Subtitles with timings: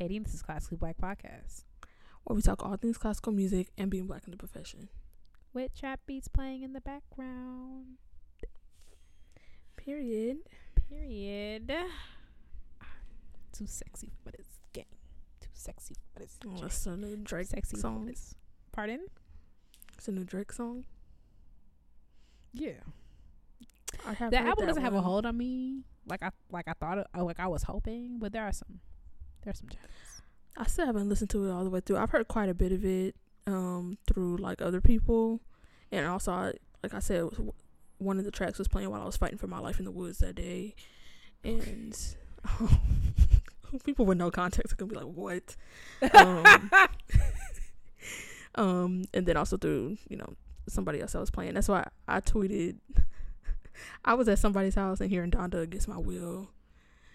[0.00, 1.64] It's Katie, and this is Classically Black Podcast.
[2.24, 4.88] where we talk all things classical music and being black in the profession.
[5.52, 7.98] With trap beats playing in the background.
[9.76, 10.38] Period.
[10.88, 11.70] Period.
[13.52, 14.86] Too sexy for this game.
[15.38, 18.10] Too sexy for this Oh, that's a new Drake sexy song.
[18.72, 19.00] Pardon?
[19.98, 20.84] It's a new Drake song.
[22.54, 22.80] Yeah.
[24.06, 26.72] I have The album that doesn't have a hold on me like I like I
[26.72, 28.80] thought it, uh, like I was hoping, but there are some
[29.42, 30.22] there are some gems.
[30.56, 31.96] I still haven't listened to it all the way through.
[31.96, 33.14] I've heard quite a bit of it
[33.46, 35.40] um, through like other people,
[35.90, 37.28] and also I, like I said,
[37.98, 39.90] one of the tracks was playing while I was fighting for my life in the
[39.90, 40.74] woods that day,
[41.44, 41.96] and
[43.84, 45.56] people with no context are gonna be like, "What?"
[46.14, 46.70] Um,
[48.54, 50.34] um, and then also through you know
[50.68, 51.54] somebody else I was playing.
[51.54, 52.76] That's why I tweeted.
[54.04, 56.50] I was at somebody's house and hearing Donda against my will.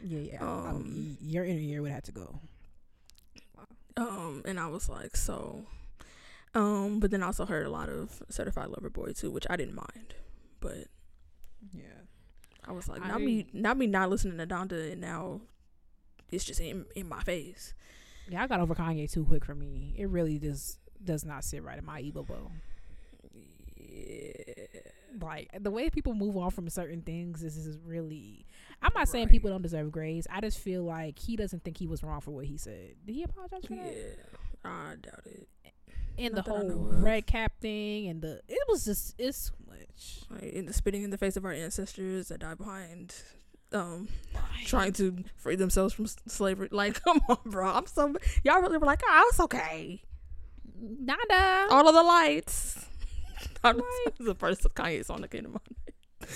[0.08, 0.42] Yeah, yeah.
[0.42, 2.40] Um, y- your inner ear would have to go.
[3.98, 5.66] Um, and I was like, so,
[6.54, 9.56] um, but then I also heard a lot of Certified Lover Boy too, which I
[9.56, 10.16] didn't mind,
[10.60, 10.88] but
[11.74, 11.84] Yeah.
[12.68, 15.42] I was like, I- not me, not me, not listening to Donda, and now
[16.32, 17.74] it's just in in my face.
[18.30, 19.94] Yeah, I got over Kanye too quick for me.
[19.98, 22.52] It really just does not sit right in my ego bowl.
[25.20, 28.46] Yeah, Like the way people move on from certain things is, is really.
[28.82, 30.28] I'm not saying people don't deserve grace.
[30.30, 32.96] I just feel like he doesn't think he was wrong for what he said.
[33.06, 33.94] Did he apologize for that?
[33.94, 34.12] yeah,
[34.64, 35.48] I doubt it.
[36.18, 39.56] And the Not I whole red cap thing and the it was just it's too
[39.68, 40.22] much.
[40.30, 43.16] Like, in the spitting in the face of our ancestors that died behind,
[43.74, 44.08] um,
[44.66, 46.70] trying to free themselves from slavery.
[46.72, 47.70] Like, come on, bro.
[47.70, 48.14] I'm so
[48.44, 50.02] y'all really were like, oh, it's okay.
[50.80, 51.68] Nada.
[51.70, 52.85] All of the lights.
[53.64, 56.32] I'm like, the first Kanye song that came to mind.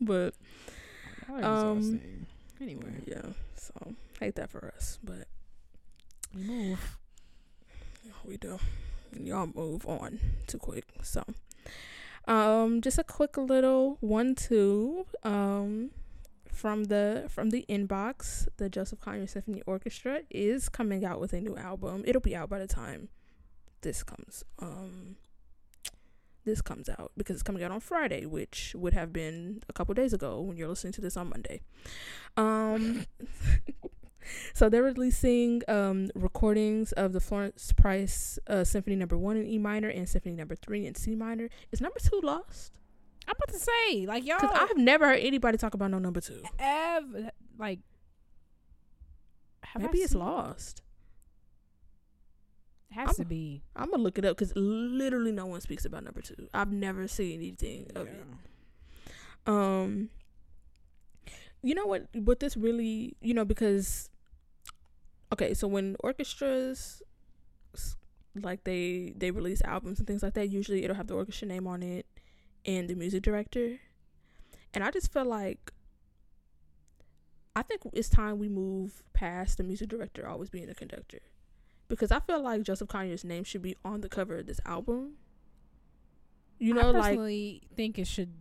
[0.00, 0.34] but
[1.42, 2.00] um,
[2.60, 3.22] anyway, yeah,
[3.56, 5.26] so hate that for us, but
[6.34, 6.98] we move.
[8.24, 8.58] we do.
[9.18, 10.84] Y'all move on too quick.
[11.02, 11.24] So,
[12.26, 15.90] um, just a quick little one two um
[16.52, 18.48] from the from the inbox.
[18.56, 22.04] The Joseph Conyers Symphony Orchestra is coming out with a new album.
[22.06, 23.08] It'll be out by the time
[23.80, 25.16] this comes um
[26.48, 29.94] this comes out because it's coming out on Friday, which would have been a couple
[29.94, 31.60] days ago when you're listening to this on Monday.
[32.36, 33.04] Um
[34.54, 39.58] so they're releasing um recordings of the Florence Price uh, Symphony Number One in E
[39.58, 41.48] minor and Symphony Number Three in C minor.
[41.72, 42.78] Is Number Two lost?
[43.26, 46.20] I'm about to say like y'all Because I've never heard anybody talk about no Number
[46.20, 46.42] Two.
[46.58, 47.80] ever like
[49.64, 50.82] have I Maybe it's seen- lost.
[52.90, 53.62] Has I'm- to be.
[53.76, 56.48] I'm gonna look it up because literally no one speaks about Number Two.
[56.54, 58.24] I've never seen anything of it.
[59.46, 60.10] um
[61.62, 64.10] you know what what this really you know because
[65.32, 67.02] okay so when orchestras
[68.40, 71.66] like they they release albums and things like that usually it'll have the orchestra name
[71.66, 72.06] on it
[72.64, 73.78] and the music director
[74.74, 75.72] and i just feel like
[77.56, 81.18] i think it's time we move past the music director always being the conductor
[81.88, 85.14] because i feel like joseph conyers name should be on the cover of this album
[86.58, 88.32] you know I like personally think it should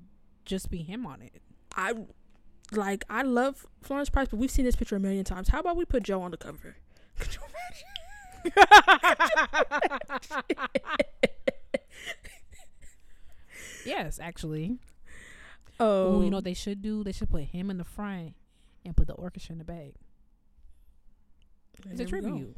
[0.47, 1.41] just be him on it.
[1.75, 1.93] I
[2.71, 5.49] like I love Florence Price, but we've seen this picture a million times.
[5.49, 6.77] How about we put Joe on the cover?
[7.19, 7.41] Could you
[13.85, 14.79] yes, actually.
[15.79, 17.03] Oh, Oh, you know what they should do?
[17.03, 18.33] They should put him in the front
[18.83, 19.93] and put the orchestra in the back.
[21.91, 22.57] It's a tribute.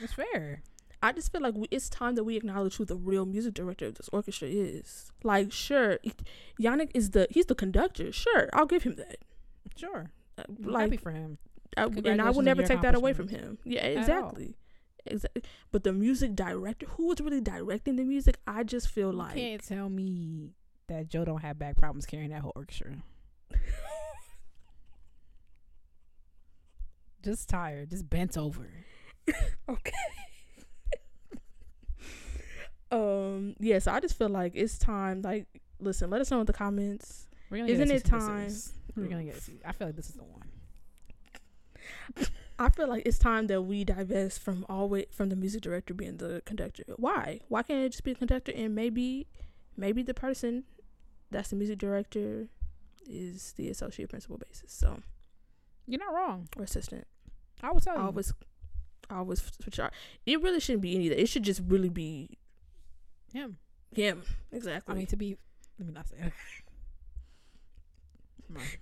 [0.00, 0.62] It's fair.
[1.02, 3.86] I just feel like we, it's time that we acknowledge who the real music director
[3.86, 5.12] of this orchestra is.
[5.22, 5.98] Like, sure,
[6.60, 8.10] Yannick is the he's the conductor.
[8.12, 9.18] Sure, I'll give him that.
[9.76, 10.10] Sure.
[10.36, 11.38] Uh, I'm happy for him.
[11.76, 13.58] I, and I will never take that away from him.
[13.64, 14.56] Yeah, exactly.
[15.06, 15.42] Exactly.
[15.70, 19.34] But the music director, who was really directing the music, I just feel You like
[19.34, 20.50] can't tell me
[20.88, 22.96] that Joe don't have back problems carrying that whole orchestra.
[27.24, 28.68] Just tired, just bent over.
[29.68, 29.92] okay.
[32.90, 33.54] um.
[33.58, 33.78] Yeah.
[33.78, 35.22] So I just feel like it's time.
[35.22, 35.46] Like,
[35.80, 36.10] listen.
[36.10, 37.26] Let us know in the comments.
[37.50, 38.50] We're gonna Isn't get it time?
[38.96, 39.36] We're gonna get.
[39.64, 40.42] I feel like this is the one.
[42.58, 46.16] I feel like it's time that we divest from always from the music director being
[46.16, 46.82] the conductor.
[46.96, 47.40] Why?
[47.48, 49.28] Why can't it just be a conductor and maybe,
[49.76, 50.64] maybe the person
[51.30, 52.48] that's the music director
[53.08, 54.72] is the associate principal basis.
[54.72, 55.00] So
[55.86, 56.48] You're not wrong.
[56.56, 57.06] or assistant.
[57.62, 58.06] I will tell I you.
[58.06, 58.32] always,
[59.10, 59.92] I always switch out.
[60.26, 61.22] It really shouldn't be any of that.
[61.22, 62.38] It should just really be
[63.32, 63.58] him.
[63.94, 64.22] him.
[64.52, 64.94] Exactly.
[64.94, 65.36] I mean, to be.
[65.78, 66.16] Let me not say.
[66.18, 66.32] It.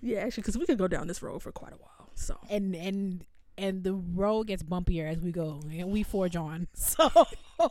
[0.01, 2.09] Yeah, actually, because we could go down this road for quite a while.
[2.15, 3.25] So And and
[3.57, 6.67] and the road gets bumpier as we go, and we forge on.
[6.75, 7.09] So,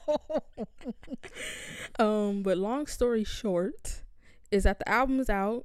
[1.98, 4.02] Um, but long story short,
[4.50, 5.64] is that the album is out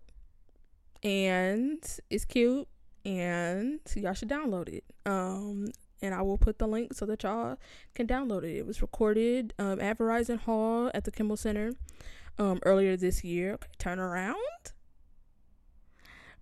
[1.03, 2.67] and it's cute
[3.03, 4.83] and y'all should download it.
[5.05, 5.67] Um,
[6.01, 7.57] and I will put the link so that y'all
[7.95, 8.57] can download it.
[8.57, 11.74] It was recorded um, at Verizon Hall at the Kimmel Center
[12.38, 13.53] um, earlier this year.
[13.53, 14.36] Okay, turn around.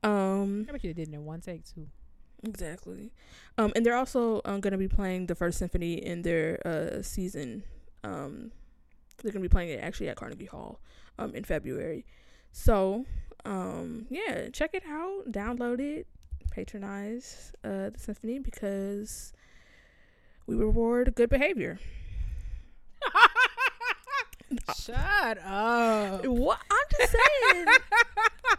[0.04, 1.88] Um, I bet you they did it in one take too.
[2.44, 3.12] Exactly.
[3.58, 7.02] Um, and they're also um, going to be playing the first symphony in their uh,
[7.02, 7.64] season.
[8.04, 8.52] Um,
[9.22, 10.80] they're going to be playing it actually at Carnegie Hall
[11.18, 12.06] um, in February.
[12.54, 13.06] So,
[13.44, 16.08] um, yeah, check it out, download it,
[16.52, 19.34] patronize uh, the symphony because
[20.50, 21.78] we reward good behavior.
[24.76, 26.26] Shut up.
[26.26, 27.12] What I'm just
[27.52, 27.66] saying.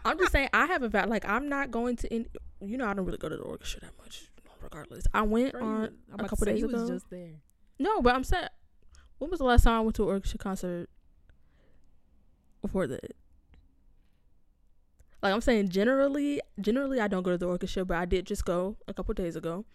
[0.05, 2.27] I'm just saying I have a val like I'm not going to in
[2.61, 4.29] you know I don't really go to the orchestra that much
[4.63, 5.03] regardless.
[5.13, 6.87] I went you- on I'm a couple days ago.
[6.87, 7.41] just there.
[7.77, 8.47] No, but I'm saying
[9.17, 10.89] when was the last time I went to an orchestra concert
[12.61, 13.11] before that?
[15.21, 18.45] Like I'm saying generally generally I don't go to the orchestra, but I did just
[18.45, 19.65] go a couple days ago.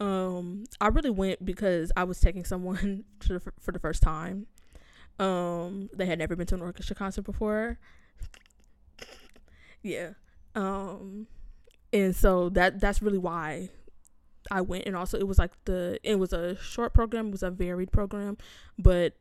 [0.00, 4.46] Um I really went because I was taking someone to the, for the first time.
[5.18, 7.78] Um they had never been to an orchestra concert before.
[9.82, 10.10] Yeah.
[10.54, 11.26] Um
[11.92, 13.68] and so that that's really why
[14.50, 17.42] I went and also it was like the it was a short program, it was
[17.42, 18.38] a varied program,
[18.78, 19.14] but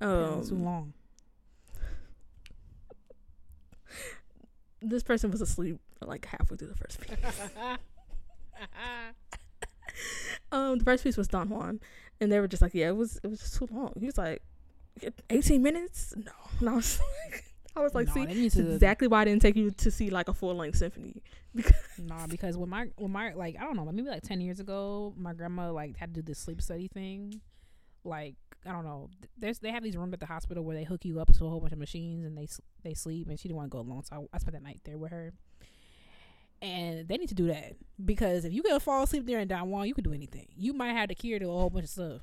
[0.00, 0.92] Um, too long.
[4.82, 7.16] this person was asleep like halfway through the first piece.
[10.52, 11.80] um the first piece was Don Juan
[12.20, 13.92] and they were just like, Yeah, it was it was just too long.
[13.98, 14.42] He was like
[15.30, 16.14] eighteen minutes?
[16.16, 16.32] No.
[16.60, 17.44] And I was like
[17.76, 19.70] I was like, no, see they need that's to exactly why I didn't take you
[19.72, 21.22] to see like a full length symphony.
[21.98, 25.14] Nah, because when my when my like I don't know, maybe like ten years ago,
[25.16, 27.40] my grandma like had to do this sleep study thing.
[28.04, 28.34] Like
[28.66, 29.08] I don't know,
[29.38, 31.48] there's they have these rooms at the hospital where they hook you up to a
[31.48, 32.48] whole bunch of machines and they
[32.82, 34.80] they sleep, and she didn't want to go alone, so I, I spent that night
[34.84, 35.32] there with her.
[36.64, 39.68] And they need to do that because if you could fall asleep there in Don
[39.68, 40.46] Juan, you could do anything.
[40.56, 42.20] You might have the cure to a whole bunch of stuff.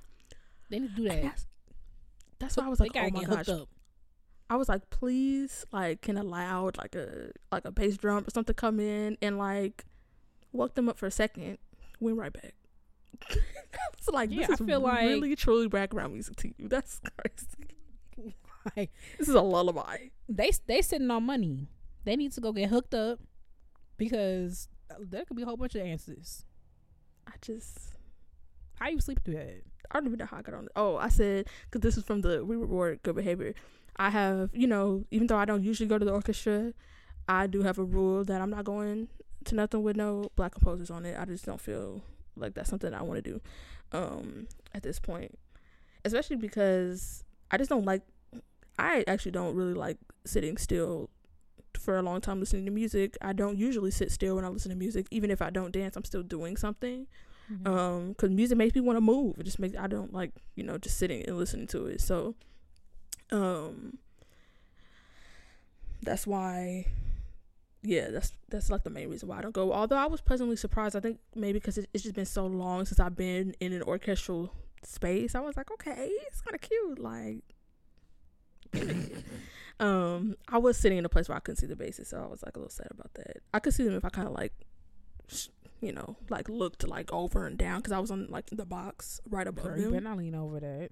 [0.70, 1.22] They need to do that.
[1.22, 1.46] That's,
[2.40, 3.70] that's why I was like, oh my gosh, up.
[4.50, 8.32] I was like, please, like, can a loud, like a like a bass drum or
[8.32, 9.86] something come in and like
[10.52, 11.58] woke them up for a second,
[12.00, 12.56] went right back.
[13.98, 16.68] it's like Yeah, this I is feel like- really truly background music to you.
[16.68, 18.34] That's crazy.
[18.78, 19.98] Like This is a lullaby.
[20.30, 21.68] they they sitting on money.
[22.06, 23.20] They need to go get hooked up
[24.02, 24.68] because
[25.00, 26.44] there could be a whole bunch of answers.
[27.28, 27.94] I just
[28.76, 29.62] How you sleep through that?
[29.92, 30.70] I don't even know how I got on.
[30.76, 33.54] Oh, I said because this is from the we reward good behavior.
[33.98, 36.74] I have you know even though I don't usually go to the orchestra,
[37.28, 39.08] I do have a rule that I'm not going
[39.46, 41.18] to nothing with no black composers on it.
[41.20, 42.04] I just don't feel
[42.36, 43.42] like that's something I want to do
[43.94, 45.38] um at this point,
[46.06, 48.02] especially because I just don't like.
[48.80, 51.10] I actually don't really like sitting still
[51.82, 53.18] for a long time listening to music.
[53.22, 55.08] I don't usually sit still when I listen to music.
[55.12, 57.08] Even if I don't dance, I'm still doing something
[57.52, 57.68] Mm-hmm.
[57.68, 60.64] um because music makes me want to move it just makes i don't like you
[60.64, 62.34] know just sitting and listening to it so
[63.32, 63.98] um
[66.02, 66.86] that's why
[67.84, 70.56] yeah that's that's like the main reason why i don't go although i was pleasantly
[70.56, 73.74] surprised i think maybe because it, it's just been so long since i've been in
[73.74, 77.44] an orchestral space i was like okay it's kind of cute like
[79.82, 82.28] um i was sitting in a place where i couldn't see the basses so i
[82.28, 84.34] was like a little sad about that i could see them if i kind of
[84.34, 84.54] like
[85.82, 89.20] you know like looked like over and down because i was on like the box
[89.30, 90.90] right above Girl, you them better not lean over that.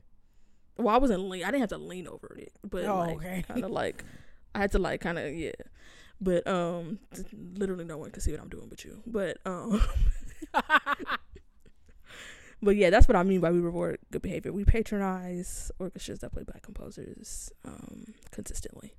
[0.77, 3.43] well i wasn't lean i didn't have to lean over it but Oh, like okay.
[3.47, 4.03] kind of like
[4.55, 5.51] i had to like kind of yeah
[6.19, 6.97] but um
[7.53, 9.79] literally no one can see what i'm doing but you but um
[12.61, 14.51] but yeah that's what i mean by we reward good behavior.
[14.51, 18.93] We patronize orchestras that play black composers um consistently.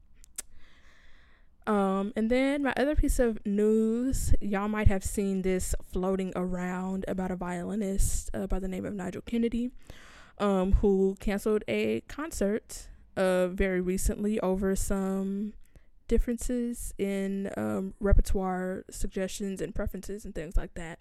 [1.67, 7.05] Um and then my other piece of news y'all might have seen this floating around
[7.07, 9.71] about a violinist uh, by the name of nigel kennedy
[10.39, 15.53] um who canceled a concert uh very recently over some
[16.09, 20.99] differences in um repertoire suggestions and preferences and things like that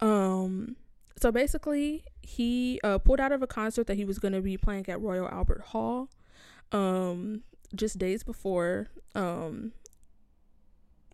[0.00, 0.76] um
[1.18, 4.56] so basically he uh pulled out of a concert that he was going to be
[4.56, 6.08] playing at Royal Albert Hall
[6.72, 7.42] um
[7.74, 9.72] just days before um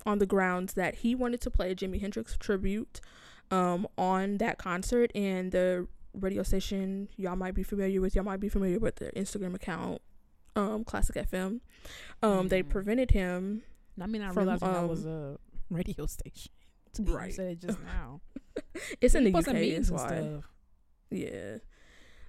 [0.05, 3.01] on the grounds that he wanted to play a Jimi Hendrix tribute
[3.51, 8.41] um on that concert and the radio station y'all might be familiar with y'all might
[8.41, 10.03] be familiar with their Instagram account
[10.57, 11.61] um classic FM
[12.23, 12.69] um they Mm.
[12.69, 13.63] prevented him
[14.01, 15.37] I mean, I From, realized that was um, a
[15.71, 16.51] radio station.
[16.99, 17.27] Right.
[17.27, 18.23] You said it just now.
[19.01, 19.49] it's in the UK.
[19.49, 20.07] and why.
[20.07, 20.45] stuff.
[21.11, 21.57] Yeah.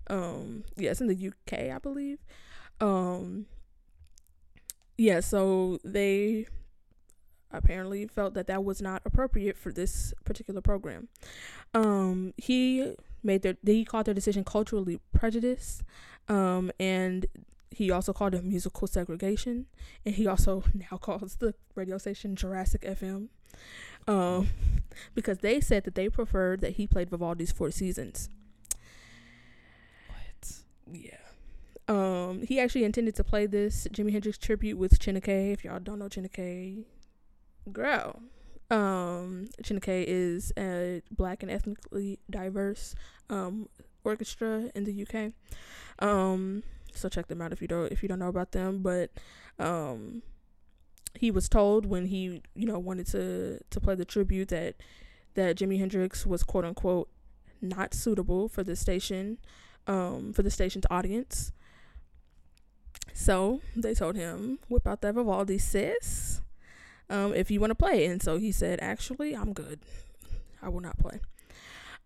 [0.09, 0.63] Um.
[0.75, 2.19] Yeah, it's in the UK, I believe.
[2.81, 3.45] Um.
[4.97, 5.19] Yeah.
[5.19, 6.47] So they
[7.51, 11.07] apparently felt that that was not appropriate for this particular program.
[11.73, 12.33] Um.
[12.37, 15.83] He made their he called their decision culturally prejudiced.
[16.27, 16.71] Um.
[16.79, 17.25] And
[17.73, 19.65] he also called it musical segregation,
[20.05, 23.29] and he also now calls the radio station Jurassic FM.
[24.07, 24.49] Um,
[25.15, 28.29] because they said that they preferred that he played Vivaldi's Four Seasons.
[30.07, 30.51] What?
[30.91, 31.17] Yeah.
[31.87, 35.53] Um, he actually intended to play this Jimi Hendrix tribute with Chineke.
[35.53, 36.85] If y'all don't know Chineke,
[37.71, 38.21] girl.
[38.71, 42.95] Um, Chineke is a black and ethnically diverse
[43.29, 43.67] um
[44.03, 45.31] orchestra in the UK.
[45.99, 48.81] Um, so check them out if you don't if you don't know about them.
[48.81, 49.11] But
[49.59, 50.21] um,
[51.15, 54.75] he was told when he you know wanted to to play the tribute that
[55.35, 57.09] that Jimi Hendrix was quote unquote
[57.61, 59.37] not suitable for the station
[59.87, 61.51] um, for the station's audience.
[63.13, 66.41] So they told him, whip out that Vivaldi, sis,
[67.09, 68.05] um, if you want to play.
[68.05, 69.79] And so he said, actually, I'm good.
[70.61, 71.19] I will not play.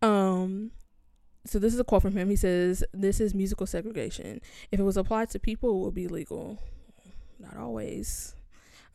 [0.01, 0.71] Um,
[1.45, 2.29] so this is a quote from him.
[2.29, 4.41] He says, This is musical segregation.
[4.71, 6.59] If it was applied to people, it would be legal.
[7.39, 8.35] Not always.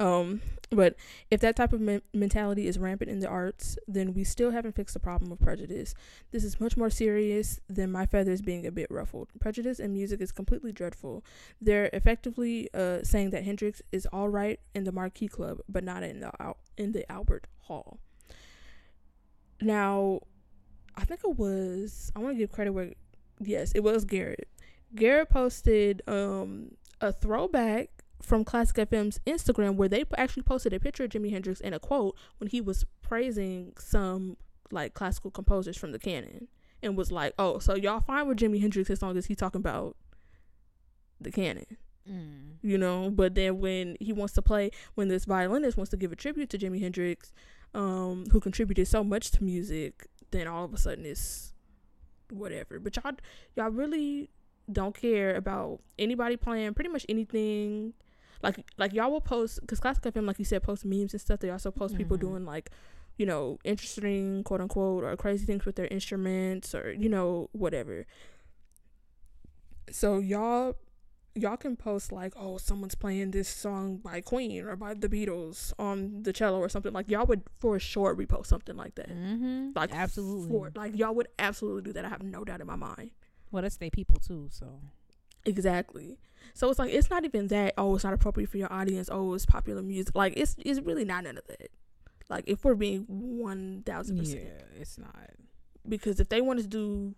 [0.00, 0.96] Um, but
[1.30, 4.74] if that type of men- mentality is rampant in the arts, then we still haven't
[4.74, 5.94] fixed the problem of prejudice.
[6.30, 9.28] This is much more serious than my feathers being a bit ruffled.
[9.38, 11.24] Prejudice in music is completely dreadful.
[11.60, 16.02] They're effectively uh, saying that Hendrix is all right in the Marquee Club, but not
[16.02, 17.98] in the Al- in the Albert Hall.
[19.60, 20.20] Now,
[20.96, 22.10] I think it was.
[22.16, 22.92] I want to give credit where.
[23.40, 24.48] Yes, it was Garrett.
[24.94, 31.04] Garrett posted um, a throwback from Classic FM's Instagram where they actually posted a picture
[31.04, 34.36] of Jimi Hendrix and a quote when he was praising some
[34.70, 36.48] like classical composers from the canon
[36.82, 39.60] and was like, "Oh, so y'all fine with Jimi Hendrix as long as he talking
[39.60, 39.96] about
[41.20, 41.76] the canon."
[42.08, 42.54] Mm.
[42.62, 43.10] you know.
[43.10, 46.50] But then when he wants to play, when this violinist wants to give a tribute
[46.50, 47.32] to Jimi Hendrix,
[47.74, 51.52] um, who contributed so much to music, then all of a sudden it's
[52.30, 52.78] whatever.
[52.78, 53.12] But y'all,
[53.56, 54.30] y'all really
[54.70, 57.94] don't care about anybody playing pretty much anything.
[58.42, 61.40] Like, like y'all will post because Classic FM, like you said, post memes and stuff.
[61.40, 62.20] They also post people Mhm.
[62.20, 62.70] doing like,
[63.16, 68.06] you know, interesting quote unquote or crazy things with their instruments or you know whatever.
[69.90, 70.76] So y'all
[71.34, 75.72] y'all can post like, oh, someone's playing this song by Queen or by the Beatles
[75.78, 76.92] on the cello or something.
[76.92, 79.08] Like y'all would for sure repost something like that.
[79.10, 79.70] Mm-hmm.
[79.74, 80.48] Like absolutely.
[80.50, 82.04] For, like y'all would absolutely do that.
[82.04, 83.12] I have no doubt in my mind.
[83.50, 84.48] well, that's they people too.
[84.50, 84.80] So
[85.44, 86.18] Exactly.
[86.54, 87.74] So it's like it's not even that.
[87.78, 89.08] Oh, it's not appropriate for your audience.
[89.10, 90.14] Oh, it's popular music.
[90.14, 91.70] Like it's it's really not none of that.
[92.28, 95.30] Like if we're being one thousand percent, yeah, it's not.
[95.88, 97.14] because if they wanted to do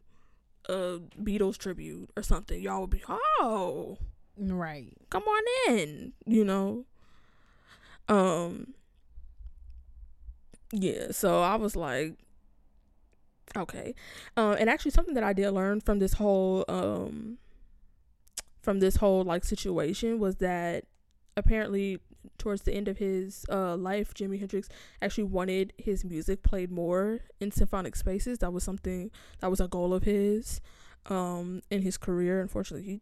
[0.69, 3.99] a Beatles tribute or something, y'all would be oh
[4.37, 4.97] Right.
[5.11, 5.43] come on
[5.79, 6.85] in, you know.
[8.09, 8.75] Um
[10.73, 12.15] yeah, so I was like
[13.57, 13.95] okay.
[14.37, 17.39] Um and actually something that I did learn from this whole um
[18.65, 20.85] from this whole like situation was that
[21.37, 22.01] apparently
[22.39, 24.69] towards the end of his uh life Jimi Hendrix
[25.03, 28.39] actually wanted his music played more in symphonic spaces.
[28.39, 30.63] That was something that was a goal of his
[31.07, 32.41] um in his career.
[32.41, 33.01] Unfortunately, he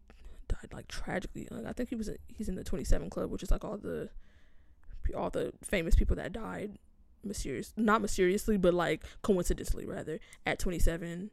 [0.49, 1.47] died like tragically.
[1.49, 4.09] Like, I think he was he's in the 27 club, which is like all the
[5.15, 6.77] all the famous people that died
[7.25, 11.31] mysterious not mysteriously but like coincidentally rather at 27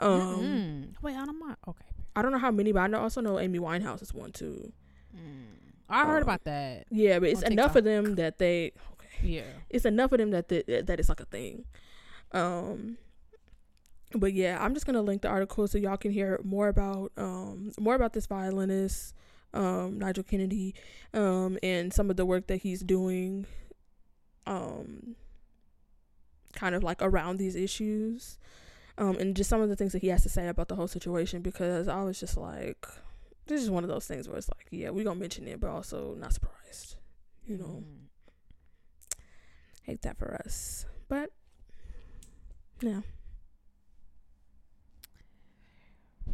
[0.00, 0.42] um
[0.94, 1.02] Mm.
[1.02, 1.56] Wait, I don't mind.
[1.68, 1.84] Okay.
[2.14, 4.72] I don't know how many but I know, also know Amy Winehouse is one too
[5.16, 5.44] Mm.
[5.88, 6.86] I heard Um, about that.
[6.90, 9.42] yeah but it's enough of them that they okay Yeah.
[9.70, 11.64] it's enough of them that they, that it's like a thing
[12.32, 12.96] um
[14.14, 17.72] but yeah i'm just gonna link the article so y'all can hear more about um
[17.78, 19.14] more about this violinist
[19.54, 20.74] um nigel kennedy
[21.12, 23.44] um and some of the work that he's doing
[24.46, 25.14] um
[26.54, 28.38] kind of like around these issues
[28.98, 30.88] um and just some of the things that he has to say about the whole
[30.88, 32.86] situation because i was just like
[33.46, 35.70] this is one of those things where it's like yeah we gonna mention it but
[35.70, 36.96] also not surprised
[37.46, 38.06] you know Mm.
[39.84, 40.86] hate that for us.
[41.08, 41.30] But
[42.80, 43.00] yeah.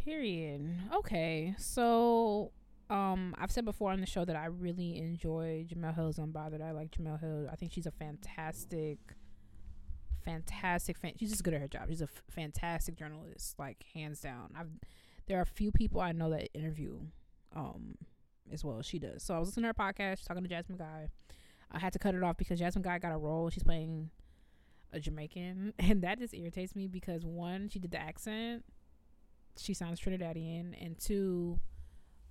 [0.05, 0.77] Period.
[0.95, 1.55] Okay.
[1.59, 2.53] So,
[2.91, 6.63] um, I've said before on the show that I really enjoy Jemele Hill's Unbothered.
[6.63, 7.49] I like Jemele Hill.
[7.51, 8.99] I think she's a fantastic,
[10.25, 11.13] fantastic fan.
[11.19, 11.89] She's just good at her job.
[11.89, 14.51] She's a f- fantastic journalist, like hands down.
[14.59, 14.71] I've
[15.27, 16.99] there are a few people I know that interview,
[17.55, 17.97] um,
[18.51, 19.23] as well as she does.
[19.23, 21.09] So I was listening to her podcast, talking to Jasmine Guy.
[21.71, 23.51] I had to cut it off because Jasmine Guy got a role.
[23.51, 24.11] She's playing
[24.93, 28.65] a Jamaican, and that just irritates me because one, she did the accent,
[29.57, 31.61] she sounds Trinidadian, and two,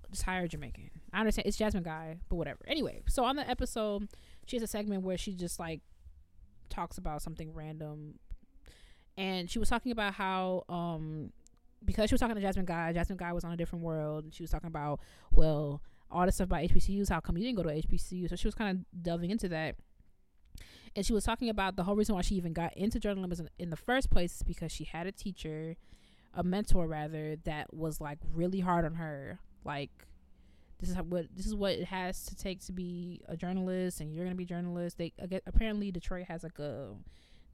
[0.10, 0.90] just hire Jamaican.
[1.14, 2.60] I understand it's Jasmine Guy, but whatever.
[2.68, 4.10] Anyway, so on the episode,
[4.48, 5.82] she has a segment where she just like
[6.70, 8.20] talks about something random,
[9.18, 11.32] and she was talking about how um
[11.86, 14.34] because she was talking to Jasmine Guy, Jasmine Guy was on a different world, and
[14.34, 15.00] she was talking about
[15.32, 18.30] well all the stuff about HBCUs, how come you didn't go to HBCU?
[18.30, 19.76] So she was kind of delving into that.
[20.96, 23.70] And she was talking about the whole reason why she even got into journalism in
[23.70, 25.76] the first place is because she had a teacher,
[26.34, 29.40] a mentor rather, that was like really hard on her.
[29.64, 30.07] Like,
[30.80, 34.14] this is what this is what it has to take to be a journalist, and
[34.14, 34.98] you're gonna be a journalist.
[34.98, 35.14] They
[35.46, 36.94] apparently Detroit has like a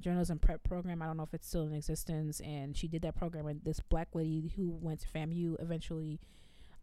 [0.02, 1.02] journalism prep program.
[1.02, 2.42] I don't know if it's still in existence.
[2.42, 6.20] And she did that program, and this black lady who went to FAMU eventually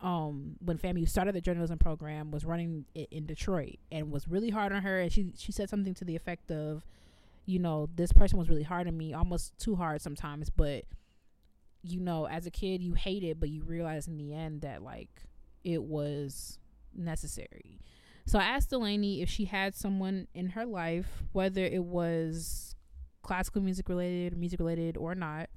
[0.02, 4.50] um, when FAMU started the journalism program, was running it in Detroit and was really
[4.50, 4.98] hard on her.
[5.00, 6.84] And she she said something to the effect of,
[7.46, 10.48] you know, this person was really hard on me, almost too hard sometimes.
[10.48, 10.84] But
[11.82, 14.82] you know, as a kid, you hate it, but you realize in the end that
[14.82, 15.22] like
[15.64, 16.58] it was
[16.94, 17.80] necessary.
[18.26, 22.74] So I asked Delaney if she had someone in her life, whether it was
[23.22, 25.48] classical music related, music related, or not,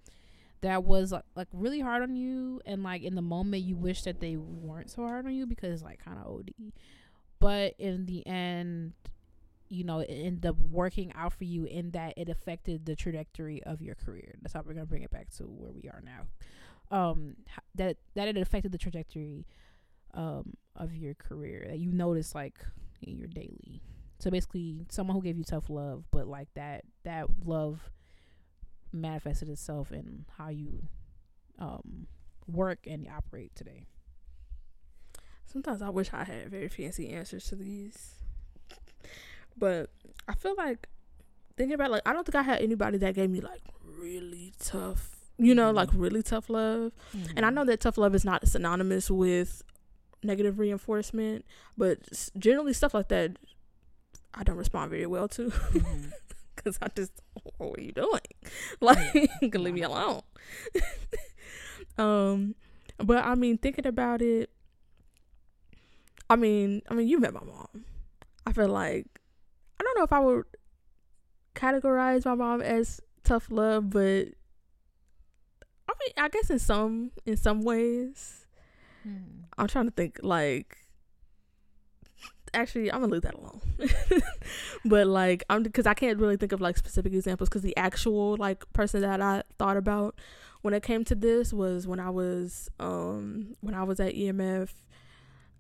[0.62, 4.22] that was like, really hard on you and like in the moment you wish that
[4.22, 6.52] they weren't so hard on you because it's like kind of OD.
[7.40, 8.94] But in the end,
[9.68, 13.62] you know, it ended up working out for you in that it affected the trajectory
[13.64, 14.36] of your career.
[14.42, 16.28] That's how we're gonna bring it back to where we are now.
[16.96, 17.36] Um,
[17.76, 19.46] that that it affected the trajectory
[20.14, 22.60] um of your career that you notice like
[23.02, 23.82] in your daily.
[24.20, 27.90] So basically, someone who gave you tough love, but like that that love
[28.94, 30.88] manifested itself in how you
[31.60, 32.08] um,
[32.48, 33.88] work and operate today?
[35.46, 38.16] Sometimes I wish I had very fancy answers to these,
[39.58, 39.90] but
[40.28, 40.88] I feel like
[41.58, 45.16] thinking about like I don't think I had anybody that gave me like really tough,
[45.38, 45.78] you know, mm-hmm.
[45.78, 46.92] like really tough love.
[47.16, 47.38] Mm-hmm.
[47.38, 47.56] And I mm-hmm.
[47.56, 49.64] know that tough love is not synonymous with
[50.24, 51.46] negative reinforcement,
[51.78, 52.00] but
[52.38, 53.38] generally stuff like that
[54.34, 55.50] I don't respond very well to.
[55.50, 56.10] Mm-hmm
[56.64, 57.12] because I just,
[57.58, 58.22] what are you doing?
[58.82, 60.22] Like, leave me alone.
[61.98, 62.56] um,
[62.98, 64.50] but I mean, thinking about it,
[66.30, 67.86] I mean, I mean, you met my mom.
[68.46, 69.08] I feel like
[69.80, 70.46] I don't know if I would
[71.56, 74.28] categorize my mom as tough love, but
[75.88, 78.43] I mean, I guess in some in some ways,
[79.04, 79.44] hmm.
[79.58, 80.78] I'm trying to think like
[82.54, 83.62] actually I'm gonna leave that alone.
[84.86, 88.38] but like I'm because I can't really think of like specific examples because the actual
[88.38, 90.16] like person that I thought about
[90.62, 94.70] when it came to this was when I was um when I was at EMF.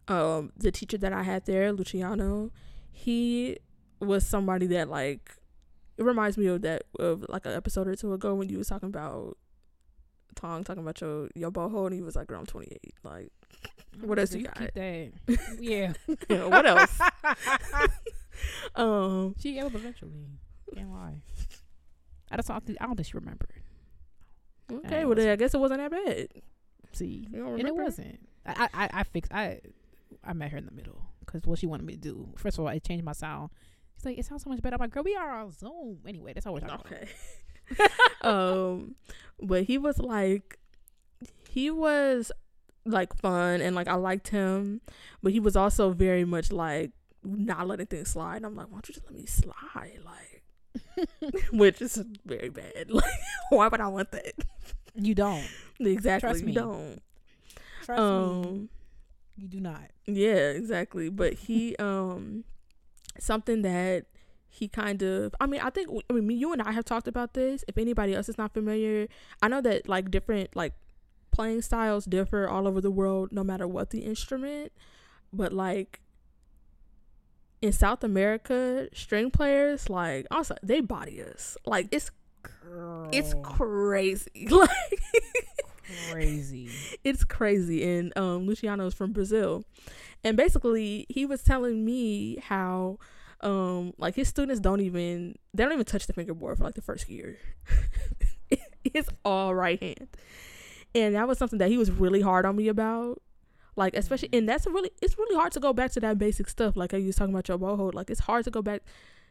[0.05, 2.51] Um, the teacher that I had there, Luciano,
[2.91, 3.57] he
[4.01, 5.37] was somebody that like
[5.97, 8.67] it reminds me of that of like an episode or two ago when you was
[8.67, 9.37] talking about
[10.33, 13.31] Tong talking about your your boho and he was like, "Girl, I'm 28." Like
[14.01, 14.57] what else you got?
[14.57, 15.11] Keep that.
[15.59, 15.93] yeah.
[16.29, 16.45] yeah.
[16.45, 16.99] What else?
[18.75, 20.11] um, she gave up eventually.
[20.75, 21.21] Can't lie.
[22.31, 23.53] I just don't think, I don't think she remembered.
[24.71, 26.27] Okay, well then I guess it wasn't that bad.
[26.93, 28.19] See, and it wasn't.
[28.45, 29.31] I I I fixed.
[29.31, 29.59] I
[30.23, 32.29] I met her in the middle because what she wanted me to do.
[32.37, 33.51] First of all, I changed my sound.
[33.97, 34.75] She's like, it sounds so much better.
[34.75, 36.33] I'm like, girl, we are on Zoom anyway.
[36.33, 37.09] That's all we're talking okay.
[38.21, 38.95] um,
[39.41, 40.59] but he was like,
[41.49, 42.31] he was
[42.85, 44.81] like fun and like I liked him,
[45.21, 46.91] but he was also very much like
[47.23, 48.37] not letting things slide.
[48.37, 49.99] And I'm like, why don't you just let me slide?
[50.03, 50.43] Like,
[51.51, 52.89] which is very bad.
[52.89, 53.11] Like,
[53.49, 54.33] why would I want that?
[54.95, 55.47] You don't.
[55.79, 56.27] Exactly.
[56.27, 56.53] Trust you me.
[56.53, 57.01] don't.
[57.83, 58.69] Trust um, me.
[59.37, 59.91] You do not.
[60.05, 61.09] Yeah, exactly.
[61.09, 62.43] But he, um,
[63.19, 64.05] something that
[64.53, 67.33] he kind of i mean i think i mean you and i have talked about
[67.33, 67.65] this.
[67.67, 69.07] If anybody else is not familiar
[69.41, 70.73] i know that like different like
[71.31, 74.71] playing styles differ all over the world no matter what the instrument.
[75.33, 75.99] But like
[77.61, 81.57] in south america string players like also they body us.
[81.65, 82.11] Like it's
[82.63, 83.09] Girl.
[83.11, 84.47] it's crazy.
[84.51, 86.69] Like crazy.
[87.03, 87.83] it's crazy.
[87.83, 89.63] And um luciano's from brazil.
[90.23, 92.99] And basically he was telling me how
[93.43, 96.81] um like his students don't even they don't even touch the fingerboard for like the
[96.81, 97.37] first year.
[98.93, 100.09] It's all right hand.
[100.93, 103.21] And that was something that he was really hard on me about.
[103.75, 106.75] Like especially and that's really it's really hard to go back to that basic stuff.
[106.75, 107.93] Like I was talking about your boho.
[107.93, 108.83] Like it's hard to go back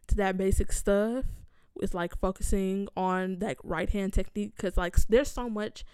[0.09, 1.27] to that basic stuff
[1.75, 4.55] with like focusing on that right hand technique.
[4.57, 5.85] Because like there's so much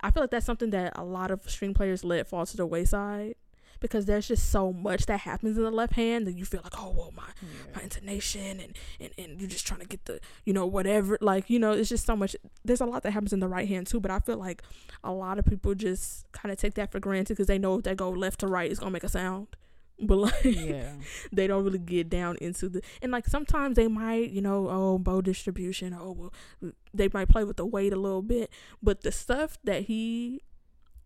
[0.00, 2.66] i feel like that's something that a lot of string players let fall to the
[2.66, 3.34] wayside
[3.82, 6.72] because there's just so much that happens in the left hand that you feel like,
[6.78, 7.48] oh well my Yeah.
[7.76, 11.50] my intonation and, and and you're just trying to get the you know whatever like
[11.50, 13.86] you know it's just so much there's a lot that happens in the right hand
[13.86, 14.62] too but i feel like
[15.04, 17.82] a lot of people just kind of take that for granted because they know if
[17.84, 19.48] they go left to right it's gonna make a sound
[20.02, 20.94] but like yeah.
[21.32, 24.98] they don't really get down into the and like sometimes they might you know oh
[24.98, 28.50] bow distribution oh well they might play with the weight a little bit
[28.82, 30.42] but the stuff that he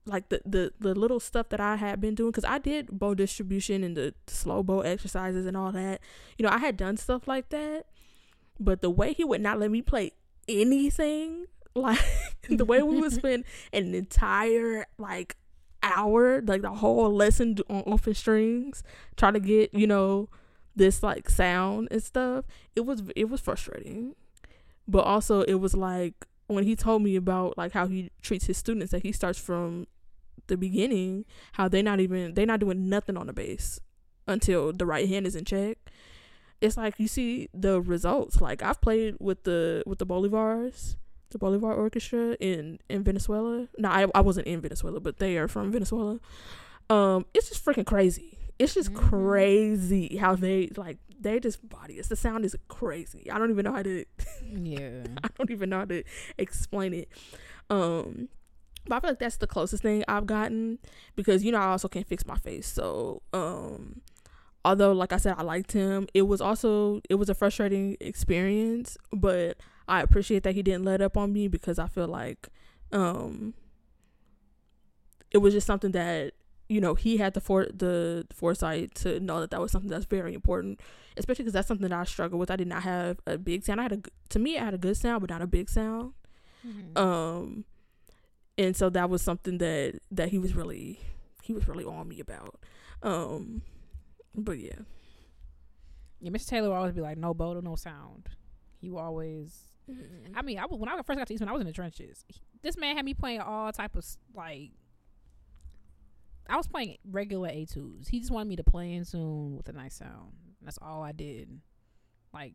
[0.06, 3.14] like the the, the little stuff that i had been doing because i did bow
[3.14, 6.00] distribution and the, slow bow exercises and all that.
[6.38, 7.86] You know i had done stuff like that
[8.58, 10.12] but the way he would not let me play
[10.48, 11.98] anything like
[12.48, 15.36] the way we would spend an entire like
[15.82, 18.82] hour like the whole lesson on open strings
[19.16, 20.28] try to get you know
[20.76, 22.44] this like sound and stuff
[22.76, 24.14] it was it was frustrating.
[24.86, 28.58] But also it was like when he told me about like how he treats his
[28.58, 29.88] students that he starts from
[30.48, 33.80] the beginning how they're not even they're not doing nothing on the bass
[34.26, 35.78] until the right hand is in check
[36.60, 40.96] it's like you see the results like i've played with the with the bolivars
[41.30, 45.48] the bolivar orchestra in in venezuela no I, I wasn't in venezuela but they are
[45.48, 46.18] from venezuela
[46.88, 48.96] um it's just freaking crazy it's just Mhm.
[49.08, 53.64] crazy how they like they just body it's the sound is crazy i don't even
[53.64, 54.04] know how to
[54.46, 55.02] Yeah.
[55.24, 56.04] I don't even know how to
[56.38, 57.08] explain it.
[57.68, 58.28] Um,
[58.88, 60.78] but I feel like that's the closest thing I've gotten
[61.14, 62.66] because you know I also can't fix my face.
[62.66, 64.00] So, um,
[64.64, 68.96] although like I said I liked him, it was also it was a frustrating experience.
[69.12, 72.48] But I appreciate that he didn't let up on me because I feel like,
[72.92, 73.54] um,
[75.30, 76.32] it was just something that
[76.68, 80.06] you know he had the for the foresight to know that that was something that's
[80.06, 80.80] very important
[81.16, 82.50] especially because that's something that I struggle with.
[82.50, 83.80] I did not have a big sound.
[83.80, 86.12] I had a to me, I had a good sound, but not a big sound.
[86.66, 86.98] Mhm.
[86.98, 87.64] Um,
[88.58, 90.98] and so that was something that that he was really
[91.42, 92.58] he was really on me about.
[93.02, 93.62] Um,
[94.34, 94.80] but yeah,
[96.20, 96.48] yeah, Mr.
[96.48, 98.28] Taylor would always be like, no bodo, no sound.
[98.80, 99.62] He would always.
[100.34, 102.24] I mean, I was, when I first got to Eastman, I was in the trenches.
[102.26, 104.72] He- This man had me playing all type of like.
[106.48, 108.08] I was playing regular etudes.
[108.08, 110.32] He just wanted me to play in tune with a nice sound.
[110.62, 111.60] That's all I did.
[112.32, 112.54] Like,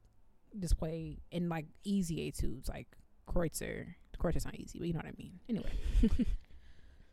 [0.60, 2.88] just play in like easy etudes, like
[3.28, 3.96] Kreutzer.
[4.22, 5.40] Kreutzer's not easy, but you know what I mean.
[5.50, 5.72] Anyway.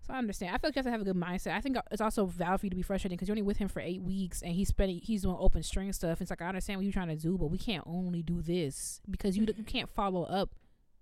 [0.08, 0.54] So I understand.
[0.54, 1.54] I feel like you have to have a good mindset.
[1.54, 3.68] I think it's also valid for you to be frustrated because you're only with him
[3.68, 6.22] for eight weeks and he's spending he's doing open string stuff.
[6.22, 9.02] It's like I understand what you're trying to do, but we can't only do this
[9.10, 10.54] because you you can't follow up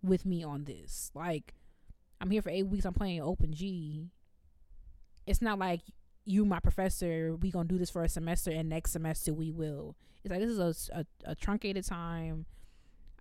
[0.02, 1.12] with me on this.
[1.14, 1.54] Like
[2.20, 2.84] I'm here for eight weeks.
[2.84, 4.10] I'm playing open G.
[5.24, 5.82] It's not like
[6.24, 9.94] you, my professor, we gonna do this for a semester and next semester we will.
[10.24, 12.46] It's like this is a a truncated time.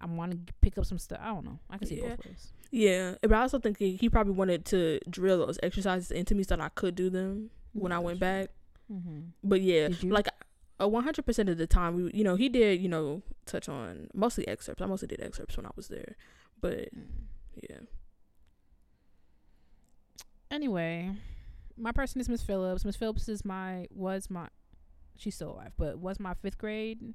[0.01, 1.19] I want to pick up some stuff.
[1.21, 1.60] I don't know.
[1.69, 2.10] I can see Yeah.
[2.10, 2.51] both ways.
[2.71, 3.15] yeah.
[3.21, 6.55] But I also think he, he probably wanted to drill those exercises into me so
[6.55, 8.49] that I could do them when I went back.
[8.91, 9.19] Mm-hmm.
[9.43, 10.27] But yeah, like
[10.79, 13.67] a one hundred percent of the time, we you know he did you know touch
[13.69, 14.81] on mostly excerpts.
[14.81, 16.15] I mostly did excerpts when I was there,
[16.62, 16.89] but
[17.67, 17.77] yeah.
[20.51, 21.12] anyway,
[21.77, 22.86] my person is Miss Phillips.
[22.86, 24.47] Miss Phillips is my was my
[25.17, 27.13] she's still alive, but was my fifth grade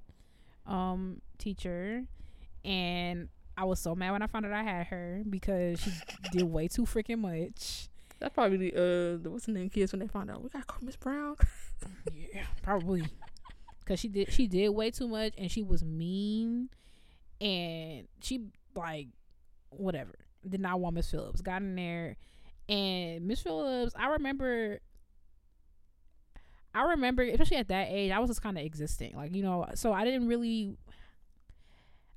[0.66, 2.04] um teacher
[2.64, 5.90] and I was so mad when I found out I had her because she
[6.32, 7.88] did way too freaking much.
[8.18, 10.96] That's probably uh the what's the name kids when they found out we got Miss
[10.96, 11.36] Brown.
[12.12, 13.04] Yeah, probably.
[13.86, 16.68] Cause she did she did way too much and she was mean
[17.40, 19.08] and she like
[19.70, 20.14] whatever.
[20.46, 21.40] Did not want Miss Phillips.
[21.40, 22.16] Got in there
[22.68, 24.80] and Miss Phillips, I remember
[26.74, 29.16] I remember especially at that age, I was just kinda existing.
[29.16, 30.76] Like, you know, so I didn't really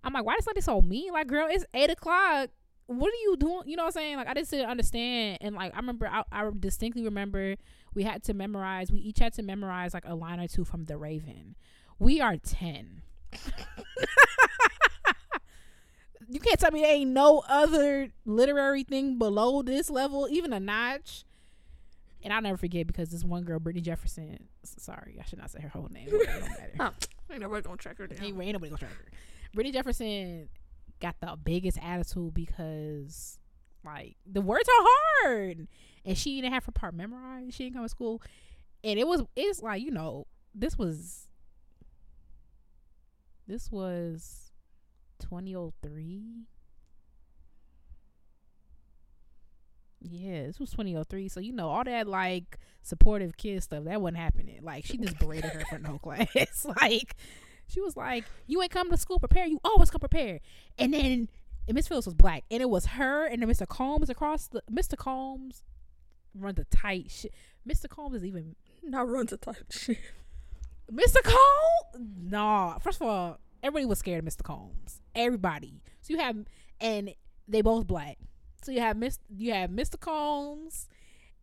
[0.04, 1.14] I'm like, why this lady so mean?
[1.14, 2.50] Like, girl, it's eight o'clock.
[2.88, 3.62] What are you doing?
[3.66, 4.18] You know what I'm saying?
[4.18, 5.38] Like, I just didn't understand.
[5.42, 7.56] And like, I remember, I, I distinctly remember
[7.94, 8.92] we had to memorize.
[8.92, 11.56] We each had to memorize like a line or two from The Raven.
[12.00, 13.04] We are ten.
[16.30, 20.60] you can't tell me there ain't no other literary thing below this level, even a
[20.60, 21.24] notch.
[22.24, 24.48] And I'll never forget because this one girl, Brittany Jefferson.
[24.64, 26.10] Sorry, I should not say her whole name.
[26.10, 26.96] Don't matter.
[27.32, 28.24] Ain't nobody gonna track her down.
[28.24, 29.06] Ain't, ain't nobody gonna track her.
[29.54, 30.50] Brittany Jefferson
[31.00, 33.38] got the biggest attitude because
[33.86, 34.86] like the words are
[35.24, 35.68] hard,
[36.06, 37.54] and she didn't have her part memorized.
[37.54, 38.22] She didn't come to school,
[38.84, 41.28] and it was it's like you know this was
[43.48, 44.52] this was
[45.20, 46.46] 2003.
[50.06, 51.30] Yeah, this was 2003.
[51.30, 54.60] So, you know, all that like supportive kid stuff, that wasn't happening.
[54.62, 56.66] Like, she just berated her for no class.
[56.82, 57.16] like,
[57.68, 59.50] she was like, You ain't come to school prepared.
[59.50, 60.42] You always come prepared.
[60.78, 61.30] And then
[61.68, 62.44] and Miss Phillips was black.
[62.52, 63.68] And it was her and then Mr.
[63.68, 64.98] Combs across the Mr.
[64.98, 65.64] Combs
[66.36, 67.34] run the tight shit.
[67.68, 67.88] Mr.
[67.88, 69.98] Combs is even Not runs a tight shit.
[70.92, 71.24] Mr.
[71.24, 72.08] Combs?
[72.22, 72.78] Nah.
[72.80, 74.44] First of all, everybody was scared of Mr.
[74.44, 75.02] Combs.
[75.16, 75.82] Everybody.
[76.02, 76.38] So you have,
[76.82, 77.14] and
[77.48, 78.18] they both black.
[78.64, 80.00] So you have Miss, you have Mr.
[80.00, 80.88] Combs,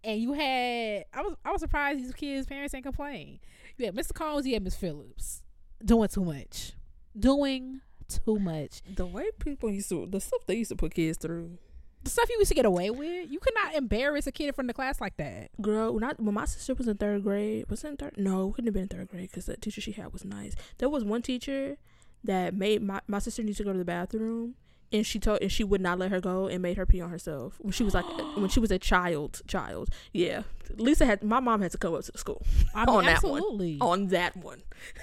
[0.05, 1.05] and you had.
[1.13, 3.41] I was I was surprised these kids' parents ain't complain.
[3.77, 4.13] You had Mr.
[4.15, 5.43] Combs, you had Miss Phillips,
[5.85, 6.73] doing too much,
[7.19, 8.83] doing too much.
[8.95, 11.59] The way people used to, the stuff they used to put kids through.
[12.03, 14.53] The stuff you used to get away with, you could not embarrass a kid in
[14.55, 15.51] front of the class like that.
[15.61, 18.15] Girl, when, I, when my sister was in third grade, was it in third?
[18.17, 20.55] No, it couldn't have been in third grade because the teacher she had was nice.
[20.79, 21.77] There was one teacher
[22.25, 24.55] that made my, my sister need to go to the bathroom
[24.93, 27.11] and she told and she would not let her go and made her pee on
[27.11, 28.05] herself when she was like
[28.37, 30.43] when she was a child child yeah
[30.77, 32.43] lisa had my mom had to come up to the school
[32.75, 33.77] I mean, On that absolutely.
[33.77, 34.63] one on that one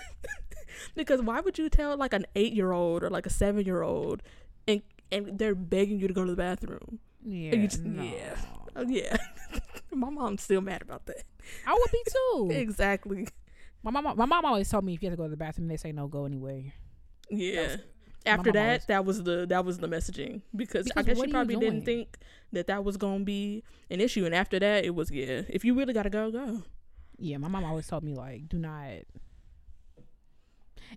[0.96, 3.82] because why would you tell like an eight year old or like a seven year
[3.82, 4.22] old
[4.68, 8.04] and and they're begging you to go to the bathroom Yeah, just- no.
[8.04, 8.36] yeah.
[8.76, 9.18] oh yeah
[9.92, 11.24] my mom's still mad about that
[11.66, 12.50] I would be too.
[12.60, 13.28] exactly
[13.84, 15.68] My mom, my mom always told me if you have to go to the bathroom,
[15.70, 16.74] they say no, go anyway.
[17.30, 17.78] yeah was-
[18.26, 21.56] after that always- that was the that was the messaging because, i guess she probably
[21.56, 22.18] didn't think
[22.52, 25.74] that that was gonna be an issue and after that it was yeah if you
[25.74, 26.64] really gotta go go
[27.20, 28.90] Yeah, my mom always told me like, do not.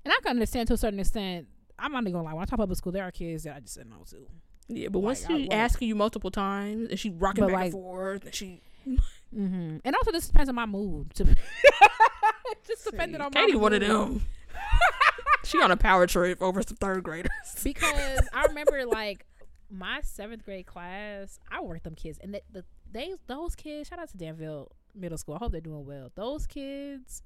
[0.05, 1.47] And I can understand to a certain extent.
[1.79, 2.35] I'm not even gonna lie.
[2.35, 4.27] When I talk public school, there are kids that I just said no to.
[4.69, 7.65] yeah but once Like, I she asking you multiple times and she rocking back like-
[7.65, 8.61] and forth and she
[9.37, 9.77] Mm-hmm.
[9.85, 11.15] And also, this depends on my mood.
[11.15, 11.25] To
[12.67, 13.47] just depending on my mood.
[13.49, 14.23] Katie one of them
[15.45, 17.31] she on a power trip over some third graders
[17.63, 19.25] because I remember like
[19.71, 21.39] my seventh grade class.
[21.51, 23.89] I worked them kids, and the, the they those kids.
[23.89, 25.37] Shout out to Danville Middle School.
[25.37, 26.11] I hope they're doing well.
[26.17, 27.23] Those kids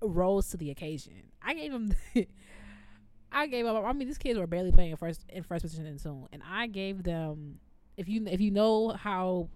[0.00, 1.32] rose to the occasion.
[1.42, 1.94] I gave them.
[3.32, 3.84] I gave up.
[3.84, 6.42] I mean, these kids were barely playing in first in first position in soon, and
[6.48, 7.58] I gave them.
[7.96, 9.48] If you if you know how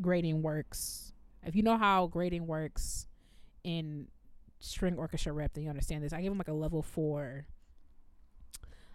[0.00, 3.06] grading works, if you know how grading works
[3.62, 4.08] in
[4.60, 6.12] string orchestra rep, then you understand this.
[6.12, 7.46] I gave them like a level four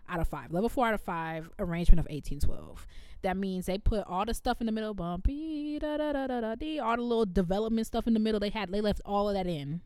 [0.10, 0.52] out of five.
[0.52, 2.86] Level four out of five arrangement of eighteen twelve.
[3.22, 6.56] That means they put all the stuff in the middle, bumpy da da da da
[6.56, 8.40] da all the little development stuff in the middle.
[8.40, 9.82] They had they left all of that in,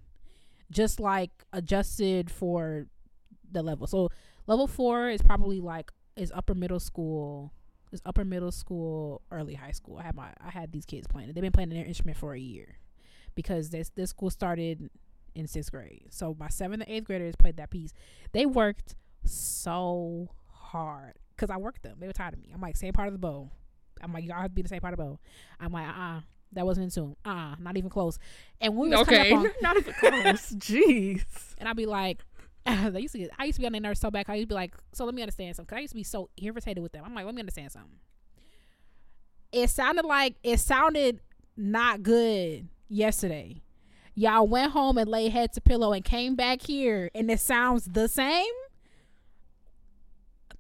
[0.74, 2.88] just like adjusted for
[3.52, 3.88] the level.
[3.88, 4.10] So
[4.48, 7.54] level four is probably like is upper middle school.
[7.92, 10.00] Is upper middle school, early high school.
[10.00, 11.32] I had my I had these kids playing.
[11.32, 12.80] They've been playing their instrument for a year
[13.36, 14.90] because this this school started
[15.36, 16.08] in sixth grade.
[16.10, 17.94] So my seventh and eighth graders played that piece.
[18.32, 21.98] They worked so hard because I worked them.
[22.00, 22.52] They were tired of me.
[22.54, 23.52] I'm like, same part of the bow.
[24.02, 25.20] I'm like, y'all have to be the same part of the bow.
[25.60, 26.20] I'm like, uh, uh
[26.54, 27.16] that wasn't in tune.
[27.26, 28.20] Uh, uh not even close.
[28.62, 31.24] And we was okay on, not even close jeez
[31.58, 32.20] and I'd be like,
[32.66, 34.26] they used to get, I used to be on their nerves so bad.
[34.28, 35.70] I used to be like, so let me understand something.
[35.70, 37.04] Cause I used to be so irritated with them.
[37.06, 38.00] I'm like, let me understand something.
[39.52, 41.22] It sounded like it sounded
[41.56, 43.62] not good yesterday.
[44.16, 47.86] Y'all went home and laid head to pillow and came back here and it sounds
[47.86, 48.52] the same.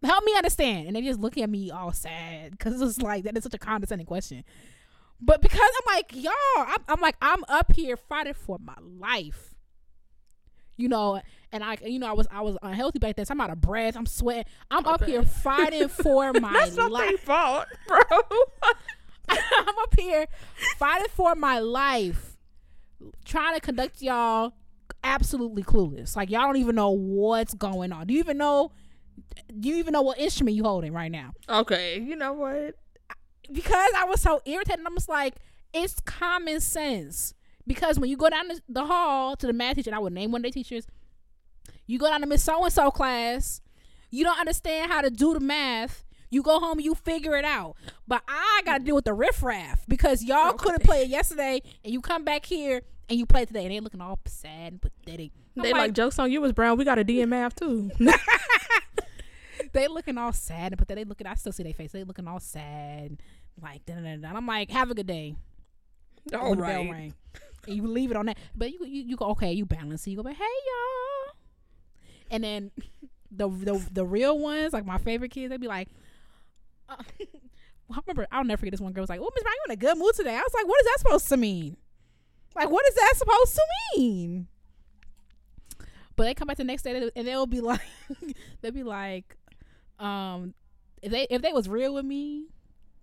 [0.03, 0.87] Help me understand.
[0.87, 3.59] And they just look at me all sad because it's like that is such a
[3.59, 4.43] condescending question.
[5.25, 9.53] But because I'm like, y'all, I'm, I'm like, I'm up here fighting for my life
[10.77, 13.25] you know, and I, you know, I was I was unhealthy back then.
[13.25, 13.95] So I'm out of breath.
[13.95, 14.45] I'm sweating.
[14.71, 16.53] I'm up here fighting for my life.
[16.53, 17.19] that's not life.
[17.19, 17.99] fault bro
[19.29, 20.27] I'm up here
[20.77, 22.37] fighting for my life,
[23.23, 24.53] trying to conduct y'all
[25.03, 26.15] absolutely clueless.
[26.15, 28.07] Like y'all don't even know what's going on.
[28.07, 28.71] Do you even know?
[29.59, 31.31] Do you even know what instrument you holding right now?
[31.47, 32.75] okay you know what
[33.51, 35.35] because I was so irritated, I'm just like,
[35.73, 37.33] it's common sense.
[37.65, 40.31] Because when you go down the, hall to the math teacher, and I would name
[40.31, 40.85] one of their teachers,
[41.87, 43.61] you go down to Miss So and So class,
[44.09, 46.03] you don't understand how to do the math.
[46.29, 47.75] You go home, you figure it out.
[48.07, 50.57] But I got to deal with the riffraff because y'all Okay.
[50.57, 53.71] couldn't play it yesterday, and you come back here and you play it today, and
[53.71, 55.31] they looking all sad and pathetic.
[55.55, 57.91] I'm they like, jokes on you was brown we got a d in math too
[59.73, 61.27] they looking all sad, but they looking.
[61.27, 61.91] I still see their face.
[61.91, 63.21] They looking all sad,
[63.61, 64.29] like da da da.
[64.29, 65.35] I'm like, have a good day.
[66.33, 67.13] all when the bell rang.
[67.67, 68.37] And you leave it on that.
[68.55, 70.05] But you you, you go okay, you balance.
[70.05, 70.11] it.
[70.11, 71.35] You go, but hey y'all.
[72.31, 72.71] And then
[73.31, 75.89] the the the real ones, like my favorite kids, they'd be like,
[76.89, 76.95] uh,
[77.91, 79.73] I remember I'll never forget this one girl was like, "Oh, Miss Brown, you in
[79.73, 81.77] a good mood today?" I was like, "What is that supposed to mean?
[82.55, 83.61] Like, what is that supposed to
[83.97, 84.47] mean?"
[86.15, 87.81] But they come back the next day and they'll be like,
[88.61, 89.35] they'll be like,
[90.03, 90.53] um,
[91.01, 92.45] if they if they was real with me,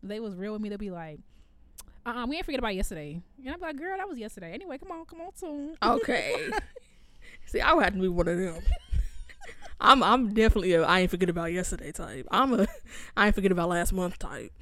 [0.02, 1.20] if they was real with me, They'd be like,
[2.06, 3.20] uh, uh we ain't forget about yesterday.
[3.44, 4.52] And I'm like, girl, that was yesterday.
[4.52, 5.76] Anyway, come on, come on, soon.
[5.82, 6.50] okay
[7.50, 8.62] see i would have to be one of them
[9.80, 12.66] i'm i'm definitely a i ain't forget about yesterday type i'm a
[13.16, 14.52] i ain't forget about last month type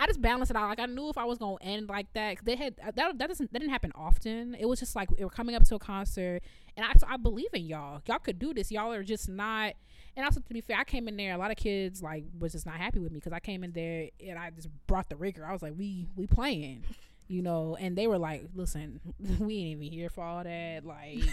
[0.00, 0.68] I just balanced it out.
[0.68, 3.18] Like I knew if I was gonna end like that, 'cause they had uh, that.
[3.18, 4.54] That doesn't that didn't happen often.
[4.58, 6.42] It was just like we were coming up to a concert,
[6.76, 8.00] and I I believe in y'all.
[8.06, 8.72] Y'all could do this.
[8.72, 9.74] Y'all are just not.
[10.16, 11.34] And also to be fair, I came in there.
[11.34, 13.72] A lot of kids like was just not happy with me because I came in
[13.72, 15.44] there and I just brought the rigor.
[15.46, 16.84] I was like, we we playing,
[17.28, 17.76] you know.
[17.78, 19.00] And they were like, listen,
[19.38, 20.84] we ain't even here for all that.
[20.84, 21.24] Like.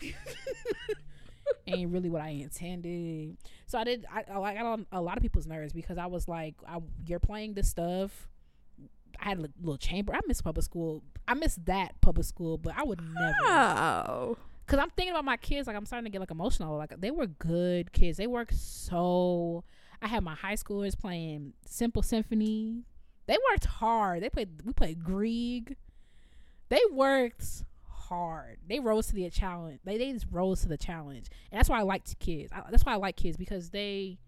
[1.66, 3.36] ain't really what I intended.
[3.66, 4.06] So I did.
[4.12, 7.20] I, I got on a lot of people's nerves because I was like, I, "You're
[7.20, 8.28] playing this stuff."
[9.20, 10.14] I had a little chamber.
[10.14, 11.02] I miss public school.
[11.26, 13.34] I miss that public school, but I would never.
[13.42, 14.36] Oh.
[14.66, 15.68] Cause I'm thinking about my kids.
[15.68, 16.76] Like I'm starting to get like emotional.
[16.76, 18.18] Like they were good kids.
[18.18, 19.64] They worked so.
[20.02, 22.82] I had my high schoolers playing Simple Symphony.
[23.26, 24.22] They worked hard.
[24.22, 24.62] They played.
[24.64, 25.76] We played Grieg.
[26.68, 27.64] They worked
[28.08, 28.58] hard.
[28.66, 29.80] They rose to the challenge.
[29.84, 32.52] They they just rose to the challenge, and that's why I like kids.
[32.52, 34.18] I, that's why I like kids because they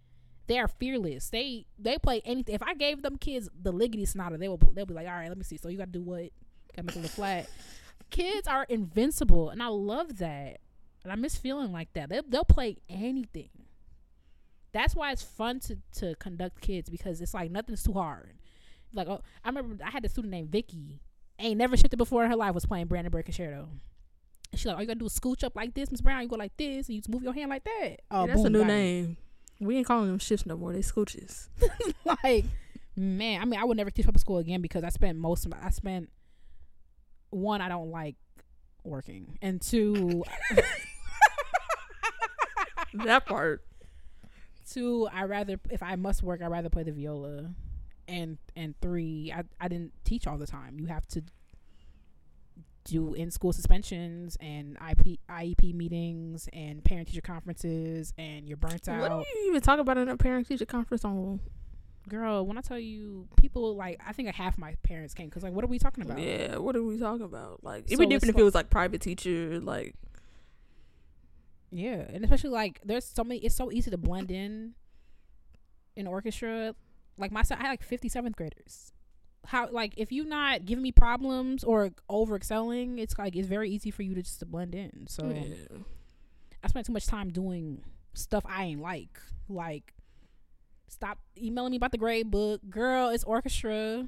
[0.49, 1.31] they are fearless.
[1.31, 2.55] They they play anything.
[2.55, 5.29] If I gave them kids the Ligeti sonata, they will they'll be like, all right,
[5.29, 5.57] let me see.
[5.57, 6.31] So you got to do what?
[6.75, 7.49] Got to make it look flat.
[8.11, 10.61] Kids are invincible, and I love that.
[11.05, 12.09] And I miss feeling like that.
[12.09, 13.51] They they'll play anything.
[14.73, 18.33] That's why it's fun to to conduct kids because it's like nothing's too hard.
[18.93, 21.01] Like oh, I remember I had a student named Vicky
[21.39, 23.69] ain't never shifted before in her life was playing Brandenburg Concerto.
[24.51, 26.23] And she's like, all you gotta do is scooch up like this, Miss Brown.
[26.23, 28.01] You go like this, and you just move your hand like that.
[28.11, 29.17] Oh, that's boom, a new name.
[29.61, 29.65] It.
[29.65, 30.73] We ain't calling them shifts no more.
[30.73, 31.49] They scooches.
[32.25, 32.45] like,
[32.97, 35.51] man, I mean, I would never teach public school again because I spent most of
[35.51, 36.11] my, I spent
[37.31, 38.17] one, I don't like
[38.85, 40.25] working, and two,
[42.95, 43.63] that part.
[44.71, 47.51] Two, I rather if I must work, I rather play the viola
[48.09, 51.23] and and three I, I didn't teach all the time you have to
[52.89, 58.89] do in school suspensions and IP IEP meetings and parent teacher conferences and you're burnt
[58.89, 59.01] out.
[59.01, 61.41] What do you even talk about in a parent teacher conference on?
[62.09, 65.53] Girl, when I tell you, people like I think half my parents came because like,
[65.53, 66.19] what are we talking about?
[66.19, 67.63] Yeah, what are we talking about?
[67.63, 69.95] Like, it'd so be different if it was like private teacher, like.
[71.71, 73.41] Yeah, and especially like there's so many.
[73.41, 74.73] It's so easy to blend in
[75.97, 76.75] in orchestra
[77.19, 78.93] like my son, I had like 50 seventh graders.
[79.47, 83.71] How like if you're not giving me problems or over excelling, it's like it's very
[83.71, 85.07] easy for you to just to blend in.
[85.09, 85.79] So yeah.
[86.63, 87.83] I spent too much time doing
[88.15, 89.21] stuff I ain't like.
[89.49, 89.95] Like
[90.89, 93.09] stop emailing me about the grade book, girl.
[93.09, 94.07] It's orchestra,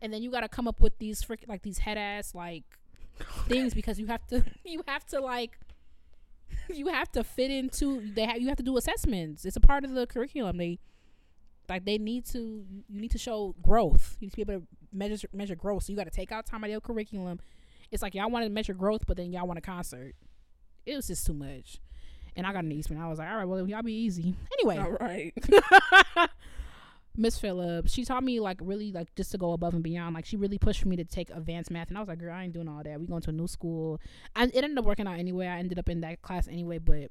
[0.00, 2.64] and then you got to come up with these freaking like these head ass like
[3.48, 5.58] things because you have to you have to like
[6.68, 9.44] you have to fit into they have you have to do assessments.
[9.44, 10.56] It's a part of the curriculum.
[10.56, 10.78] They
[11.68, 14.16] like they need to you need to show growth.
[14.20, 15.84] You need to be able to measure measure growth.
[15.84, 17.40] So you got to take out time out of your curriculum.
[17.90, 20.14] It's like y'all want to measure growth, but then y'all want a concert.
[20.86, 21.80] It was just too much.
[22.34, 22.98] And I got an Eastman.
[22.98, 24.34] I was like, all right, well, y'all be easy.
[24.54, 24.78] Anyway.
[24.78, 25.34] All right.
[27.14, 30.14] Miss Phillips, she taught me like really like just to go above and beyond.
[30.14, 32.34] Like she really pushed for me to take advanced math, and I was like, girl,
[32.34, 32.98] I ain't doing all that.
[32.98, 34.00] We going to a new school.
[34.34, 35.46] And it ended up working out anyway.
[35.46, 37.10] I ended up in that class anyway, but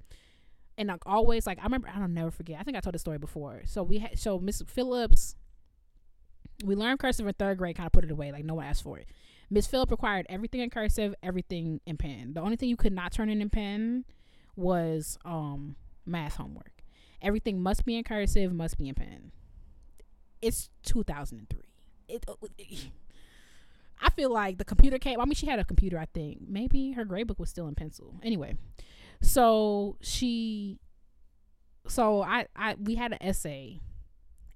[0.82, 2.60] and like always like I remember I don't never forget.
[2.60, 3.62] I think I told the story before.
[3.66, 5.36] So we had so Miss Phillips
[6.64, 8.84] we learned cursive in third grade, kind of put it away, like no one asked
[8.84, 9.08] for it.
[9.50, 12.34] Miss Phillips required everything in cursive, everything in pen.
[12.34, 14.06] The only thing you could not turn in in pen
[14.56, 16.84] was um math homework.
[17.22, 19.32] Everything must be in cursive, must be in pen.
[20.42, 21.60] It's 2003.
[22.08, 22.34] It, uh,
[24.02, 25.22] I feel like the computer came.
[25.22, 26.00] I mean, she had a computer.
[26.00, 28.16] I think maybe her grade book was still in pencil.
[28.24, 28.56] Anyway,
[29.22, 30.80] so she,
[31.88, 33.80] so I, I, we had an essay,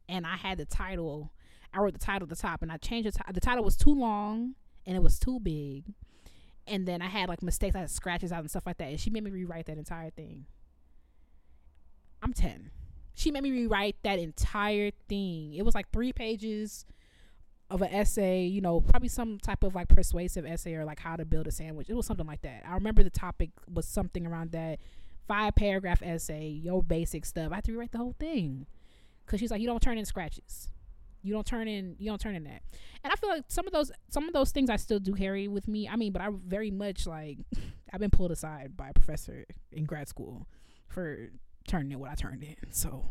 [0.10, 1.32] and I had the title.
[1.74, 3.76] I wrote the title at the top, and I changed the, t- the title was
[3.76, 5.94] too long and it was too big,
[6.68, 9.00] and then I had like mistakes, I had scratches out and stuff like that, and
[9.00, 10.46] she made me rewrite that entire thing.
[12.22, 12.72] I'm ten.
[13.14, 15.54] She made me rewrite that entire thing.
[15.54, 16.86] It was like three pages
[17.70, 21.16] of an essay, you know, probably some type of like persuasive essay or like how
[21.16, 21.90] to build a sandwich.
[21.90, 22.64] It was something like that.
[22.68, 24.80] I remember the topic was something around that
[25.28, 27.52] five paragraph essay, your basic stuff.
[27.52, 28.68] I had to rewrite the whole thing
[29.26, 30.70] because she's like, you don't turn in scratches.
[31.24, 31.96] You don't turn in.
[31.98, 32.62] You don't turn in that.
[33.04, 35.48] And I feel like some of those some of those things I still do carry
[35.48, 35.90] with me.
[35.90, 37.40] I mean, but I very much like
[37.92, 40.48] I've been pulled aside by a professor in grad school
[40.88, 41.30] for
[41.68, 42.72] turning in what I turned in.
[42.72, 43.06] So,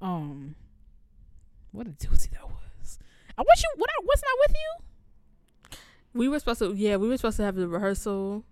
[0.00, 0.54] um,
[1.72, 2.65] what a doozy that was.
[3.38, 3.70] I wish you.
[3.76, 5.78] What I wasn't I with you?
[6.14, 6.72] We were supposed to.
[6.74, 8.44] Yeah, we were supposed to have the rehearsal,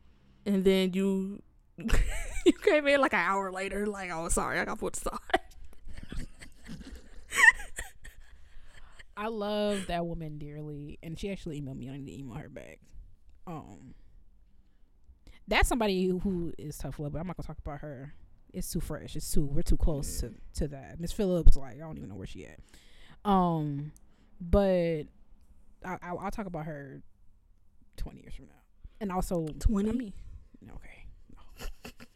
[0.45, 1.43] and then you
[1.79, 3.87] you came in like an hour later.
[3.87, 5.19] Like, oh, sorry, I got put aside.
[9.17, 11.89] I love that woman dearly, and she actually emailed me.
[11.89, 12.81] I need to email her back.
[13.47, 13.95] Um,
[15.47, 18.15] that's somebody who, who is tough love, but I'm not gonna talk about her.
[18.53, 19.17] It's too fresh.
[19.17, 19.47] It's too.
[19.47, 21.01] We're too close to to that.
[21.01, 22.59] Miss Phillips, like I don't even know where she at.
[23.25, 23.93] Um,
[24.41, 25.05] but
[25.85, 27.03] I, I, I'll talk about her
[27.97, 28.63] twenty years from now,
[29.01, 29.89] and also 20?
[29.89, 30.13] I mean,
[30.75, 31.91] okay, no.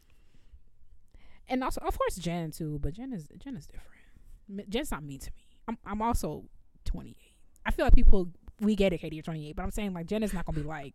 [1.49, 4.69] and also of course Jen too, but Jen is Jen is different.
[4.69, 5.45] Jen's not mean to me.
[5.67, 6.45] I'm I'm also
[6.85, 7.35] twenty eight.
[7.65, 10.07] I feel like people we get it, Katie, you're twenty eight, but I'm saying like
[10.07, 10.93] Jen is not gonna be like.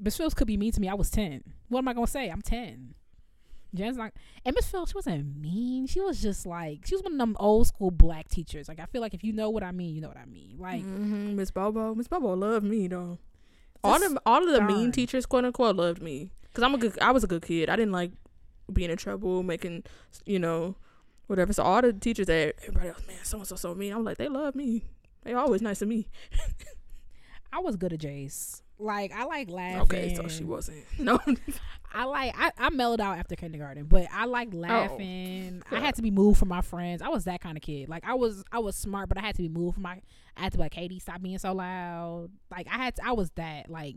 [0.00, 0.88] Miss Phillips could be mean to me.
[0.88, 1.42] I was ten.
[1.68, 2.28] What am I gonna say?
[2.28, 2.94] I'm ten.
[3.74, 4.12] Jen's not,
[4.44, 5.86] and Miss Phillips, she wasn't mean.
[5.86, 8.68] She was just like she was one of them old school black teachers.
[8.68, 10.56] Like I feel like if you know what I mean, you know what I mean.
[10.58, 13.18] Like Mhm, Miss Bobo, Miss Bobo loved me though.
[13.84, 16.98] All the all of the mean teachers, quote unquote, loved me because I'm a good.
[17.00, 17.68] I was a good kid.
[17.68, 18.12] I didn't like
[18.72, 19.84] being in trouble, making
[20.26, 20.74] you know
[21.26, 21.52] whatever.
[21.52, 23.92] So all the teachers that everybody else, man, so and so so mean.
[23.92, 24.84] I'm like, they love me.
[25.24, 26.08] They always nice to me.
[27.52, 28.62] I was good at Jace.
[28.80, 29.80] Like I like laughing.
[29.82, 30.84] Okay, so she wasn't.
[30.98, 31.18] No,
[31.92, 35.62] I like I, I mellowed out after kindergarten, but I like laughing.
[35.70, 37.02] I had to be moved from my friends.
[37.02, 37.88] I was that kind of kid.
[37.88, 40.00] Like I was I was smart, but I had to be moved from my
[40.36, 42.28] I had to be like, Katie, stop being so loud.
[42.50, 43.68] Like I had to, I was that.
[43.70, 43.96] Like,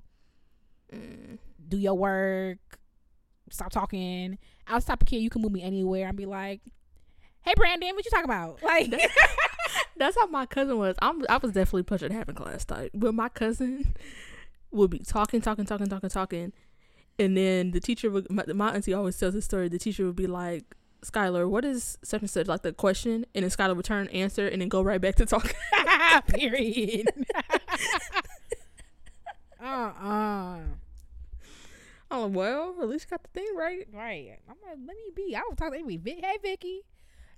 [0.93, 1.37] Mm.
[1.69, 2.57] do your work,
[3.49, 4.37] stop talking.
[4.67, 6.59] I was the type of kid you can move me anywhere and be like,
[7.43, 8.59] Hey Brandon, what you talking about?
[8.63, 8.91] Like
[9.97, 10.95] that's how my cousin was.
[11.01, 11.23] I'm.
[11.29, 13.95] I was definitely it having class type, but my cousin
[14.71, 16.53] would be talking, talking, talking, talking, talking,
[17.19, 18.29] and then the teacher would.
[18.29, 19.67] My, my auntie always tells this story.
[19.69, 20.63] The teacher would be like,
[21.03, 24.47] "Skylar, what is such and such?" Like the question, and then Skylar would turn, answer,
[24.47, 25.51] and then go right back to talking.
[26.27, 27.07] period.
[29.61, 29.65] uh
[30.01, 30.57] uh
[32.09, 33.87] like, well, at least you got the thing right.
[33.93, 34.37] Right.
[34.49, 35.33] I'm like, let me be.
[35.35, 36.19] I was talking to everybody.
[36.21, 36.81] Hey, Vicky.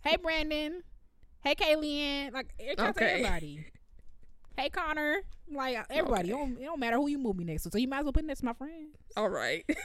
[0.04, 0.82] Hey, Brandon.
[1.44, 2.34] Hey, Kayleen.
[2.34, 3.06] Like, talk Okay.
[3.06, 3.66] everybody.
[4.58, 5.22] Hey, Connor.
[5.52, 6.30] Like, uh, everybody.
[6.30, 7.72] It, don't, it don't matter who you move me next to.
[7.72, 8.88] So you might as well put next to my friend.
[9.18, 9.66] All right.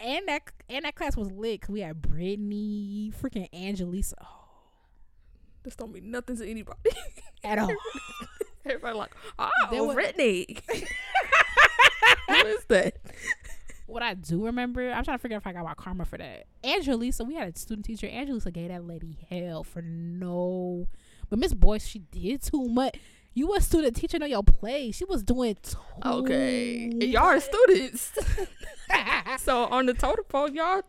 [0.00, 4.14] And that and that class was lit 'cause we had Brittany, freaking Angelisa.
[4.20, 4.26] Oh,
[5.62, 6.78] this don't mean nothing to anybody.
[7.44, 7.70] at all.
[8.66, 10.58] Everybody like, oh, There was- Brittany.
[12.28, 12.96] Who is that?
[13.86, 16.18] what I do remember, I'm trying to figure out if I got my karma for
[16.18, 16.46] that.
[16.64, 18.08] Angelisa, we had a student teacher.
[18.08, 20.86] Angelisa gave that lady hell for no.
[21.30, 22.98] But Miss Boyce, she did too much.
[23.34, 24.92] You a student teacher, know your play.
[24.92, 28.12] She was doing too Okay, and y'all are students.
[29.38, 30.82] so on the totem pole, y'all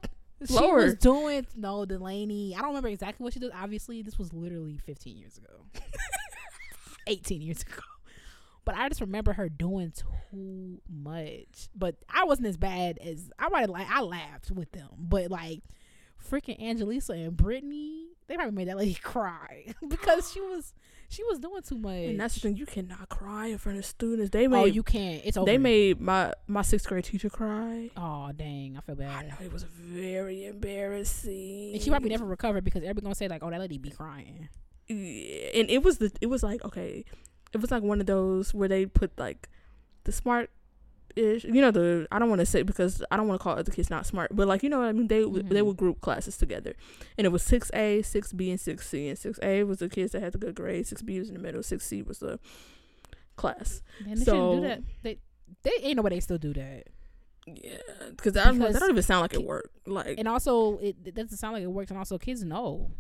[0.47, 2.55] she was doing no Delaney.
[2.55, 3.51] I don't remember exactly what she did.
[3.53, 5.65] Obviously, this was literally 15 years ago,
[7.07, 7.81] 18 years ago.
[8.65, 11.69] But I just remember her doing too much.
[11.75, 13.87] But I wasn't as bad as I might like.
[13.89, 15.61] I laughed with them, but like
[16.29, 20.73] freaking Angelisa and Brittany, they probably made that lady cry because she was
[21.07, 21.93] she was doing too much.
[21.93, 24.31] And that's the thing, you cannot cry in front of students.
[24.31, 25.21] They oh, made oh, you can't.
[25.23, 25.45] It's over.
[25.45, 27.89] they made my my sixth grade teacher cry.
[27.95, 29.25] Oh dang, I feel bad.
[29.25, 31.73] I know it was very embarrassing.
[31.73, 34.49] And she probably never recovered because everybody gonna say like, "Oh, that lady be crying."
[34.87, 37.05] Yeah, and it was the it was like okay,
[37.53, 39.49] it was like one of those where they put like
[40.03, 40.49] the smart
[41.15, 41.43] ish.
[41.43, 43.71] You know the I don't want to say because I don't want to call other
[43.71, 45.07] kids not smart, but like you know what I mean.
[45.07, 45.65] They w they mm-hmm.
[45.67, 46.73] would group classes together,
[47.17, 49.07] and it was six A, six B, and six C.
[49.07, 50.89] And six A was the kids that had the good grades.
[50.89, 51.63] Six B was in the middle.
[51.63, 52.39] Six C was the
[53.35, 53.81] class.
[54.05, 54.81] Man, they So- shouldn't do that.
[55.03, 55.19] They
[55.63, 56.87] they ain't no way they still do that.
[57.47, 57.77] Yeah,
[58.09, 58.59] because I don't.
[58.59, 59.87] That don't even sound like it worked.
[59.87, 61.91] Like And also, it, it doesn't sound like it works.
[61.91, 62.91] And also, kids know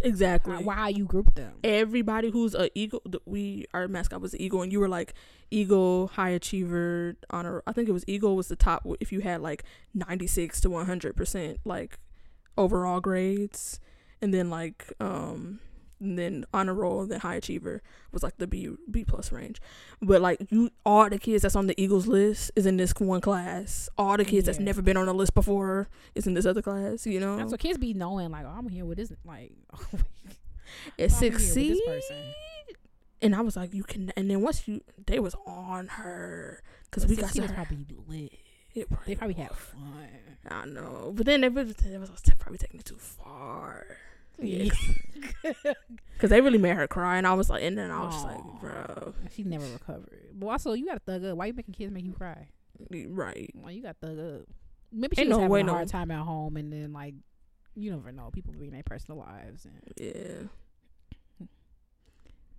[0.00, 0.54] exactly.
[0.54, 1.54] how, why you group them.
[1.64, 5.14] everybody who's a eagle we our mascot was an eagle and you were like
[5.50, 9.40] eagle high achiever honor i think it was eagle was the top if you had
[9.40, 11.98] like 96 to 100% like
[12.58, 13.80] overall grades
[14.20, 15.60] and then like um
[16.00, 17.82] and then honor roll and then high achiever
[18.12, 19.60] was like the b b plus range
[20.02, 23.20] but like you all the kids that's on the eagles list is in this one
[23.20, 26.62] class all the kids that's never been on the list before is in this other
[26.62, 29.12] class you know so kids be knowing like, oh, I'm here with this.
[29.24, 29.78] Like, oh,
[30.98, 32.12] at oh, I'm here with 6 this
[33.22, 34.12] and I was like, you can.
[34.16, 38.32] And then once you, they was on her because we got to probably lit.
[38.74, 40.08] It They probably had fun.
[40.48, 43.86] I know, but then they was, they was probably taking it too far.
[44.38, 44.70] Because
[46.30, 48.42] they really made her cry, and I was like, and then I was just like,
[48.60, 50.30] bro, she never recovered.
[50.34, 51.36] But also, you got to thug up.
[51.36, 52.48] Why you making kids make you cry?
[53.08, 53.50] right?
[53.54, 54.42] Well, you got to thug up.
[54.92, 55.72] Maybe she Ain't was no having way, a no.
[55.72, 57.14] hard time at home, and then like,
[57.74, 58.30] you never know.
[58.32, 61.46] People be in their personal lives, and Yeah,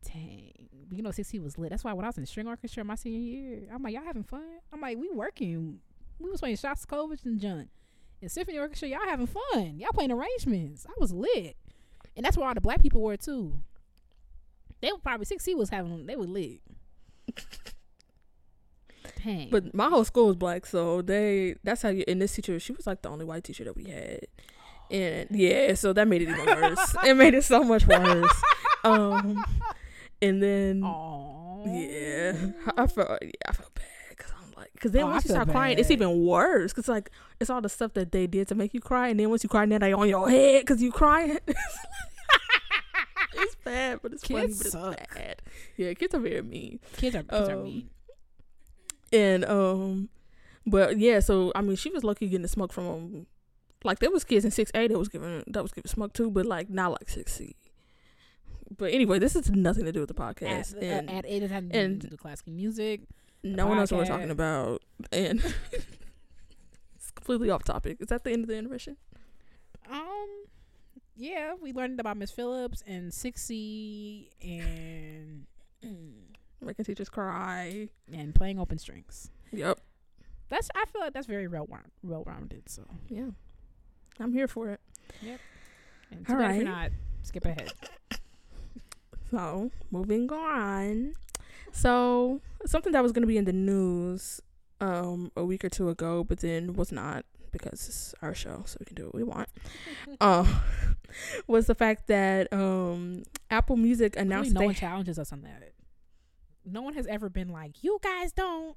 [0.06, 0.52] dang,
[0.92, 1.70] you know, sixty was lit.
[1.70, 4.04] That's why when I was in the string orchestra my senior year, I'm like, y'all
[4.04, 4.44] having fun.
[4.72, 5.80] I'm like, we working.
[6.20, 7.70] We was playing Shostakovich and John.
[8.22, 9.78] In symphony orchestra, y'all having fun.
[9.78, 10.86] Y'all playing arrangements.
[10.90, 11.56] I was lit,
[12.18, 13.54] and that's where all the black people were too.
[14.82, 16.06] They were probably six C was having.
[16.06, 16.60] They were lit.
[19.24, 19.50] Dang.
[19.50, 21.56] but my whole school was black, so they.
[21.64, 22.04] That's how you.
[22.08, 24.20] And this teacher, she was like the only white teacher that we had,
[24.92, 26.96] and yeah, so that made it even worse.
[27.04, 28.42] it made it so much worse.
[28.84, 29.44] um,
[30.22, 31.64] and then Oh.
[31.66, 32.34] yeah,
[32.78, 33.77] I felt yeah, I felt bad
[34.78, 36.72] because I'm like, because then Oh, I once you feel start crying, it's even worse.
[36.74, 37.10] Because like
[37.40, 39.50] it's all the stuff that they did to make you cry, and then once you
[39.50, 41.38] cry, now they on your head because you crying.
[43.36, 45.42] it's bad, but it's funny, Kids but it's bad.
[45.76, 46.80] Yeah, kids are very mean.
[46.98, 47.90] Kids are kids are Um, mean.
[49.14, 50.10] And um,
[50.66, 53.26] but yeah, so I mean, she was lucky getting the smoke from um,
[53.84, 56.30] like there was kids in six A that was giving that was giving smoke too,
[56.32, 57.56] but like not like six C.
[58.78, 61.42] But anyway, this is nothing to do with the podcast, At, and uh, at eight,
[61.42, 63.02] it had and- to do with classical music.
[63.44, 64.82] No one knows what we're talking about,
[65.12, 65.42] and
[66.96, 67.98] it's completely off topic.
[68.00, 68.98] Is that the end of the intermission?
[69.92, 70.28] Um,
[71.16, 75.46] yeah, we learned about Miss Phillips and Sixty and
[76.60, 77.90] Making teachers cry.
[78.12, 79.30] and playing open strings.
[79.52, 79.80] Yep.
[80.50, 81.68] That's I feel like that's very well
[82.04, 82.70] well rounded.
[82.70, 83.30] So, Yeah.
[84.20, 84.80] I'm here for it.
[86.12, 86.92] and too All bad if you're not
[87.24, 87.72] skip ahead.
[89.30, 91.14] So, moving on.
[91.78, 94.42] So, something that was going to be in the news
[94.80, 98.78] um a week or two ago, but then was not because it's our show, so
[98.80, 99.50] we can do what we want.
[100.20, 100.62] Um
[101.48, 105.74] was the fact that um Apple Music announced no they one challenges us on that.
[106.66, 108.76] No one has ever been like, "You guys don't."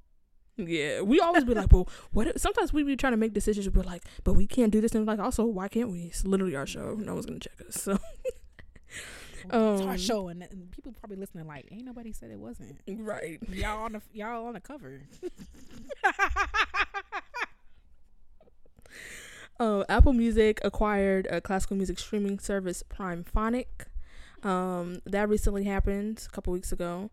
[0.56, 2.26] Yeah, we always be like, well, what?
[2.28, 4.94] if-" Sometimes we be trying to make decisions, but like, but we can't do this,
[4.94, 6.02] and like, also, why can't we?
[6.04, 6.94] It's literally our show.
[6.94, 7.82] No one's gonna check us.
[7.82, 7.98] So,
[9.44, 12.80] it's Um, our show, and, and people probably listening like, "Ain't nobody said it wasn't."
[12.88, 13.38] right.
[13.48, 15.02] Y'all on the y'all on the cover.
[19.58, 23.86] Uh, Apple Music acquired a classical music streaming service, Primephonic.
[24.42, 27.10] Um, that recently happened a couple weeks ago.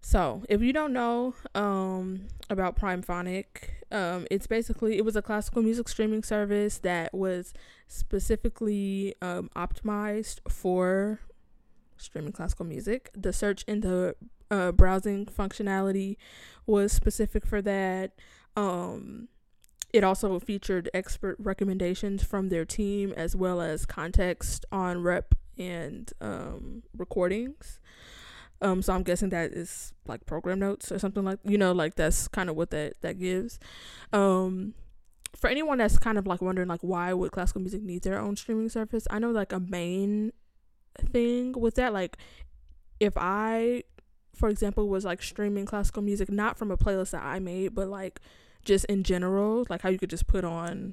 [0.00, 3.46] So, if you don't know um, about Primephonic,
[3.90, 7.52] um, it's basically it was a classical music streaming service that was
[7.88, 11.20] specifically um, optimized for
[11.96, 13.10] streaming classical music.
[13.14, 14.16] The search and the
[14.50, 16.16] uh, browsing functionality
[16.66, 18.12] was specific for that.
[18.56, 19.28] Um,
[19.92, 26.12] it also featured expert recommendations from their team as well as context on rep and
[26.20, 27.80] um, recordings.
[28.60, 31.94] Um, so I'm guessing that is like program notes or something like you know like
[31.94, 33.58] that's kind of what that that gives.
[34.12, 34.74] Um,
[35.34, 38.36] for anyone that's kind of like wondering like why would classical music need their own
[38.36, 40.32] streaming service, I know like a main
[41.00, 42.16] thing with that like
[43.00, 43.82] if I
[44.34, 47.88] for example was like streaming classical music not from a playlist that I made but
[47.88, 48.20] like
[48.66, 50.92] just in general, like how you could just put on,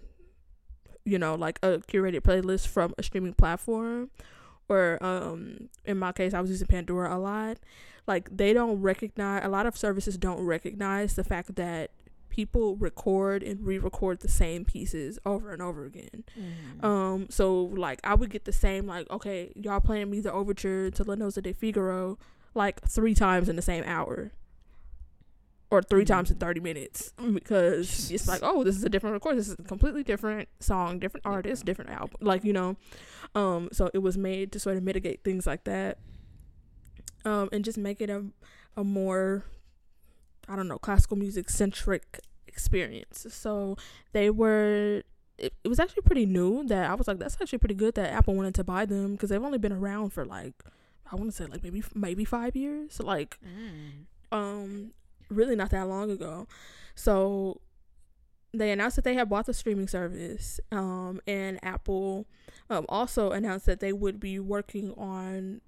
[1.03, 4.11] you know, like a curated playlist from a streaming platform,
[4.69, 7.57] or um, in my case, I was using Pandora a lot.
[8.07, 11.91] Like they don't recognize a lot of services don't recognize the fact that
[12.33, 16.23] people record and re-record the same pieces over and over again.
[16.81, 17.53] Um, so
[17.85, 21.15] like I would get the same like okay, y'all playing me the overture to Le
[21.15, 22.17] Nozze di Figaro
[22.55, 24.31] like three times in the same hour.
[25.69, 26.07] Or three Mhm.
[26.07, 29.37] times in thirty minutes because it's like, oh, this is a different record.
[29.37, 32.17] This is a completely different song, different artist, different album.
[32.21, 32.77] Like you know,
[33.33, 35.97] um, so it was made to sort of mitigate things like that,
[37.25, 38.23] um, and just make it a
[38.77, 39.45] a more,
[40.47, 43.25] I don't know, classical music centric experience.
[43.29, 43.77] So
[44.11, 45.03] they were
[45.37, 48.11] it, it was actually pretty new that I was like, that's actually pretty good that
[48.11, 50.53] Apple wanted to buy them because they've only been around for like,
[51.11, 54.05] I want to say like maybe maybe five years, like Mm.
[54.31, 54.91] um
[55.29, 56.47] really not that long ago.
[56.95, 57.59] So
[58.53, 62.27] they announced that they had bought the streaming service, um, and Apple
[62.69, 65.61] um, also announced that they would be working on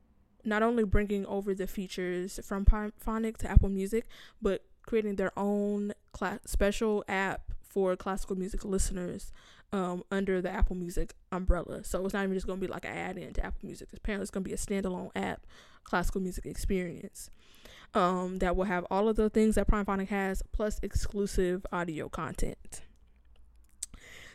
[0.45, 2.65] not only bringing over the features from
[2.97, 4.05] Phonic to Apple Music,
[4.41, 9.31] but creating their own cla- special app for classical music listeners
[9.73, 11.83] um, under the Apple Music umbrella.
[11.83, 13.89] So it's not even just going to be like an add-in to Apple Music.
[13.93, 15.45] Apparently, it's going to be a standalone app,
[15.83, 17.29] classical music experience
[17.93, 22.81] um, that will have all of the things that Primephonic has, plus exclusive audio content.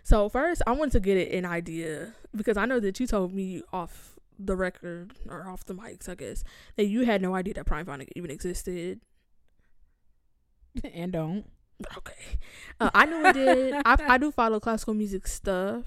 [0.03, 3.63] So first, I wanted to get an idea because I know that you told me
[3.73, 6.43] off the record or off the mics, I guess,
[6.77, 9.01] that you had no idea that Primephonic even existed.
[10.93, 11.45] and don't.
[11.97, 12.39] Okay,
[12.79, 13.75] uh, I knew it did.
[13.87, 15.85] I I do follow classical music stuff,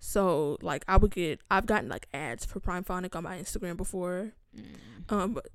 [0.00, 4.32] so like I would get I've gotten like ads for Primephonic on my Instagram before.
[4.56, 5.12] Mm.
[5.12, 5.48] Um, but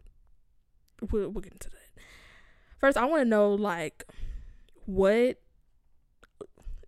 [1.11, 2.01] we'll we'll get into that.
[2.79, 4.05] First, I want to know like
[4.85, 5.41] what,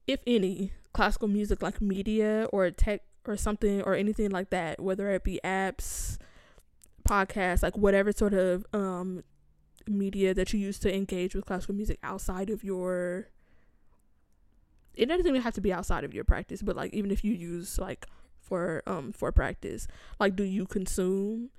[0.05, 5.09] if any, classical music like media or tech or something or anything like that, whether
[5.11, 6.17] it be apps,
[7.07, 9.23] podcasts, like whatever sort of um
[9.87, 13.29] media that you use to engage with classical music outside of your.
[14.93, 17.33] It doesn't even have to be outside of your practice, but like even if you
[17.33, 18.07] use like
[18.41, 19.87] for um for practice,
[20.19, 21.49] like do you consume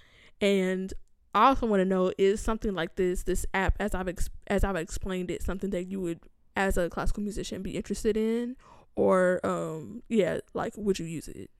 [0.40, 0.92] and
[1.34, 4.64] I also want to know is something like this this app as I've ex- as
[4.64, 6.20] I've explained it something that you would
[6.56, 8.56] as a classical musician be interested in
[8.96, 11.50] or um yeah like would you use it?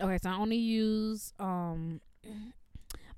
[0.00, 2.00] Okay, so I only use um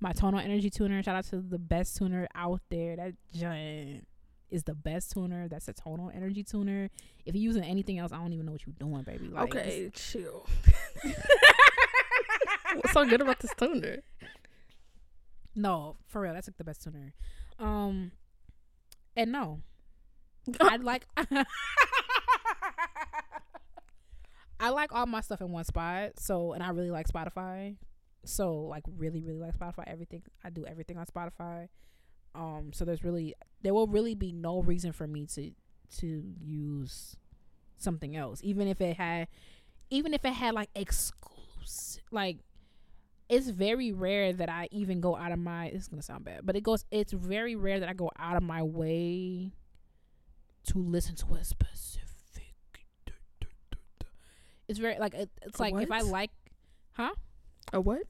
[0.00, 1.02] my tonal energy tuner.
[1.02, 2.96] Shout out to the best tuner out there.
[2.96, 4.06] That giant
[4.50, 5.48] is the best tuner.
[5.48, 6.90] That's a tonal energy tuner.
[7.24, 9.28] If you're using anything else, I don't even know what you're doing, baby.
[9.28, 10.46] Like, okay, chill.
[12.74, 13.98] What's so good about this tuner?
[15.54, 17.12] No, for real, that's like the best tuner.
[17.58, 18.12] Um,
[19.16, 19.60] and no,
[20.60, 21.06] I'd like.
[24.62, 26.20] I like all my stuff in one spot.
[26.20, 27.76] So, and I really like Spotify.
[28.24, 29.84] So, like, really, really like Spotify.
[29.86, 31.68] Everything I do, everything on Spotify.
[32.34, 35.50] Um, so there's really there will really be no reason for me to
[35.98, 37.16] to use
[37.76, 39.28] something else, even if it had,
[39.90, 42.38] even if it had like exclusive, like
[43.28, 45.66] it's very rare that I even go out of my.
[45.66, 46.84] It's gonna sound bad, but it goes.
[46.90, 49.52] It's very rare that I go out of my way
[50.68, 52.11] to listen to a specific.
[54.68, 56.30] It's very like it, it's A like if I like,
[56.92, 57.12] huh?
[57.72, 58.02] A what?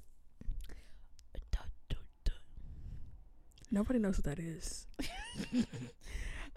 [3.71, 4.87] Nobody knows what that is.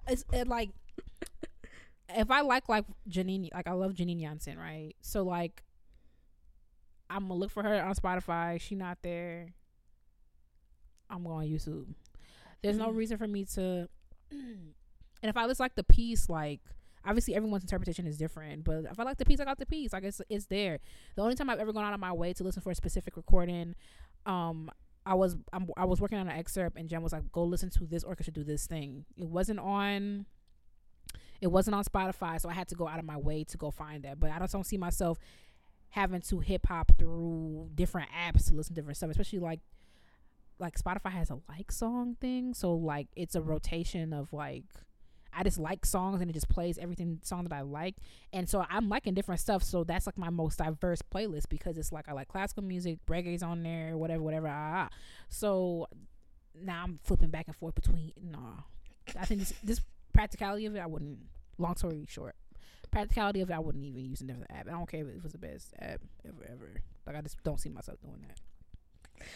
[0.07, 0.71] it's it like
[2.09, 4.93] if I like like Janine, like I love Janine Jansen, right?
[5.01, 5.63] So like
[7.09, 8.59] I'm gonna look for her on Spotify.
[8.59, 9.53] She not there.
[11.09, 11.93] I'm going YouTube.
[12.61, 12.95] There's no Mhm.
[12.97, 13.87] reason for me to.
[14.31, 14.73] and
[15.23, 16.59] if I was like the piece, like
[17.06, 19.93] obviously everyone's interpretation is different, but if I like the piece, I got the piece.
[19.93, 20.80] Like it's it's there.
[21.16, 23.18] The only time I've ever gone out of my way to listen for a specific
[23.18, 23.76] recording,
[24.26, 24.70] um,
[25.06, 27.70] I was I'm, I was working on an excerpt and Jen was like, "Go listen
[27.72, 30.26] to this orchestra do this thing." It wasn't on.
[31.41, 33.70] It wasn't on Spotify, so I had to go out of my way to go
[33.70, 34.20] find that.
[34.20, 35.20] But I just don't see myself
[35.89, 39.60] having to hip hop through different apps to listen to different stuff, especially like
[40.60, 44.64] like Spotify has a like song thing, so like it's a rotation of like
[45.36, 47.95] I just like songs and it just plays everything song that I like.
[48.31, 49.63] And so I'm liking different stuff.
[49.63, 53.43] So that's like my most diverse playlist because it's like I like classical music, reggae's
[53.43, 54.47] on there, whatever, whatever.
[54.47, 54.95] Ah, ah.
[55.29, 55.88] So
[56.63, 58.61] now I'm flipping back and forth between nah.
[59.19, 59.81] I think this, this
[60.13, 61.19] practicality of it I wouldn't
[61.57, 62.36] long story short.
[62.91, 64.67] Practicality of it I wouldn't even use a different app.
[64.67, 66.81] I don't care if it was the best app ever ever.
[67.05, 69.27] Like I just don't see myself doing that.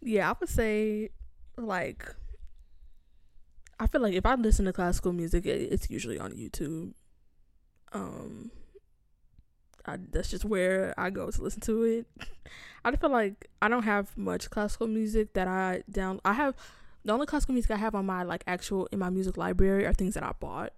[0.00, 1.10] Yeah, I would say
[1.56, 2.14] like
[3.80, 6.92] I feel like if I listen to classical music, it's usually on YouTube.
[7.92, 8.50] Um,
[9.86, 12.06] I, that's just where I go to listen to it.
[12.84, 16.20] I feel like I don't have much classical music that I down.
[16.24, 16.54] I have
[17.04, 19.94] the only classical music I have on my like actual in my music library are
[19.94, 20.72] things that I bought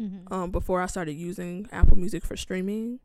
[0.00, 0.32] Mm-hmm.
[0.32, 2.98] um before I started using Apple Music for streaming.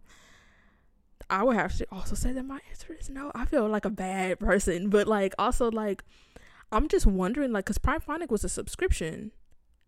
[1.30, 3.30] I would have to also say that my answer is no.
[3.36, 6.04] I feel like a bad person, but like also like
[6.72, 9.32] I'm just wondering like cuz Primephonic was a subscription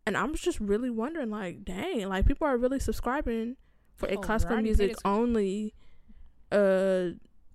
[0.09, 3.57] and I'm just really wondering like dang, like people are really subscribing
[3.95, 5.75] for a Oh, classical I music only
[6.51, 7.09] uh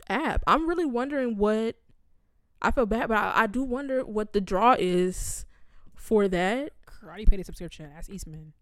[0.09, 0.45] app.
[0.47, 1.75] I'm really wondering what
[2.63, 5.45] I feel bad, but I, I do wonder what the draw is
[5.97, 6.73] for that.
[7.03, 7.91] I already paid a subscription.
[7.93, 8.53] That's Eastman.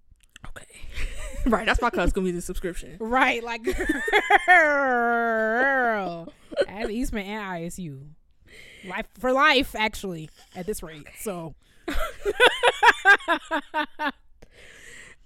[0.49, 0.67] Okay.
[1.47, 2.97] right, that's my classical music subscription.
[2.99, 3.63] Right, like
[4.47, 6.33] girl.
[6.67, 8.01] As Eastman and ISU.
[8.87, 11.07] Life for life, actually, at this rate.
[11.21, 11.55] So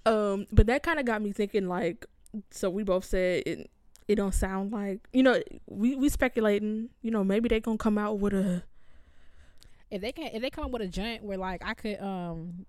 [0.07, 1.67] Um, but that kind of got me thinking.
[1.67, 2.05] Like,
[2.49, 3.69] so we both said it.
[4.07, 5.41] It don't sound like you know.
[5.67, 6.89] We we speculating.
[7.01, 8.63] You know, maybe they gonna come out with a.
[9.91, 12.65] if they can if they come up with a joint where like I could um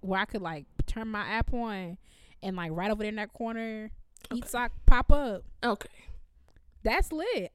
[0.00, 1.96] where I could like turn my app on
[2.42, 3.90] and like right over there in that corner
[4.30, 5.44] Itzhak pop up.
[5.64, 5.88] Okay.
[6.82, 7.52] That's lit.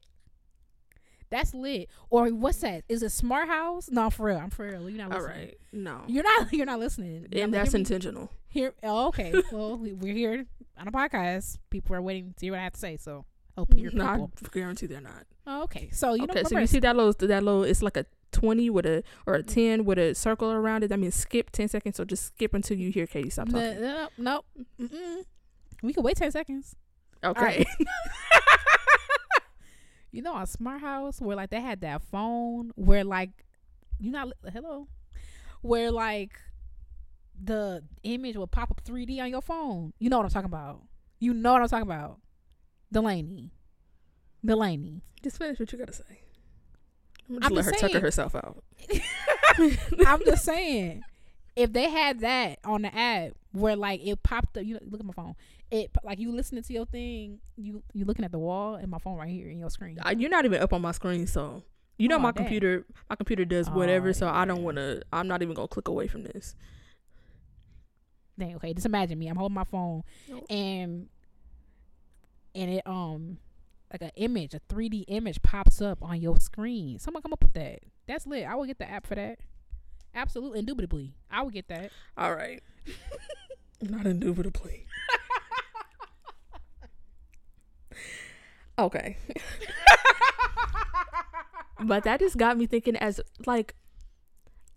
[1.34, 1.90] That's lit.
[2.12, 2.84] Or what's that?
[2.88, 3.90] Is it smart house?
[3.90, 4.38] No, for real.
[4.38, 4.88] I'm for real.
[4.88, 5.40] You're not All listening.
[5.40, 5.58] right.
[5.72, 6.02] No.
[6.06, 7.26] You're not you're not listening.
[7.32, 8.30] And that's intentional.
[8.50, 9.34] Here, oh, okay.
[9.52, 10.46] well, we, we're here
[10.78, 11.58] on a podcast.
[11.72, 12.98] People are waiting to hear what I have to say.
[12.98, 13.26] So
[13.58, 15.26] hope you're No, I guarantee they're not.
[15.48, 15.90] Oh, okay.
[15.92, 16.44] So you okay.
[16.44, 17.64] know, So you see that little that little.
[17.64, 19.52] It's like a twenty with a or a mm.
[19.52, 20.90] ten with a circle around it.
[20.90, 21.98] That means skip ten seconds.
[21.98, 23.82] So just skip until you hear Katie stop no, uh, talking.
[23.82, 24.44] no, no,
[24.80, 25.24] mm-mm.
[25.82, 26.76] We can wait ten seconds.
[27.24, 27.66] Okay.
[30.14, 33.32] You know, on Smart House where like they had that phone where like
[34.00, 34.88] you not hello,
[35.62, 36.40] where like
[37.42, 39.92] the image will pop up 3D on your phone.
[39.98, 40.84] You know what I'm talking about.
[41.20, 42.20] You know what I'm talking about.
[42.92, 43.52] Delaney.
[44.46, 45.02] Delaney.
[45.24, 46.22] just finish what you gotta say.
[47.28, 48.64] I'm gonna I'm just let just her tucker herself out.
[50.06, 51.04] I'm just saying,
[51.56, 55.06] if they had that on the app where like it popped up, you look at
[55.06, 55.36] my phone.
[55.74, 59.00] It like you listening to your thing, you you looking at the wall, and my
[59.00, 59.98] phone right here in your screen.
[60.04, 61.64] I, you're not even up on my screen, so
[61.98, 62.44] You know Oh, my damn.
[62.46, 65.68] computer my computer does Oh, whatever, so I don't want to I'm not even going
[65.68, 66.56] to click away from this.
[68.38, 69.28] Dang, okay, just imagine me.
[69.28, 70.44] I'm holding my phone No.
[70.50, 71.08] and
[72.56, 73.38] and it um
[73.92, 77.00] like an image, a 3D image pops up on your screen.
[77.00, 77.80] Someone come up with that.
[78.08, 78.46] That's lit.
[78.48, 79.40] I will get the app for that.
[80.14, 81.90] Absolutely, indubitably, I will get that.
[82.16, 82.62] All right.
[83.82, 84.86] not indubitably.
[88.80, 89.18] Okay.
[91.86, 93.76] but that just got me thinking as like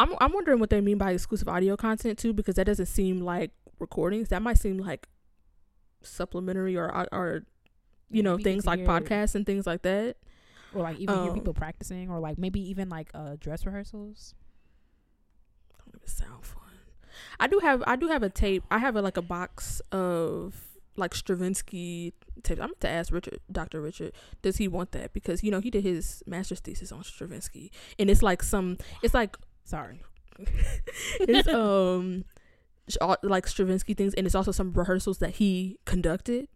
[0.01, 3.21] I'm I'm wondering what they mean by exclusive audio content too because that doesn't seem
[3.21, 4.29] like recordings.
[4.29, 5.07] That might seem like
[6.03, 7.45] supplementary or or
[8.11, 10.17] you know Maybe things like hear- podcasts and things like that.
[10.75, 14.35] or like even hear Um, people practicing, or like maybe even like uh dress rehearsals.
[15.79, 16.63] Don't even sound fun.
[17.41, 18.65] I do have I do have a tape.
[18.71, 20.66] I have a like a box of
[20.97, 22.61] like Stravinsky tapes.
[22.61, 23.81] I'm going to ask Richard, Dr.
[23.81, 25.13] Richard, does he want that?
[25.13, 28.79] Because you know he did his master's thesis on Stravinsky, and it's like some.
[29.03, 30.01] It's like Sorry,
[31.21, 32.25] it's um
[33.23, 36.49] like Stravinsky things, and it's also some rehearsals that he conducted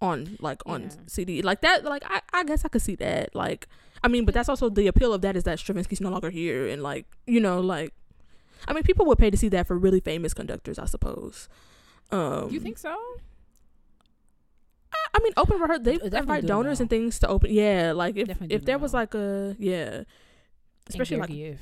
[0.00, 0.88] on like on Yeah.
[1.06, 1.84] CD like that.
[1.84, 3.34] Like I I guess I could see that.
[3.34, 3.68] Like
[4.02, 6.66] I mean, but that's also the appeal of that is that Stravinsky's no longer here,
[6.68, 7.92] and like you know like.
[8.66, 11.50] I mean, people would pay to see that for really famous conductors, I suppose.
[12.10, 12.96] Um, you think so?
[14.92, 15.78] I, I mean, open for her.
[15.78, 16.84] They invite donors now.
[16.84, 17.52] and things to open.
[17.52, 20.02] Yeah, like if Definitely if there was like a yeah,
[20.88, 21.60] especially like if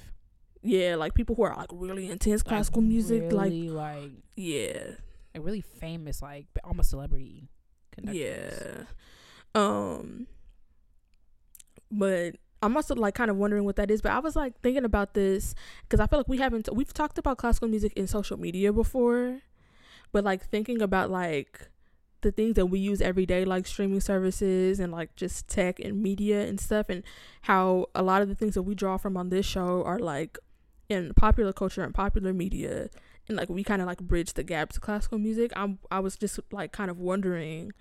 [0.62, 4.92] yeah, like people who are like really intense classical music, like really, like yeah,
[5.34, 7.48] like really famous, like almost celebrity
[7.92, 8.76] conductors.
[8.76, 8.84] Yeah.
[9.54, 10.26] Um
[11.90, 14.84] but I'm also like kind of wondering what that is, but I was like thinking
[14.84, 18.38] about this because I feel like we haven't we've talked about classical music in social
[18.38, 19.40] media before,
[20.12, 21.68] but like thinking about like
[22.20, 26.00] the things that we use every day like streaming services and like just tech and
[26.00, 27.02] media and stuff and
[27.42, 30.38] how a lot of the things that we draw from on this show are like
[30.88, 32.88] in popular culture and popular media
[33.28, 35.52] and like we kind of like bridge the gap to classical music.
[35.56, 37.72] I'm I was just like kind of wondering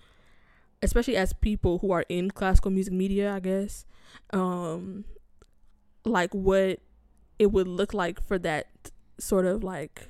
[0.82, 3.86] especially as people who are in classical music media, I guess,
[4.34, 5.06] um,
[6.06, 6.80] like what
[7.38, 8.68] it would look like for that
[9.20, 10.08] sort of like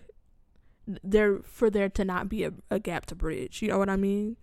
[0.88, 3.62] there for there to not be a, a gap to bridge.
[3.62, 4.38] You know what I mean?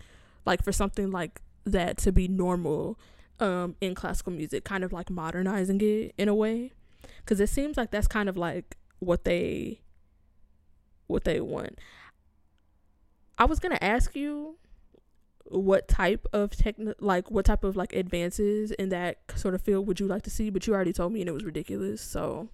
[0.45, 2.99] Like for something like that to be normal
[3.41, 6.73] um, in classical music, kind of like modernizing it in a way,
[7.19, 9.81] because it seems like that's kind of like what they
[11.07, 11.79] what they want.
[13.37, 14.57] I was gonna ask you
[15.51, 19.87] what type of tech like what type of like advances in that sort of field
[19.87, 22.51] would you like to see but you already told me and it was ridiculous so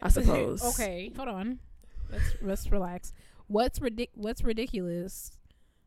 [0.00, 1.58] i suppose okay, hold on.
[2.12, 3.12] Let's let's relax.
[3.46, 5.32] What's ridic- What's ridiculous,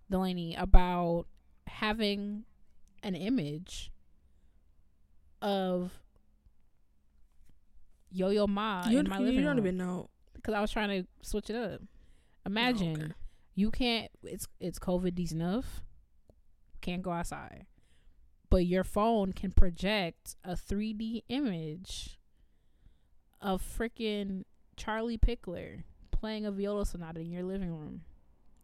[0.10, 1.28] Delaney, about
[1.68, 2.44] having
[3.04, 3.92] an image
[5.42, 5.92] of
[8.12, 9.66] Yo Yo Ma you, in my you living You don't room?
[9.66, 11.82] even know because I was trying to switch it up.
[12.46, 13.12] Imagine okay.
[13.56, 14.12] you can't.
[14.24, 15.82] It's it's COVID enough.
[16.82, 17.66] Can't go outside,
[18.50, 22.20] but your phone can project a 3D image
[23.42, 24.44] of freaking
[24.78, 25.84] Charlie Pikler
[26.26, 28.02] playing a viola sonata in your living room.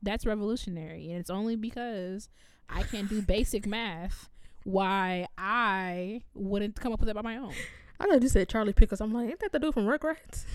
[0.01, 2.28] That's revolutionary, and it's only because
[2.68, 4.30] I can't do basic math
[4.64, 7.53] why I wouldn't come up with it by my own.
[7.99, 10.45] i thought you said charlie pickles i'm like ain't that the dude from rugrats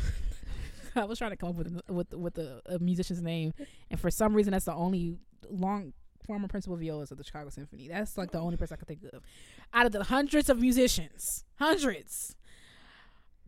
[0.97, 3.53] I was trying to come up with a- with with the a musician's name,
[3.91, 5.17] and for some reason, that's the only
[5.51, 5.93] long
[6.27, 7.87] former principal violist of the Chicago Symphony.
[7.87, 9.23] That's like the only person I could think of
[9.75, 12.35] out of the hundreds of musicians, hundreds.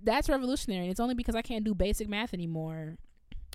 [0.03, 2.99] That's revolutionary, and it's only because I can't do basic math anymore.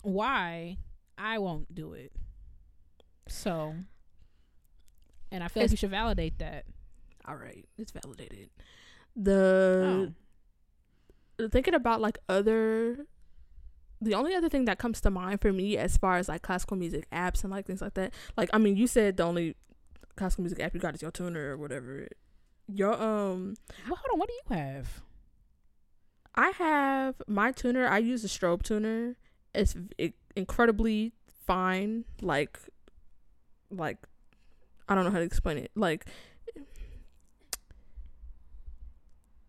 [0.03, 0.77] Why
[1.17, 2.11] I won't do it.
[3.27, 3.73] So,
[5.31, 6.65] and I feel like It's- you should validate that.
[7.25, 8.49] all right it's validated
[9.15, 10.13] the
[11.39, 11.47] Oh.
[11.47, 13.07] thinking about like other
[14.01, 16.75] the only other thing that comes to mind for me as far as like classical
[16.75, 19.55] music apps and like things like that like i mean you said the only
[20.17, 22.09] classical music app you got is your tuner or whatever
[22.67, 23.55] your um
[23.87, 24.19] Well, hold on.
[24.19, 25.01] What do you have?
[26.35, 29.15] i have my tuner i use a strobe tuner
[29.53, 29.75] it's
[30.35, 31.13] incredibly
[31.45, 32.59] fine like
[33.69, 33.97] like
[34.87, 36.05] i don't know how to explain it like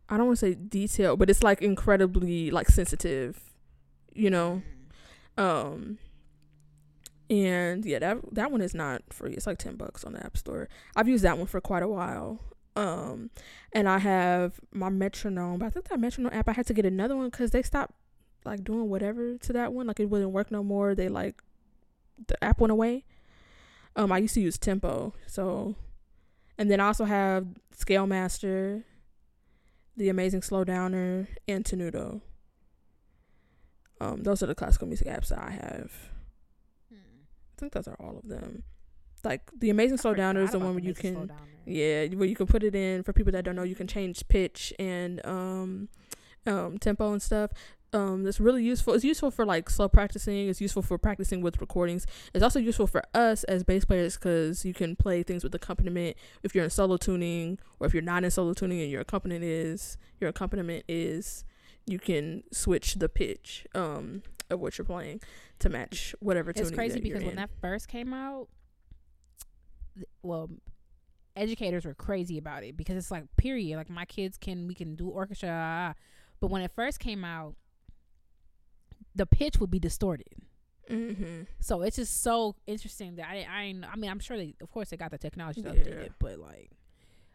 [0.08, 3.54] i don't want to say detail, but it's like incredibly like sensitive
[4.14, 4.62] you know?
[5.36, 5.98] Um
[7.30, 9.32] and yeah that that one is not free.
[9.32, 10.68] It's like 10 bucks on the app store.
[10.94, 12.40] I've used that one for quite a while.
[12.76, 13.30] Um
[13.72, 16.84] and i have my metronome but i think that metronome app i had to get
[16.84, 17.94] another one because they stopped
[18.44, 21.42] like doing whatever to that one like it wouldn't work no more they like
[22.28, 23.04] the app went away
[23.96, 25.74] um i used to use tempo so
[26.58, 28.84] and then i also have scale master
[29.96, 32.20] The Amazing Slowdowner, and Tenuto.
[34.00, 35.92] Um, those are the classical music apps that I have.
[36.90, 37.22] Hmm.
[37.56, 38.64] I think those are all of them.
[39.22, 41.30] Like the Amazing Slowdowner is the one where you can,
[41.64, 43.04] yeah, where you can put it in.
[43.04, 45.88] For people that don't know, you can change pitch and um,
[46.46, 47.52] um, tempo and stuff.
[47.94, 48.92] Um, that's really useful.
[48.94, 50.48] It's useful for like slow practicing.
[50.48, 52.08] It's useful for practicing with recordings.
[52.34, 56.16] It's also useful for us as bass players because you can play things with accompaniment
[56.42, 59.44] if you're in solo tuning or if you're not in solo tuning and your accompaniment
[59.44, 61.44] is your accompaniment is
[61.86, 65.20] you can switch the pitch um of what you're playing
[65.60, 66.68] to match whatever tuning.
[66.68, 67.36] It's crazy because when in.
[67.36, 68.48] that first came out,
[69.94, 70.50] th- well,
[71.36, 73.76] educators were crazy about it because it's like period.
[73.76, 75.94] Like my kids can we can do orchestra, ah, ah, ah.
[76.40, 77.54] but when it first came out,
[79.14, 80.28] the pitch would be distorted.
[80.90, 81.42] mm-hmm.
[81.60, 84.90] So it's just so interesting that I I I mean I'm sure they of course
[84.90, 85.74] they got the technology to Yeah.
[85.74, 86.70] update it, but like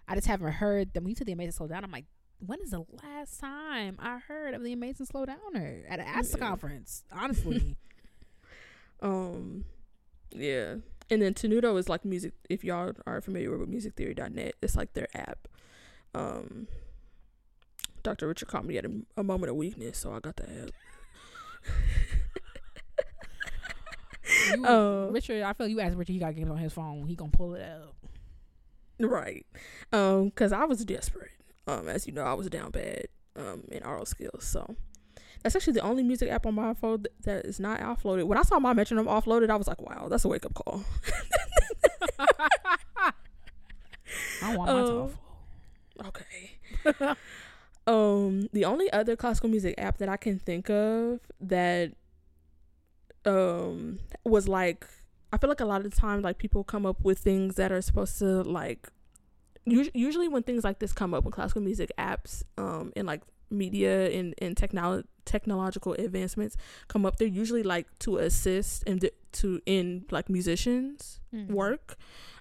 [0.07, 1.03] I just haven't heard them.
[1.03, 2.05] When you said the amazing slow down, I'm like,
[2.45, 6.37] when is the last time I heard of the amazing slow downer at an ASTA
[6.39, 6.47] Yeah.
[6.47, 7.03] conference?
[7.11, 7.77] Honestly,
[9.01, 9.65] Um,
[10.31, 10.75] yeah.
[11.09, 12.33] And then Tenuto is like music.
[12.49, 15.47] If y'all are familiar with musictheory.net, it's like their app.
[16.13, 16.67] Um,
[18.03, 18.27] Dr.
[18.27, 20.69] Richard caught me at a, a moment of weakness, so I got the app.
[24.55, 27.07] You, Uh, Richard, I feel you asked Richard, he got games on his phone.
[27.07, 27.95] He gonna pull it up.
[28.99, 29.45] Right.
[29.93, 31.31] Um, cause I was desperate.
[31.67, 33.07] Um, as you know, I was down bad.
[33.35, 34.43] Um, in oral skills.
[34.43, 34.75] So
[35.43, 38.25] that's actually the only music app on my phone th- that is not offloaded.
[38.25, 40.83] When I saw my metronome offloaded, I was like, wow, that's a wake up call.
[44.43, 45.11] I want my Um.
[46.07, 47.15] Okay.
[47.91, 51.91] um, the only other classical music app that I can think of that
[53.25, 54.85] um was like
[55.31, 57.71] I feel like a lot of the time like people come up with things that
[57.71, 58.89] are supposed to like
[59.67, 63.21] us- usually when things like this come up when classical music apps um and like
[63.51, 66.55] media and and technolo- technological advancements
[66.87, 71.47] come up they're usually like to assist and to in like musicians Mhm.
[71.51, 71.95] work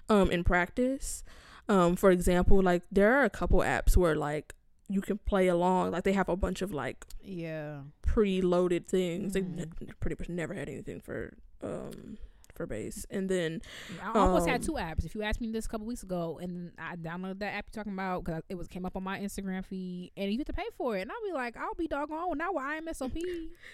[0.07, 1.23] um in practice
[1.67, 4.55] um for example like there are a couple apps where like
[4.89, 7.81] you can play along like they have a bunch of like Yeah.
[8.01, 9.55] preloaded things Mhm.
[9.79, 12.17] they pretty much never had anything for um
[12.55, 13.61] for bass and then
[14.03, 15.05] I almost had Um, two apps.
[15.05, 17.81] If you asked me this a couple weeks ago, and I downloaded that app you're
[17.83, 20.53] talking about because it was came up on my Instagram feed, and you have to
[20.53, 23.21] pay for it, and I'll be like, I'll be doggone now with IMSLP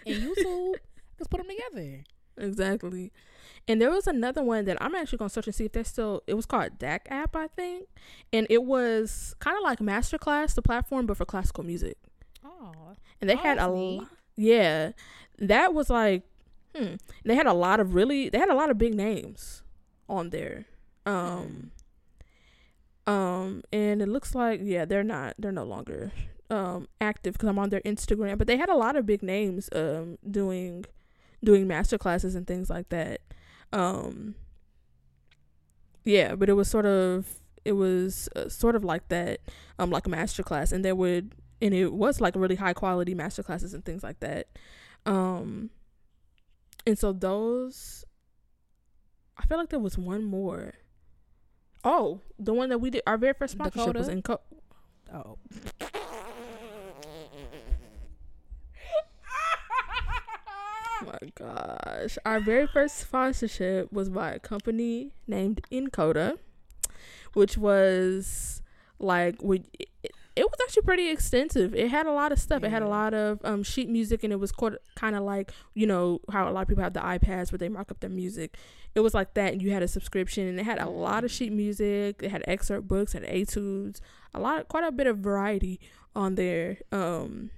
[0.06, 0.76] and YouTube.
[1.18, 2.04] Let's put them together.
[2.38, 3.12] Exactly.
[3.68, 6.22] And there was another one that i'm actually gonna search and see if there's still
[6.28, 7.88] it was called dac app i think.
[8.32, 11.98] And it was kind of like masterclass the platform but for classical music.
[12.44, 14.92] Oh, and they had a lot yeah
[15.40, 16.24] that was like
[16.76, 19.64] hmm they had a lot of really they had a lot of big names
[20.08, 20.66] on there.
[21.06, 21.72] Um
[23.08, 26.12] um and it looks like yeah they're not they're no longer
[26.50, 29.70] um active because i'm on their instagram but they had a lot of big names
[29.74, 30.86] um doing
[31.46, 33.22] doing master classes and things like that.
[33.72, 34.36] Um
[36.04, 37.28] yeah but it was sort of
[37.64, 39.40] it was uh, sort of like that
[39.80, 40.72] um like a master class.
[40.72, 44.20] And there would and it was like really high quality master classes and things like
[44.20, 44.48] that.
[45.06, 45.70] Um
[46.86, 48.04] and so those
[49.38, 50.74] i feel like there was one more.
[51.84, 54.42] Oh the one that we did our very first sponsorship was in co-
[55.14, 55.38] oh,
[61.06, 62.18] my gosh.
[62.26, 66.38] Our very first sponsorship was by a company named nkoda,
[67.34, 68.62] which was
[69.00, 69.90] like we it,
[70.36, 71.74] it was actually pretty extensive.
[71.74, 72.64] It had a lot of stuff.
[72.64, 75.88] It had a lot of um sheet music and it was kind of like, you
[75.88, 78.58] know, how a lot of people have the iPads where they mark up their music.
[78.96, 81.32] It was like that and you had a subscription and it had a lot of
[81.32, 82.22] sheet music.
[82.22, 84.02] It had excerpt books, had etudes,
[84.34, 85.80] a lot quite a bit of variety
[86.16, 86.80] on there.
[86.92, 87.52] Um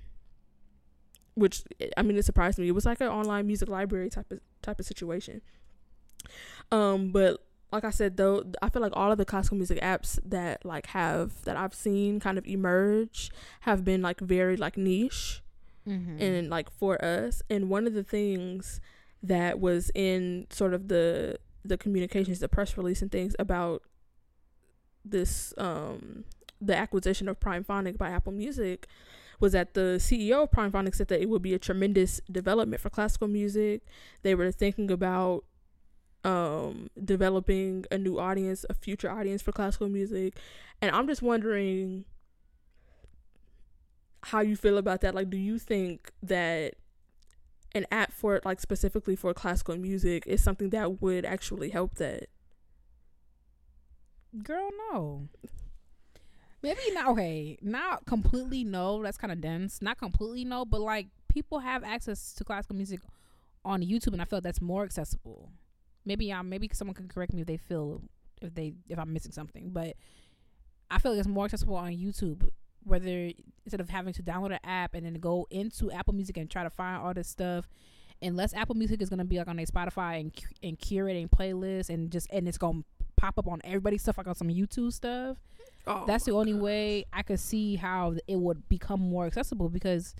[1.37, 1.63] which
[1.95, 2.67] I mean it surprised me.
[2.67, 5.41] It was like an online music library type of type of situation.
[6.71, 7.39] Um, but
[7.71, 10.87] like I said though, I feel like all of the classical music apps that like
[10.87, 13.29] have that I've seen kind of emerge
[13.61, 15.43] have been like very like niche
[15.87, 16.21] mm-hmm.
[16.21, 17.43] and like for us.
[17.49, 18.81] And one of the things
[19.21, 23.83] that was in sort of the the communications, the press release and things about
[25.05, 26.25] this um
[26.59, 28.87] the acquisition of Primephonic by Apple Music
[29.39, 32.89] was that the CEO of Primephonic said that it would be a tremendous development for
[32.89, 33.83] classical music.
[34.23, 35.43] They were thinking about
[36.23, 40.35] um developing a new audience, a future audience for classical music.
[40.81, 42.05] And I'm just wondering
[44.23, 45.15] how you feel about that.
[45.15, 46.75] Like do you think that
[47.75, 51.95] an app for it, like specifically for classical music is something that would actually help
[51.95, 52.29] that?
[54.43, 55.29] Girl, no.
[56.67, 59.01] Maybe not okay, not completely no.
[59.01, 59.81] That's kind of dense.
[59.81, 62.99] Not completely no, but like people have access to classical music
[63.63, 65.51] on YouTube, and I feel that's more accessible.
[66.05, 68.01] Maybe um, maybe someone can correct me if they feel
[68.41, 69.95] if they if I'm missing something, but
[70.89, 72.49] I feel like it's more accessible on YouTube.
[72.83, 73.31] Whether
[73.65, 76.63] instead of having to download an app and then go into Apple Music and try
[76.63, 77.67] to find all this stuff,
[78.21, 80.31] unless Apple Music is gonna be like on a Spotify and
[80.63, 82.83] and curating playlists and just and it's gonna
[83.17, 85.37] pop up on everybody's stuff like on some YouTube stuff.
[85.85, 86.61] Oh That's the only gosh.
[86.61, 90.15] way I could see how it would become more accessible because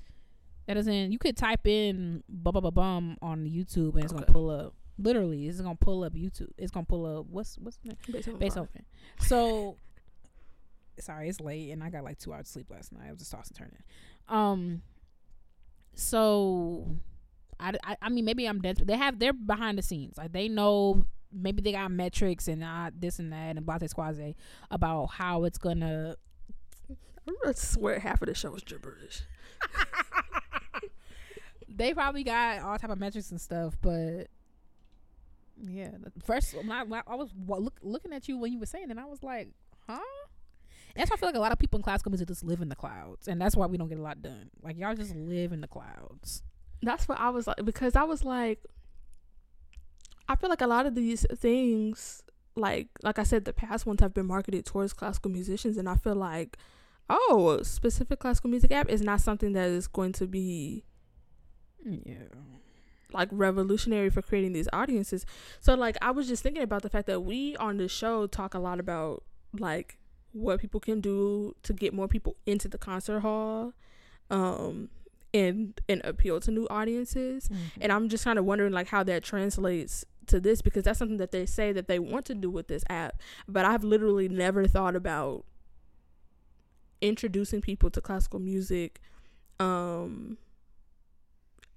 [0.66, 1.12] that doesn't.
[1.12, 4.22] You could type in bum bum bum bum on YouTube and it's Okay.
[4.22, 4.74] gonna pull up.
[4.98, 6.50] Literally, it's gonna pull up YouTube.
[6.58, 7.98] It's gonna pull up what's what's name?
[8.12, 8.40] Beethoven.
[8.40, 8.86] Beethoven.
[9.20, 9.78] So
[11.00, 13.04] sorry, it's late and I got like two hours sleep last night.
[13.08, 13.84] I was just tossing and turning.
[14.30, 14.82] Um,
[15.96, 16.96] so
[17.60, 18.80] I, I, I mean maybe I'm dense.
[18.80, 20.18] But they have they're behind the scenes.
[20.18, 24.36] Like they know maybe they got metrics and uh, this and that and blase squaze
[24.72, 26.16] about how it's gonna.
[27.46, 29.24] I swear half of the show is gibberish.
[31.78, 34.28] They probably got all type of metrics and stuff, but.
[35.60, 35.90] Yeah,
[36.24, 38.98] first when I, when I was look, looking at you when you were saying it,
[39.00, 39.50] I was like,
[39.88, 40.00] "Huh?"
[40.96, 42.62] And that's why I feel like a lot of people in classical music just live
[42.62, 44.52] in the clouds, and that's why we don't get a lot done.
[44.62, 46.44] Like y'all just live in the clouds.
[46.84, 48.60] That's what I was like because I was like
[50.30, 52.24] I feel like a lot of these things
[52.56, 55.96] like like I said the past ones have been marketed towards classical musicians and I
[55.96, 56.58] feel like
[57.10, 60.84] oh, a specific classical music app is not something that is going to be
[61.86, 62.16] Yeah,
[63.14, 65.26] like revolutionary for creating these audiences.
[65.62, 68.54] So like I was just thinking about the fact that we on the show talk
[68.54, 69.24] a lot about
[69.58, 69.98] like
[70.34, 73.74] what people can do to get more people into the concert hall
[74.30, 74.90] um
[75.34, 77.50] and and appeal to new audiences.
[77.80, 81.18] And I'm just kind of wondering like how that translates to this because that's something
[81.18, 84.68] that they say that they want to do with this app, but I've literally never
[84.68, 85.46] thought about
[87.02, 89.00] introducing people to classical music
[89.60, 90.38] um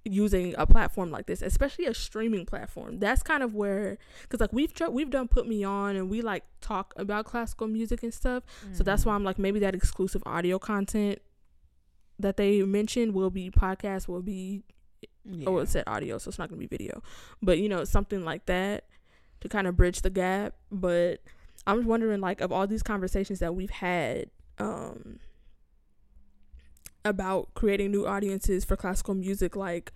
[0.03, 2.97] using a platform like this, especially a streaming platform.
[2.97, 3.99] That's kind of where
[4.29, 7.67] cuz like we've tr- we've done put me on and we like talk about classical
[7.67, 8.43] music and stuff.
[8.73, 11.19] So that's why I'm like maybe that exclusive audio content
[12.17, 14.63] that they mentioned will be podcast will be
[15.25, 15.47] yeah.
[15.47, 17.01] oh it said audio so it's not gonna be video.
[17.41, 18.85] But you know something like that
[19.41, 20.55] to kind of bridge the gap.
[20.71, 21.21] But
[21.67, 25.19] i'm wondering like of all these conversations that we've had um
[27.03, 29.91] about creating new audiences for classical music like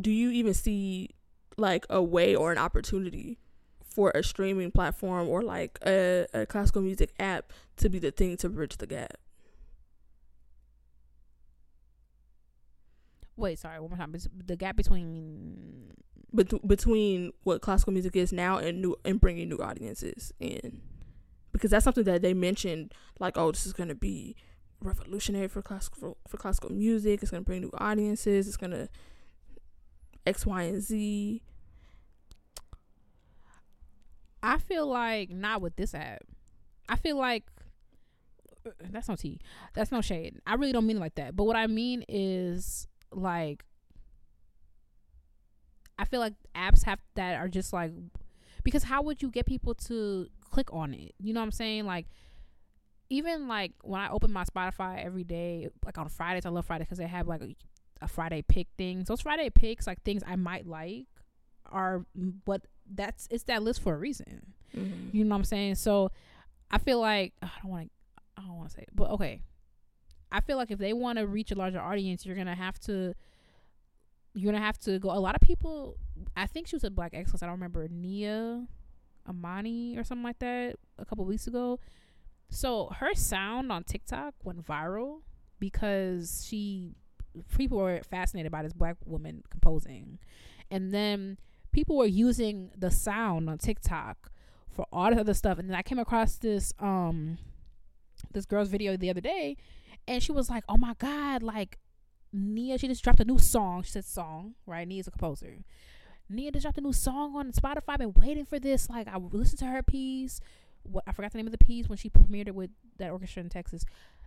[0.00, 1.10] do you even see
[1.56, 3.38] like a way or an opportunity
[3.84, 8.36] for a streaming platform or like a, a classical music app to be the thing
[8.36, 9.18] to bridge the gap
[13.36, 14.14] Wait, sorry, one more time.
[14.46, 15.92] The gap between
[16.32, 20.80] bet- between what classical music is now and new and bringing new audiences in
[21.52, 24.34] because that's something that they mentioned like oh this is going to be
[24.80, 28.88] revolutionary for classical for, classical music it's going to bring new audiences it's going to
[30.26, 31.42] x y and z
[34.42, 36.22] I feel like not with this app.
[36.88, 37.44] I feel like
[38.66, 39.40] uh, that's no tea.
[39.72, 40.40] That's no shade.
[40.46, 41.36] I really don't mean it like that.
[41.36, 43.64] But what I mean is like
[45.98, 47.92] I feel like apps have that are just like
[48.64, 51.14] because how would you get people to click on it?
[51.18, 51.86] You know what I'm saying?
[51.86, 52.06] Like
[53.10, 56.84] even like when I open my Spotify every day, like on Fridays, I love Friday
[56.84, 57.54] because they have like a,
[58.00, 59.08] a Friday pick things.
[59.08, 61.06] Those Friday picks, like things I might like,
[61.66, 62.06] are
[62.44, 64.54] what that's it's that list for a reason.
[64.76, 65.16] mm-hmm.
[65.16, 65.74] You know what I'm saying?
[65.76, 66.10] So
[66.70, 67.90] I feel like I don't want to.
[68.38, 69.42] I don't want to say, it, but okay.
[70.32, 73.14] I feel like if they want to reach a larger audience, you're gonna have to.
[74.34, 75.10] You're gonna have to go.
[75.10, 75.96] A lot of people.
[76.34, 77.42] I think she was a Black Excellence.
[77.42, 78.66] I don't remember Nia,
[79.28, 80.76] Amani or something like that.
[80.98, 81.78] A couple weeks ago.
[82.48, 85.20] So her sound on TikTok went viral
[85.58, 86.94] because she
[87.56, 90.18] people were fascinated by this black woman composing,
[90.70, 91.38] and then
[91.72, 94.30] people were using the sound on TikTok
[94.70, 95.58] for all this other stuff.
[95.58, 97.38] And then I came across this um
[98.32, 99.56] this girl's video the other day
[100.06, 101.78] and she was like, Oh my god, like
[102.32, 103.82] Nia, she just dropped a new song.
[103.82, 104.88] She said song, right?
[104.88, 105.58] Nia's a composer.
[106.28, 107.98] Nia just dropped a new song on Spotify.
[107.98, 108.88] Been waiting for this.
[108.88, 110.40] Like I listened to her piece.
[110.82, 113.42] What I forgot the name of the piece when she premiered it with that orchestra
[113.42, 113.84] in Texas.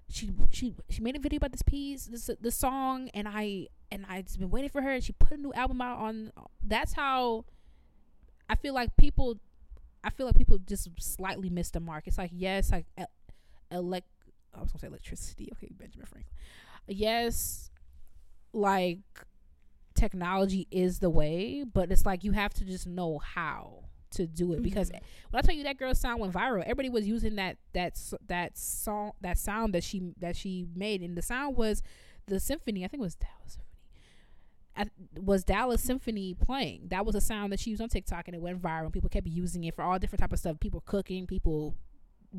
[0.09, 4.05] She she she made a video about this piece, this this song, and I and
[4.07, 4.91] I just been waiting for her.
[4.91, 6.32] And she put a new album out on.
[6.63, 7.45] That's how
[8.49, 9.39] I feel like people.
[10.03, 12.03] I feel like people just slightly missed the mark.
[12.05, 12.86] It's like yes, like
[13.71, 14.07] elect.
[14.56, 15.49] I was gonna say electricity.
[15.53, 16.34] Okay, Benjamin Franklin.
[16.88, 17.70] Yes,
[18.53, 18.99] like
[19.93, 24.53] technology is the way, but it's like you have to just know how to do
[24.53, 25.01] it because Mhm.
[25.30, 28.58] when I tell you that girl's sound went viral, everybody was using that that that
[28.58, 31.82] song that sound that she that she made, and the sound was
[32.28, 32.84] the symphony.
[32.86, 33.62] I think it was Dallas Symphony.
[34.78, 34.86] I,
[35.22, 36.88] was Dallas Symphony playing?
[36.89, 38.91] That was a sound that she used on TikTok, and it went viral.
[38.91, 40.60] People kept using it for all different type of stuff.
[40.60, 41.76] People cooking, people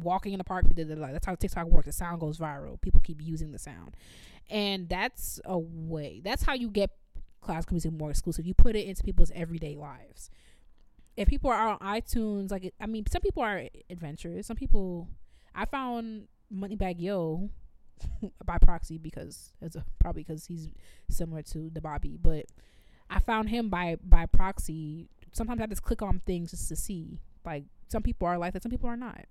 [0.03, 1.13] walking in the da- da.
[1.13, 1.87] That's how TikTok works.
[1.87, 2.81] The sound goes viral.
[2.81, 3.97] People keep using the sound,
[4.51, 6.21] and that's a way.
[6.25, 6.91] That's how you get
[7.41, 8.47] classical music more exclusive.
[8.47, 10.31] You put it into people's everyday lives
[11.17, 14.47] if people are on iTunes, like I mean, some people are adventurous.
[14.47, 15.09] Some people,
[15.55, 17.49] I found Moneybagg Yo
[18.45, 20.69] by proxy because it's a, probably because he's
[21.09, 22.47] similar to the Bobby, but
[23.09, 25.09] I found him by by proxy.
[25.33, 27.19] Sometimes I just click on things just to see.
[27.45, 29.25] Like some people are like that, some people are not.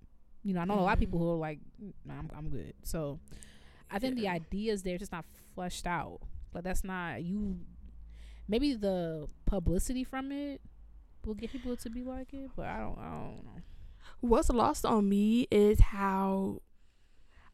[0.45, 2.49] You know, I know a lot of people who are like, "Mm, nah, I'm I'm
[2.49, 2.73] good.
[2.83, 3.19] So
[3.91, 4.33] I think the Yeah.
[4.33, 5.25] idea is there, just not
[5.55, 6.19] fleshed out.
[6.53, 7.59] But that's not you.
[8.47, 10.61] Maybe the publicity from it
[11.25, 12.97] will get people to be like it, but I don't.
[12.99, 13.61] I don't know.
[14.21, 16.61] What's lost on me is how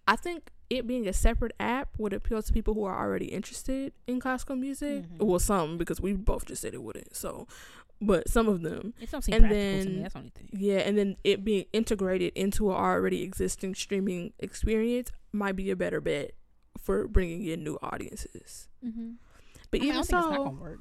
[0.08, 3.94] I think it being a separate app would appeal to people who are already interested
[4.08, 5.04] in classical music.
[5.04, 5.26] Mhm.
[5.26, 7.16] Well, some because we both just said it wouldn't.
[7.16, 7.48] So,
[8.02, 9.94] but some of them, It don't seem And practical to me.
[9.94, 10.50] then- That's the only thing.
[10.54, 15.76] yeah, and then it being integrated into an already existing streaming experience might be a
[15.76, 16.32] better bet
[16.80, 18.68] for bringing in new audiences.
[18.86, 19.12] Mm-hmm.
[19.70, 20.80] But I, mean, even don't think it's not so, work.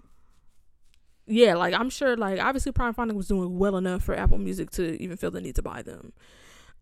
[1.26, 5.00] yeah, like I'm sure, like obviously, Primephonic was doing well enough for Apple Music to
[5.02, 6.12] even feel the need to buy them.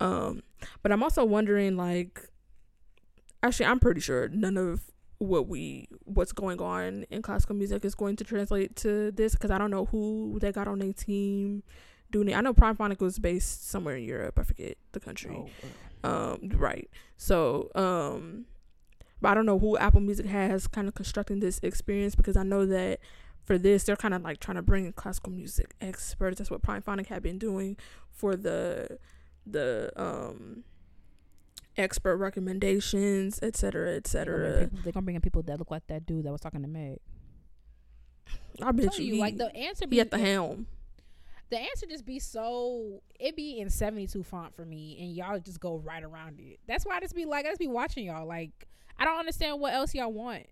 [0.01, 0.43] Um,
[0.82, 2.28] but I'm also wondering, like,
[3.43, 7.95] actually, I'm pretty sure none of what we what's going on in classical music is
[7.95, 11.62] going to translate to this because I don't know who they got on their team
[12.11, 12.37] doing it.
[12.37, 14.39] I know Primephonic was based somewhere in Europe.
[14.39, 15.37] I forget the country.
[15.37, 15.49] Oh,
[16.09, 16.89] Um, right.
[17.16, 18.47] So, um,
[19.21, 22.45] but I don't know who Apple Music has kind of constructing this experience because I
[22.45, 23.01] know that
[23.43, 26.39] for this they're kind of like trying to bring in classical music experts.
[26.39, 27.77] That's what Primephonic had been doing
[28.11, 28.99] for the
[29.45, 30.62] the um
[31.79, 34.68] expert recommendations, et cetera, et they're gonna bring cetera.
[34.68, 36.68] people- They're gonna bring in people that look like that dude that was talking to
[36.68, 36.99] Meg.
[38.61, 40.66] I bet Tell you, you, he, like the answer be be at the helm.
[41.51, 45.61] the answer just be so it be in 72 font for me and y'all just
[45.61, 48.26] go right around it that's why i just be like i just be watching y'all
[48.26, 48.66] like
[48.99, 50.45] i don't understand what else y'all want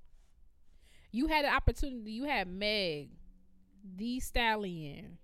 [1.13, 3.11] you had an opportunity you had meg
[3.97, 5.19] the stallion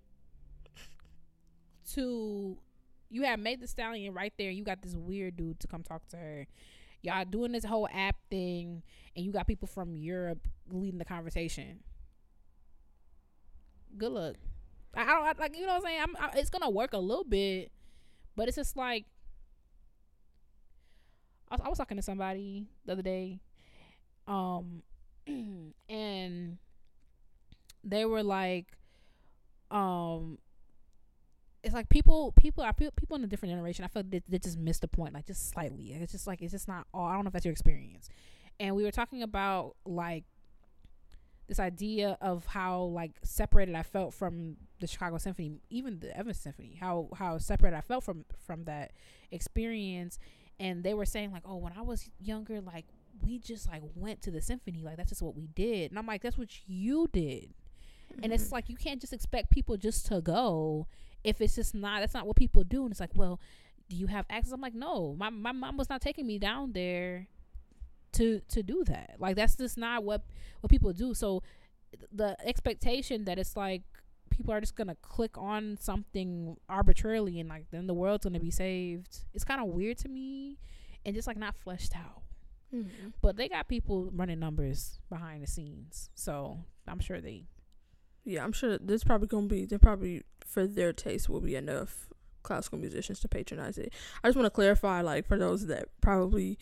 [1.93, 2.57] to
[3.13, 4.51] you have meg the stallion right there.
[4.51, 6.47] You got this weird dude to come talk to her.
[7.01, 8.83] Y'all doing this whole app thing
[9.15, 11.79] and you got people from europe leading the conversation.
[13.97, 14.35] Good luck.
[14.95, 16.01] I I don't I- like you know what I'm saying.
[16.01, 17.71] I'm, I, it's gonna work a little bit,
[18.35, 19.05] but it's just like
[21.49, 23.39] I was, I was talking to somebody the other day,
[24.27, 24.83] um,
[25.89, 26.57] and
[27.83, 28.67] they were like,
[29.71, 30.37] um,
[31.63, 33.85] it's like people people I feel people in a different generation.
[33.85, 35.93] I feel they, they just missed the point, like just slightly.
[35.93, 36.87] It's just like it's just not.
[36.93, 38.09] all I don't know if that's your experience.
[38.59, 40.25] And we were talking about like
[41.47, 46.39] this idea of how like separated I felt from the Chicago Symphony, even the Evans
[46.39, 48.91] Symphony, how how separate I felt from from that
[49.31, 50.19] experience.
[50.59, 52.85] And they were saying like, oh, when I was younger, like
[53.25, 55.91] we just like went to the symphony, like that's just what we did.
[55.91, 57.53] And I'm like, that's what you did.
[58.21, 58.55] And it's mm-hmm.
[58.55, 60.87] like you can't just expect people just to go
[61.23, 62.01] if it's just not.
[62.01, 62.83] That's not what people do.
[62.83, 63.39] And it's like, well,
[63.89, 64.51] do you have access?
[64.53, 67.27] I'm like, no, my my mom was not taking me down there
[68.13, 69.15] to to do that.
[69.19, 70.23] Like that's just not what
[70.61, 71.13] what people do.
[71.13, 71.43] So
[72.11, 73.83] the expectation that it's like
[74.29, 78.51] people are just gonna click on something arbitrarily and like then the world's gonna be
[78.51, 79.19] saved.
[79.33, 80.57] It's kind of weird to me
[81.05, 82.23] and just like not fleshed out.
[82.73, 83.13] Mhm.
[83.21, 87.45] But they got people running numbers behind the scenes, so I'm sure they.
[88.25, 92.07] Yeah, I'm sure there's probably gonna be there probably for their taste will be enough
[92.43, 93.91] classical musicians to patronize it.
[94.23, 96.57] I just want to clarify, like for those that probably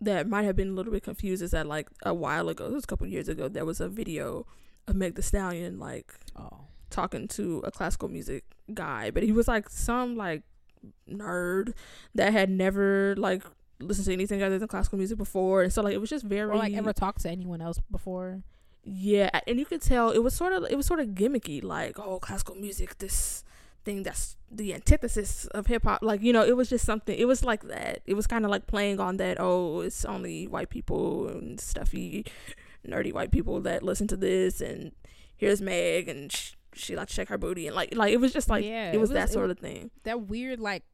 [0.00, 2.72] that might have been a little bit confused, is that like a while ago, it
[2.72, 4.46] was a couple years ago, there was a video
[4.86, 6.60] of Meg The Stallion like Oh,
[6.90, 10.42] talking to a classical music guy, but he was like some like
[11.10, 11.74] nerd
[12.14, 13.42] that had never like
[13.80, 16.48] listened to anything other than classical music before, and so like it was just very
[16.48, 18.42] or like ever talked to anyone else before?
[18.90, 21.98] Yeah, and you could tell it was sort of it was sort of gimmicky, like
[21.98, 23.44] oh, classical music, this
[23.84, 26.02] thing that's the antithesis of hip hop.
[26.02, 27.16] Like you know, it was just something.
[27.18, 28.00] It was like that.
[28.06, 29.36] It was kind of like playing on that.
[29.40, 32.24] Oh, it's only white people and stuffy,
[32.86, 34.92] nerdy white people that listen to this, and
[35.36, 38.32] here's Meg, and sh- she like to check her booty, and like like it was
[38.32, 39.90] just like Yeah, it was it that was- it sort was- of thing.
[40.04, 40.84] That weird like,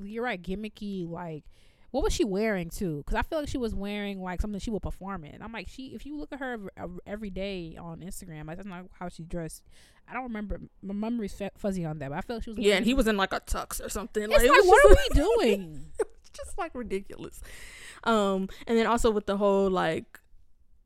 [0.00, 1.44] you're right, gimmicky like.
[1.90, 2.98] What was she wearing too?
[2.98, 5.40] Because I feel like she was wearing like something she would perform in.
[5.40, 5.86] I'm like, she.
[5.94, 9.08] If you look at her ev- ev- every day on Instagram, like that's not how
[9.08, 9.62] she dressed.
[10.06, 10.60] I don't remember.
[10.82, 12.58] My memory's f- fuzzy on that, but I feel like she was.
[12.58, 14.22] Yeah, and he was in like a tux or something.
[14.22, 15.14] It's like, like, what are we
[15.46, 15.86] doing?
[16.34, 17.40] just like ridiculous.
[18.04, 20.20] Um, and then also with the whole like,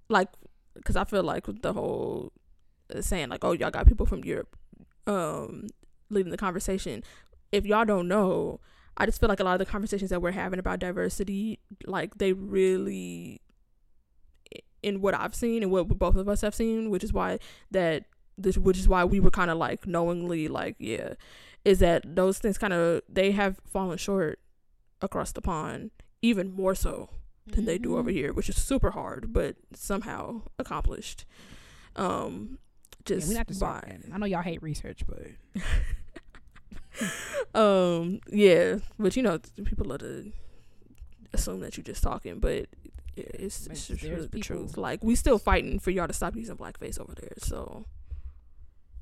[0.08, 0.28] like,
[0.74, 2.32] because I feel like with the whole
[2.94, 4.56] uh, saying like, oh, y'all got people from Europe,
[5.06, 5.66] um,
[6.10, 7.02] leading the conversation.
[7.50, 8.60] If y'all don't know,
[8.96, 12.16] I just feel like a lot of the conversations that we're having about diversity, like
[12.18, 13.40] they really,
[14.82, 17.38] in what I've seen and what both of us have seen, which is why
[17.70, 18.04] that
[18.36, 21.14] this, which is why we were kind of like knowingly like, yeah,
[21.64, 24.40] is that those things kind of they have fallen short
[25.00, 25.90] across the pond
[26.20, 27.08] even more so
[27.46, 28.14] than they do over Mhm.
[28.14, 31.24] here, which is super hard, but somehow accomplished.
[31.96, 32.58] Um,
[33.08, 33.98] Yeah, just we not just by.
[34.12, 35.26] I know y'all hate research, but
[37.54, 40.32] um, yeah, but you know, people love to
[41.32, 42.66] assume that you're just talking, but
[43.16, 44.76] yeah, it's, it's just really the truth.
[44.76, 47.84] Like we still fighting for y'all to stop using blackface over there, so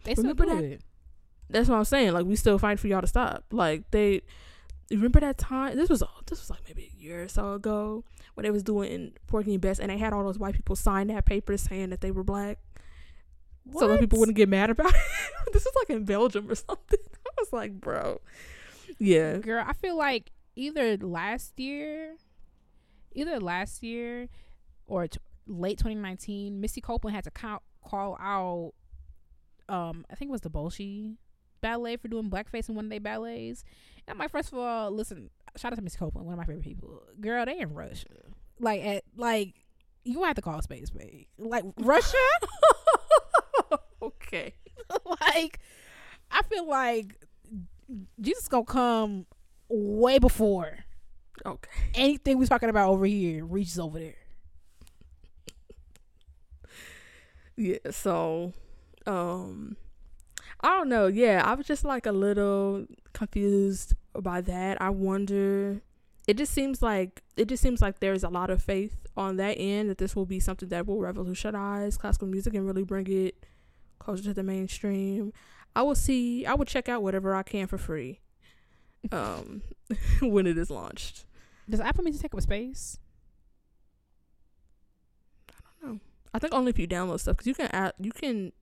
[0.04, 0.64] they still Remember that?
[0.64, 0.82] it.
[1.48, 2.12] that's what I'm saying.
[2.12, 3.44] Like we still fighting for y'all to stop.
[3.50, 4.22] Like they
[4.90, 5.76] remember that time.
[5.76, 6.22] This was all.
[6.26, 8.04] this was like maybe a year or so ago
[8.34, 11.08] when they was doing Porgy and Bess, and they had all those white people sign
[11.08, 12.58] that paper saying that they were black.
[13.78, 15.00] So that people wouldn't get mad about it.
[15.52, 16.98] this is like in Belgium or something.
[17.26, 18.20] I was like, bro,
[18.98, 22.16] yeah, Girl, I feel like either last year,
[23.12, 24.28] either last year
[24.86, 28.72] or t- late 2019, Misty Copeland had to call, call out,
[29.68, 31.16] um, I think it was the Bolshoi
[31.60, 33.64] ballet for doing blackface in one of their ballets.
[34.06, 36.44] And I'm like, first of all, listen, shout out to Misty Copeland, one of my
[36.44, 37.02] favorite people.
[37.20, 38.06] Girl, they in Russia.
[38.58, 39.54] Like, at, like,
[40.04, 41.26] you have to call space, spade.
[41.38, 42.16] Like, Russia?
[44.02, 44.54] okay,
[45.20, 45.60] like,
[46.30, 47.16] I feel like
[48.20, 49.26] Jesus gonna come
[49.68, 50.78] way before
[51.44, 51.70] okay.
[51.94, 54.14] anything we're talking about over here reaches over there.
[57.56, 58.52] Yeah, so
[59.06, 59.76] um
[60.62, 61.06] I don't know.
[61.06, 64.80] Yeah, I was just like a little confused by that.
[64.80, 65.82] I wonder
[66.26, 69.56] it just seems like it just seems like there's a lot of faith on that
[69.58, 73.46] end that this will be something that will revolutionize classical music and really bring it
[74.00, 75.32] closer to the mainstream.
[75.76, 78.20] I will see I will check out whatever I can for free.
[79.12, 79.62] Um
[80.20, 81.24] when it is launched.
[81.68, 82.98] Does Apple Music take up space?
[85.48, 86.00] I don't know.
[86.34, 88.52] I think only if you download stuff because you can add you can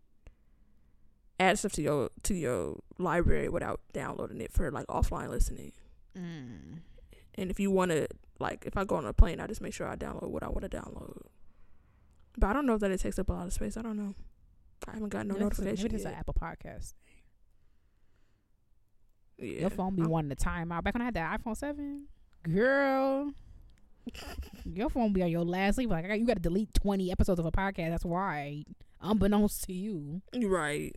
[1.41, 5.73] add stuff to your to your library without downloading it for like offline listening.
[6.17, 6.81] Mm.
[7.37, 8.09] And if you want to
[8.41, 10.49] like, if I go on a plane, I just make sure I download what I
[10.49, 11.23] want to download.
[12.37, 13.77] But I don't know that it takes up a lot of space.
[13.77, 14.15] I don't know.
[14.87, 16.15] I haven't got no Maybe notification Maybe it's an.
[16.15, 16.95] Apple Podcast.
[19.39, 20.85] Yeah, Your phone be I'm- wanting to time out.
[20.85, 22.07] Back when I had that iPhone seven,
[22.43, 23.33] girl,
[24.65, 25.91] your phone be on your last sleep.
[25.91, 27.91] Like I got- you got to delete twenty episodes of a podcast.
[27.91, 28.65] That's why,
[29.01, 30.23] unbeknownst to you.
[30.35, 30.95] Right.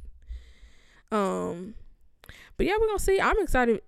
[1.11, 1.75] Um
[2.57, 3.19] but yeah, we're gonna see.
[3.19, 3.81] I'm excited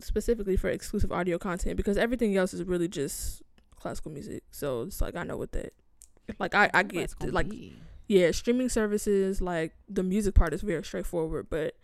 [0.00, 3.42] specifically for exclusive audio content because everything else is really just
[3.76, 4.42] classical music.
[4.52, 5.74] So it's like I know what that
[6.38, 7.76] like I, I get like be.
[8.12, 11.76] Yeah, streaming services like the music part is very straightforward, but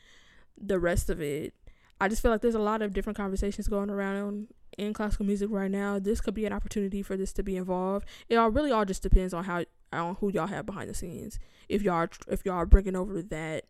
[0.60, 1.54] the rest of it
[2.00, 5.48] I just feel like there's a lot of different conversations going around in classical music
[5.50, 5.98] right now.
[5.98, 8.06] This could be an opportunity for this to be involved.
[8.28, 11.38] It all really all just depends on how on who y'all have behind the scenes.
[11.68, 13.64] If y'all are, if y'all are bringing over that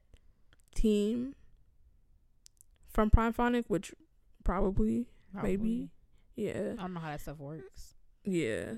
[0.74, 1.35] team
[2.93, 3.94] from Primephonic, which
[4.44, 5.06] probably
[5.43, 5.90] maybe
[6.36, 7.94] yeah I don't know how that stuff works.
[8.24, 8.74] yeah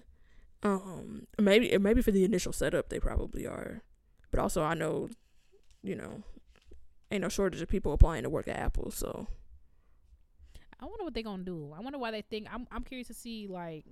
[0.62, 3.82] um maybe maybe for the initial setup they probably are
[4.30, 5.08] but also I know
[5.82, 6.22] you know
[7.10, 9.26] ain't no shortage of people applying to work at Apple so
[10.80, 11.72] I wonder what they're gonna do.
[11.76, 12.48] I wonder why they think.
[12.52, 13.84] I'm I'm curious to see like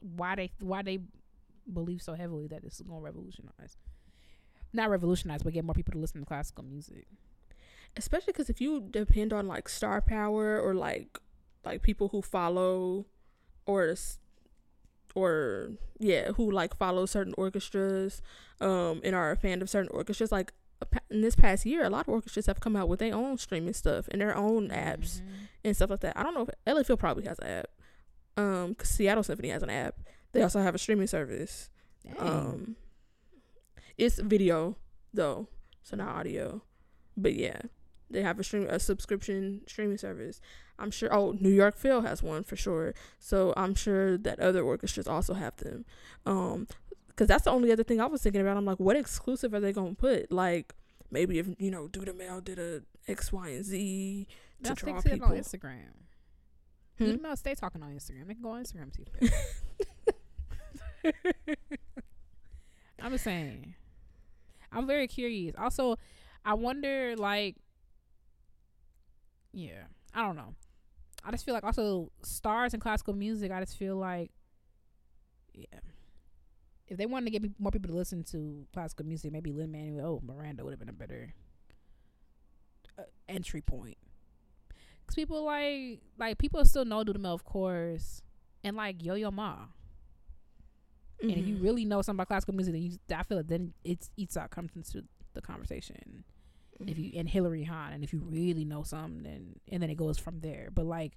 [0.00, 0.98] why they why they
[1.72, 3.76] believe so heavily that this is gonna revolutionize.
[4.72, 7.06] Not revolutionize, but get more people to listen to classical music.
[7.96, 11.18] especially because if you depend on like star power or like
[11.64, 13.06] like people who follow
[13.66, 13.94] or
[15.14, 18.22] or yeah who like follow certain orchestras
[18.60, 20.52] um and are a fan of certain orchestras like
[21.10, 23.72] in this past year a lot of orchestras have come out with their own streaming
[23.74, 25.22] stuff and their own apps Mhm.
[25.64, 27.66] and stuff like that i don't know if LA Phil probably has an app
[28.36, 29.96] um 'cause seattle symphony has an app
[30.32, 31.68] they also have a streaming service
[32.04, 32.16] Dang.
[32.18, 32.76] um,
[33.98, 34.76] it's video
[35.14, 35.46] though,
[35.82, 36.62] so not audio.
[37.16, 37.60] But yeah,
[38.12, 40.40] they have a stream a subscription streaming service.
[40.78, 41.12] I'm sure.
[41.12, 42.94] Oh, New York Phil has one for sure.
[43.18, 45.84] So I'm sure that other orchestras also have them.
[46.26, 46.66] Um,
[47.08, 48.56] because that's the only other thing I was thinking about.
[48.56, 50.32] I'm like, what exclusive are they gonna put?
[50.32, 50.74] Like,
[51.10, 54.26] maybe if you know, Dudamel did a X, Y, and Z
[54.62, 55.28] to Let's draw people.
[55.28, 55.92] on Instagram.
[56.98, 57.16] Hmm?
[57.22, 57.36] Them.
[57.36, 58.26] Stay talking on Instagram.
[58.28, 59.30] They can go on Instagram see.
[63.02, 63.74] I'm just saying.
[64.70, 65.54] I'm very curious.
[65.58, 65.98] Also,
[66.44, 67.56] I wonder, like,
[69.52, 69.84] yeah,
[70.14, 70.54] I don't know.
[71.24, 73.52] I just feel like also stars in classical music.
[73.52, 74.30] I just feel like,
[75.54, 75.78] yeah,
[76.88, 80.20] if they wanted to get more people to listen to classical music, maybe Lin Manuel
[80.22, 81.34] oh, Miranda would have been a better
[82.98, 83.96] uh, entry point.
[85.06, 88.22] Cause people like like people still know Dudamel, of course,
[88.62, 89.54] and like Yo Yo Ma.
[91.22, 91.28] Mm-hmm.
[91.28, 93.74] And if you really know something about classical music, then you, I feel like then
[93.84, 95.04] it's Itzhak comes into
[95.34, 96.24] the conversation.
[96.80, 99.96] If you and Hilary Hahn, and if you really know something, then and then it
[99.96, 100.68] goes from there.
[100.74, 101.12] But like,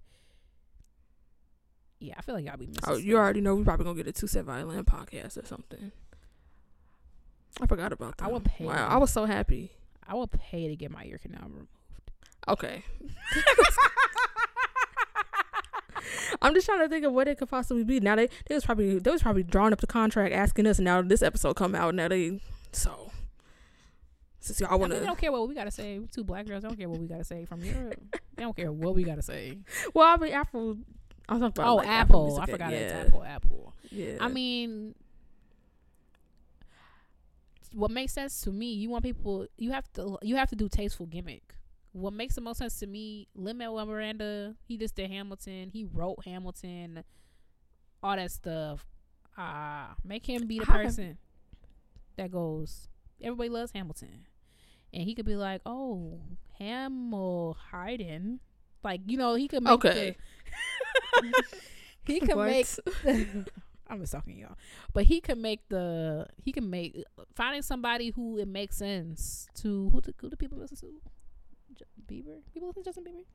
[1.99, 2.83] yeah, I feel like y'all be oh, missing.
[2.87, 5.91] Oh, you already know we probably gonna get a TwoSet Violin podcast or something.
[7.61, 8.25] I forgot about that.
[8.25, 8.65] I would pay.
[8.65, 9.71] Wow, I was so happy.
[10.07, 11.69] I would pay to get my ear canal removed.
[12.47, 12.83] Okay.
[16.41, 17.99] I'm just trying to think of what it could possibly be.
[17.99, 20.77] Now they they was probably they was probably drawing up the contract asking us.
[20.77, 21.95] And now this episode come out.
[21.95, 22.39] Now they
[22.71, 23.11] so
[24.45, 25.97] since y'all I want mean, they don't care what we gotta say.
[25.97, 27.99] We two black girls don't care what we gotta say from Europe.
[28.35, 29.57] they don't care what we gotta say.
[29.93, 30.77] Well, I mean Apple.
[31.27, 32.25] I'm talking about oh, like, Apple.
[32.27, 33.23] Music, I forgot yeah, it's Apple.
[33.23, 33.73] Apple.
[33.89, 34.17] Yeah.
[34.21, 34.93] I mean,
[37.73, 39.47] what makes sense to me, you want people.
[39.57, 40.19] You have to.
[40.21, 41.55] You have to do tasteful gimmick.
[41.93, 44.55] What makes the most sense to me, Lin Manuel Miranda.
[44.67, 45.71] He just did Hamilton.
[45.71, 47.03] He wrote Hamilton.
[48.03, 48.85] All that stuff.
[49.37, 51.17] Ah, make him be the person
[52.17, 52.89] that goes.
[53.21, 54.27] Everybody loves Hamilton,
[54.95, 56.21] and he could be like, "Oh,
[56.59, 58.39] Hamil Hayden."
[58.83, 60.15] Like you know, he could make Okay.
[61.21, 61.43] the,
[62.13, 62.47] he could What?
[62.47, 62.67] make
[63.87, 64.57] I'm just talking to y'all.
[64.93, 67.03] But he can make the he can make
[67.35, 70.87] finding somebody who it makes sense to who do, who do people listen to?
[71.75, 72.37] Ju- Bieber?
[72.53, 73.25] People listen to Justin Bieber?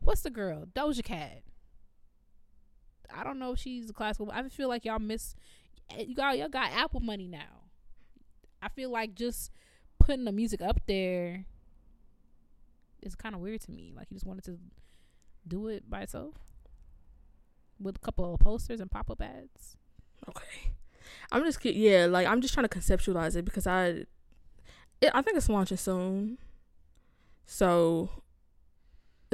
[0.00, 0.64] What's the girl?
[0.74, 1.42] Doja Cat.
[3.14, 4.30] I don't know if she's a classical.
[4.32, 5.34] I feel like y'all miss
[5.98, 7.68] you got y'all got Apple money now.
[8.62, 9.50] I feel like just
[10.10, 11.44] putting the music up there
[13.00, 13.92] is kind of weird to me.
[13.96, 14.58] Like he just wanted to
[15.46, 16.34] do it by itself
[17.78, 19.76] with a couple of posters and pop up ads.
[20.28, 20.72] Okay.
[21.30, 24.04] I'm just yeah, like I'm just trying to conceptualize it because I,
[25.00, 26.38] it, I think it's launching soon.
[27.46, 28.10] So,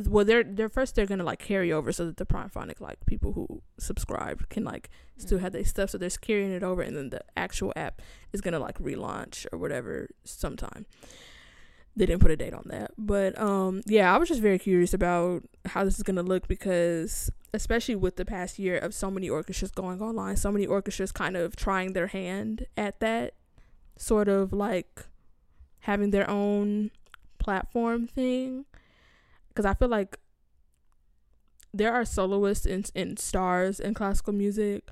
[0.04, 3.32] well, they're they're first they're gonna like carry over so that the Primephonic like people
[3.32, 5.90] who subscribe can like still have their stuff.
[5.90, 8.02] So they're carrying it over, and then the actual app
[8.32, 10.86] is gonna like relaunch or whatever sometime.
[11.98, 14.92] They didn't put a date on that, but um, yeah, I was just very curious
[14.92, 19.30] about how this is gonna look because especially with the past year of so many
[19.30, 23.32] orchestras going online, so many orchestras kind of trying their hand at that
[23.96, 25.06] sort of like
[25.80, 26.90] having their own
[27.38, 28.66] platform thing.
[29.56, 30.18] Because I feel like
[31.72, 34.86] there are soloists and, and stars in classical music,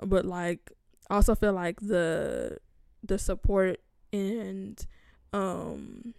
[0.00, 0.70] but like
[1.10, 2.58] I also feel like the
[3.02, 3.80] the support
[4.12, 4.86] and
[5.32, 6.14] um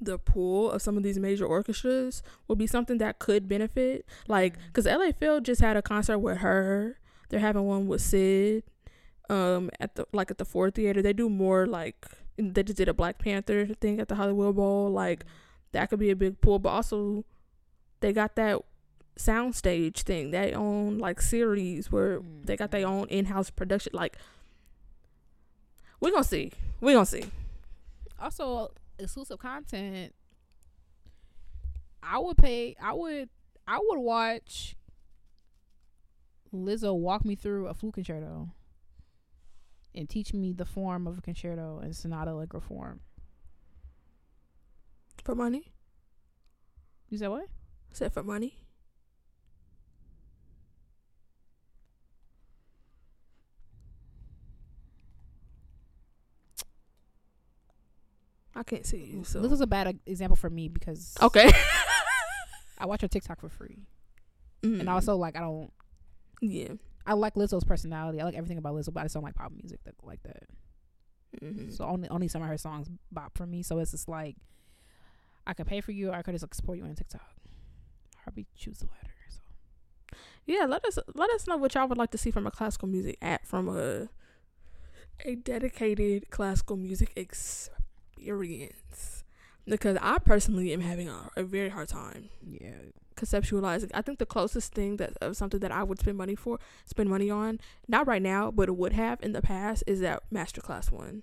[0.00, 4.06] the pool of some of these major orchestras will be something that could benefit.
[4.28, 6.98] Like, cause LA Phil just had a concert with her.
[7.28, 8.62] They're having one with Sid,
[9.28, 11.02] um, at the like at the Ford Theater.
[11.02, 12.06] They do more like
[12.36, 14.90] they just did a Black Panther thing at the Hollywood Bowl.
[14.90, 15.24] Like,
[15.74, 16.58] that could be a big pool.
[16.58, 17.24] But also,
[18.00, 18.60] they got that
[19.18, 20.30] soundstage thing.
[20.30, 23.92] They own like series where mm, they got their own in-house production.
[23.92, 24.16] Like,
[26.00, 26.52] we gonna see.
[26.80, 27.24] We gonna see.
[28.18, 30.14] Also, exclusive content.
[32.02, 32.76] I would pay.
[32.80, 33.28] I would.
[33.66, 34.76] I would watch
[36.54, 38.50] Lizzo walk me through a flute concerto
[39.94, 43.00] and teach me the form of a concerto and sonata allegro form.
[45.24, 45.72] For money.
[47.08, 47.48] You said what?
[47.92, 48.58] Said for money.
[58.54, 59.24] I can't see you.
[59.24, 61.50] So This is a bad example for me because okay.
[62.78, 63.78] I watch her TikTok for free,
[64.62, 64.80] Mm.
[64.80, 65.70] and also like I don't.
[66.40, 66.68] yeah.
[67.06, 68.18] I like Lizzo's personality.
[68.20, 70.44] I like everything about Lizzo, but I just don't like pop music that like that.
[71.42, 71.70] Mm-hmm.
[71.70, 73.62] So only only some of her songs bop for me.
[73.62, 74.36] So it's just like
[75.46, 77.20] I could pay for you, or I could just like support you on TikTok.
[78.14, 79.10] I probably choose the latter.
[79.28, 79.40] So
[80.46, 82.88] yeah, let us let us know what y'all would like to see from a classical
[82.88, 84.08] music app from a
[85.24, 87.80] a dedicated classical music experience.
[89.66, 92.72] Because I personally am having a, a very hard time yeah,
[93.16, 93.90] conceptualizing.
[93.94, 97.08] I think the closest thing that of something that I would spend money for, spend
[97.08, 100.90] money on, not right now, but it would have in the past, is that masterclass
[100.90, 101.22] one.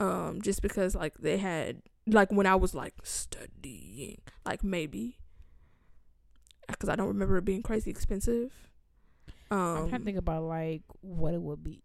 [0.00, 5.18] Um, just because like they had like when I was like studying, like maybe.
[6.68, 8.52] because I don't remember it being crazy expensive.
[9.50, 11.82] Um, I'm trying to think about like what it would be.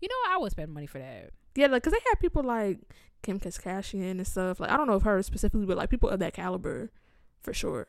[0.00, 1.30] You know, I would spend money for that.
[1.54, 2.78] Yeah, like because they had people like
[3.22, 4.60] Kim Kardashian and stuff.
[4.60, 6.90] Like I don't know if her specifically, but like people of that caliber,
[7.42, 7.86] for sure.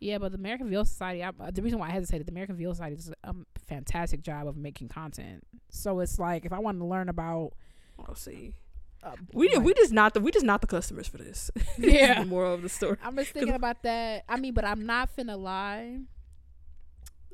[0.00, 2.74] Yeah, but the American Viola Society, I, the reason why I hesitated, the American Viola
[2.74, 3.34] Society does a
[3.66, 5.44] fantastic job of making content.
[5.70, 7.54] So it's like if I wanted to learn about,
[7.98, 8.54] I'll see.
[9.02, 11.50] Uh, We like- we just not the we just not the customers for this.
[11.78, 12.20] Yeah.
[12.20, 12.96] the moral of the story.
[13.02, 14.24] I'm just thinking about that.
[14.28, 16.00] I mean, but I'm not finna lie.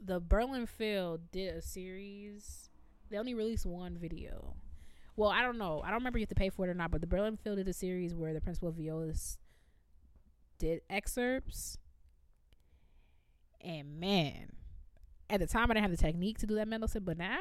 [0.04, 2.68] The Berlin Phil did a series.
[3.10, 4.54] They only released one video.
[5.16, 5.80] Well, I don't know.
[5.82, 7.38] I don't remember if you have to pay for it or not, but the Berlin
[7.42, 9.38] Phil did a series where the principal violas
[10.58, 11.78] did excerpts.
[13.60, 14.52] And man,
[15.30, 17.40] at the time I didn't have the technique to do that Mendelssohn, but now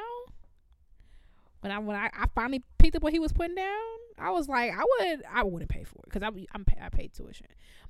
[1.64, 3.82] when I when I, I finally picked up what he was putting down,
[4.20, 6.90] I was like, I would I wouldn't pay for it because I I'm pay, I
[6.90, 7.48] paid tuition,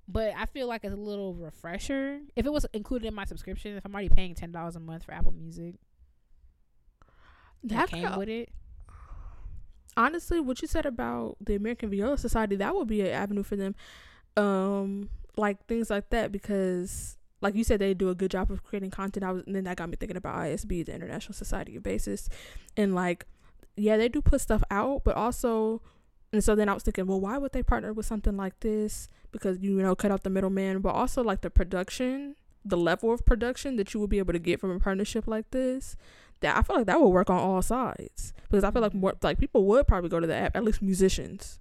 [0.07, 3.75] but I feel like it's a little refresher if it was included in my subscription.
[3.75, 5.75] If I'm already paying ten dollars a month for Apple Music,
[7.63, 8.49] that That came with it.
[9.97, 13.55] honestly, what you said about the American Viola Society, that would be an avenue for
[13.55, 13.75] them.
[14.37, 18.63] Um, like things like that because like you said they do a good job of
[18.63, 19.23] creating content.
[19.23, 22.29] I was and then that got me thinking about ISB, the International Society of Bassists.
[22.77, 23.25] And like
[23.75, 25.81] yeah, they do put stuff out, but also
[26.33, 29.07] and so then I was thinking, well, why would they partner with something like this?
[29.31, 32.35] Because you know, cut out the middleman, but also like the production,
[32.65, 35.51] the level of production that you would be able to get from a partnership like
[35.51, 35.95] this.
[36.41, 39.13] That I feel like that would work on all sides because I feel like more
[39.21, 41.59] like people would probably go to the app, at least musicians,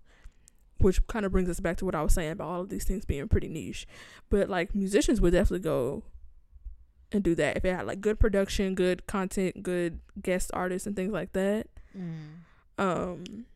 [0.78, 2.84] which kind of brings us back to what I was saying about all of these
[2.84, 3.86] things being pretty niche.
[4.30, 6.02] But like musicians would definitely go
[7.12, 10.96] and do that if it had like good production, good content, good guest artists and
[10.96, 11.66] things like that.
[12.78, 13.46] Um,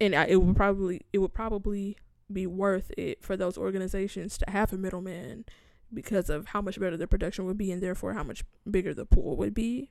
[0.00, 1.96] and I, it would probably it would probably
[2.32, 5.44] be worth it for those organizations to have a middleman
[5.92, 9.06] because of how much better the production would be and therefore how much bigger the
[9.06, 9.90] pool would be.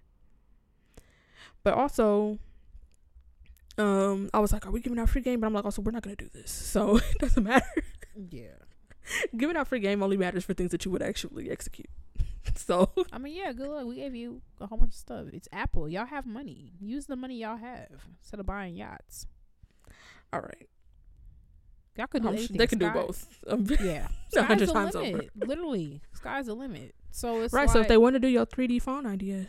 [1.64, 2.40] But also,
[3.78, 5.40] um, I was like, are we giving out free game?
[5.40, 7.66] But I'm like, also, we're not gonna do this, so it doesn't matter.
[8.30, 8.58] Yeah,
[9.38, 11.90] giving out free game only matters for things that you would actually execute.
[12.56, 13.52] so I mean, yeah.
[13.54, 13.86] Good luck.
[13.86, 15.26] We gave you a whole bunch of stuff.
[15.34, 15.88] It's Apple.
[15.90, 16.74] Y'all have money.
[16.80, 17.88] Use the money y'all have
[18.20, 19.28] instead of buying yachts.
[20.32, 20.68] all right,
[21.98, 22.58] Y'all could do I'm anything.
[22.58, 23.28] they can do both.
[23.48, 25.30] Um, Yeah, sky's hundred the times limit.
[25.36, 26.96] Literally, sky's the limit.
[27.12, 27.70] So it's right.
[27.70, 29.48] So if they want to do your 3D phone idea,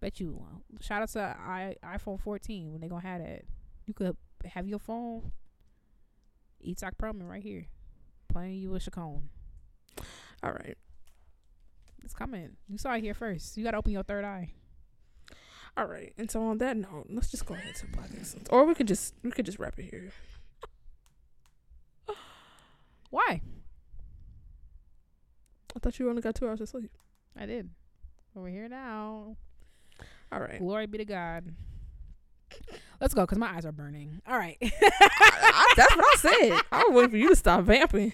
[0.00, 0.44] Bet you.
[0.80, 3.42] Shout out to I, iPhone 14 when they gonna have that.
[3.86, 5.32] You could have your phone.
[6.64, 7.66] Itzhak Perlman right here,
[8.28, 9.28] playing you a Chaconne.
[10.42, 10.76] all right.
[12.04, 12.56] It's coming.
[12.68, 13.56] You saw it here first.
[13.56, 14.52] You gotta open your third eye.
[15.76, 16.12] All right.
[16.16, 18.48] And so on that note, let's just go ahead to Black Excellence.
[18.50, 20.10] Or we could just we could just wrap it here.
[23.10, 23.40] Why?
[25.74, 26.90] I thought you only got two hours of sleep.
[27.36, 27.70] I did.
[28.34, 29.36] But we're here now.
[30.32, 30.58] All right.
[30.58, 31.54] Glory be to God.
[33.00, 34.20] Let's go, cause my eyes are burning.
[34.26, 34.56] All right.
[34.62, 36.60] I- I- that's what I said.
[36.72, 38.12] I was waiting for you to stop vamping.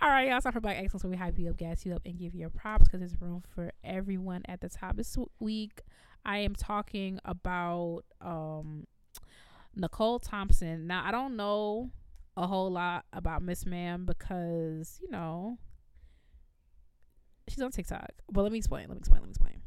[0.00, 0.36] All right, y'all.
[0.38, 2.34] It's time for Black Excellence, where we hype you up, gas you up, and give
[2.34, 4.96] you your props because there's room for everyone at the top.
[4.96, 5.82] This week,
[6.24, 8.86] I am talking about um
[9.76, 10.88] Nicole Thompson.
[10.88, 11.90] Now, I don't know
[12.36, 15.58] a whole lot about Miss Ma'am because you know
[17.46, 18.10] she's on TikTok.
[18.30, 18.88] But let me explain.
[18.88, 19.20] Let me explain.
[19.20, 19.62] Let me explain.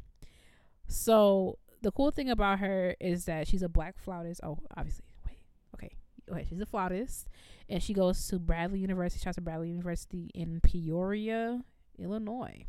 [0.88, 4.40] So the cool thing about her is that she's a black flautist.
[4.42, 5.04] Oh, obviously.
[5.26, 5.38] Wait.
[5.74, 5.96] Okay.
[6.30, 6.46] Okay.
[6.48, 7.28] She's a flautist
[7.68, 9.20] and she goes to Bradley University.
[9.24, 11.62] She to Bradley University in Peoria,
[11.98, 12.66] Illinois.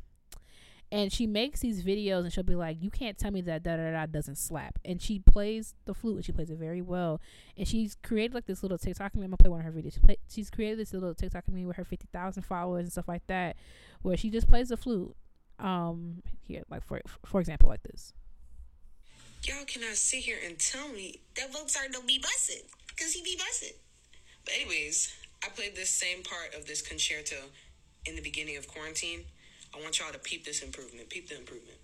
[0.89, 3.75] And she makes these videos, and she'll be like, "You can't tell me that da
[3.75, 7.19] da da doesn't slap." And she plays the flute, and she plays it very well.
[7.57, 9.11] And she's created like this little TikTok.
[9.13, 9.95] I'm gonna play one of her videos.
[9.95, 13.09] She play, she's created this little TikTok community with her fifty thousand followers and stuff
[13.09, 13.57] like that,
[14.01, 15.13] where she just plays the flute.
[15.59, 18.13] Um, here, like for for example, like this.
[19.43, 23.37] Y'all cannot sit here and tell me that Mozart don't be busted, because he be
[23.37, 23.73] busted.
[24.43, 27.35] But anyways, I played this same part of this concerto
[28.05, 29.25] in the beginning of quarantine.
[29.75, 31.09] I want y'all to peep this improvement.
[31.09, 31.77] Peep the improvement.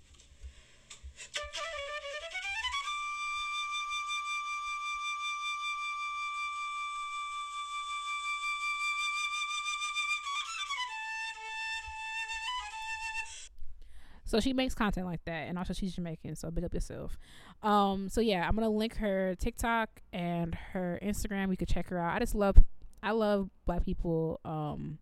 [14.34, 17.16] So she makes content like that, and also she's Jamaican, so big up yourself.
[17.62, 21.52] Um, so yeah, I'm gonna link her TikTok and her Instagram.
[21.52, 22.16] You could check her out.
[22.16, 22.56] I just love,
[23.00, 24.40] I love black people.
[24.44, 24.98] Um,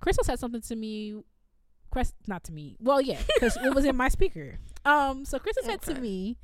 [0.00, 1.22] Crystal said something to me.
[1.90, 2.78] Crest, not to me.
[2.80, 4.58] Well, yeah, because it was in my speaker.
[4.82, 6.38] Um, so Crystal said to me,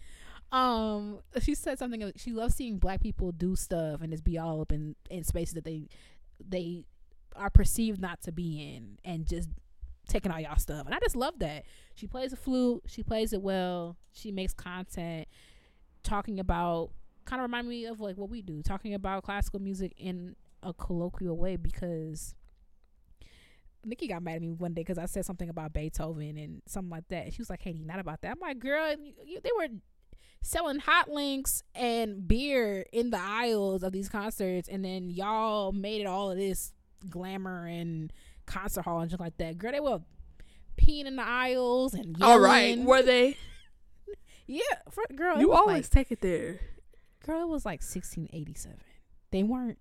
[0.52, 2.12] um, she said something.
[2.16, 5.54] She loves seeing black people do stuff and just be all up in in spaces
[5.54, 5.88] that they
[6.38, 6.84] they
[7.34, 9.48] are perceived not to be in and just
[10.08, 10.86] taking all y'all stuff.
[10.86, 11.64] And I just love that.
[11.94, 15.28] She plays the flute, she plays it well, she makes content
[16.02, 16.90] talking about
[17.24, 20.72] kind of remind me of like what we do, talking about classical music in a
[20.72, 22.34] colloquial way because
[23.84, 26.90] Nikki got mad at me one day because I said something about Beethoven and something
[26.90, 27.32] like that.
[27.32, 29.68] She was like, "Hey, not about that." I'm like, "Girl, you, you, they were
[30.42, 36.00] selling hot links and beer in the aisles of these concerts, and then y'all made
[36.00, 36.72] it all of this
[37.08, 38.12] glamour and
[38.46, 39.58] concert hall and shit like that.
[39.58, 40.00] Girl, they were
[40.76, 42.22] peeing in the aisles and yelling.
[42.22, 43.36] All right, were they?
[44.46, 44.60] yeah,
[44.90, 46.60] for, girl, You always like, take it there.
[47.24, 48.78] girl, it was like 1687.
[49.30, 49.78] They weren't.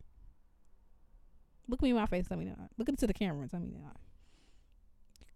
[1.67, 2.27] Look me in my face.
[2.27, 2.57] Tell me not.
[2.77, 3.95] Look into the camera and tell me not.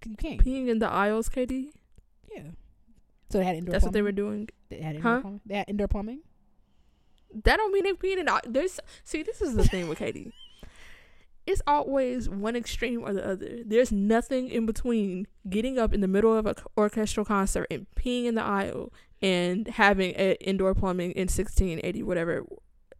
[0.05, 0.43] You can't.
[0.43, 1.69] Peeing in the aisles, KD.
[2.33, 2.41] Yeah.
[3.29, 3.71] So they had indoor.
[3.73, 4.47] That's what they were doing.
[4.69, 5.21] They had indoor Huh?
[5.21, 5.41] plumbing.
[5.45, 6.19] They had indoor plumbing.
[7.43, 10.33] That don't mean they peeing in the There's see, this is the thing with Katie.
[11.47, 13.59] It's always one extreme or the other.
[13.65, 18.25] There's nothing in between getting up in the middle of an orchestral concert and peeing
[18.25, 18.91] in the aisle
[19.21, 22.43] and having a indoor plumbing in 1680, whatever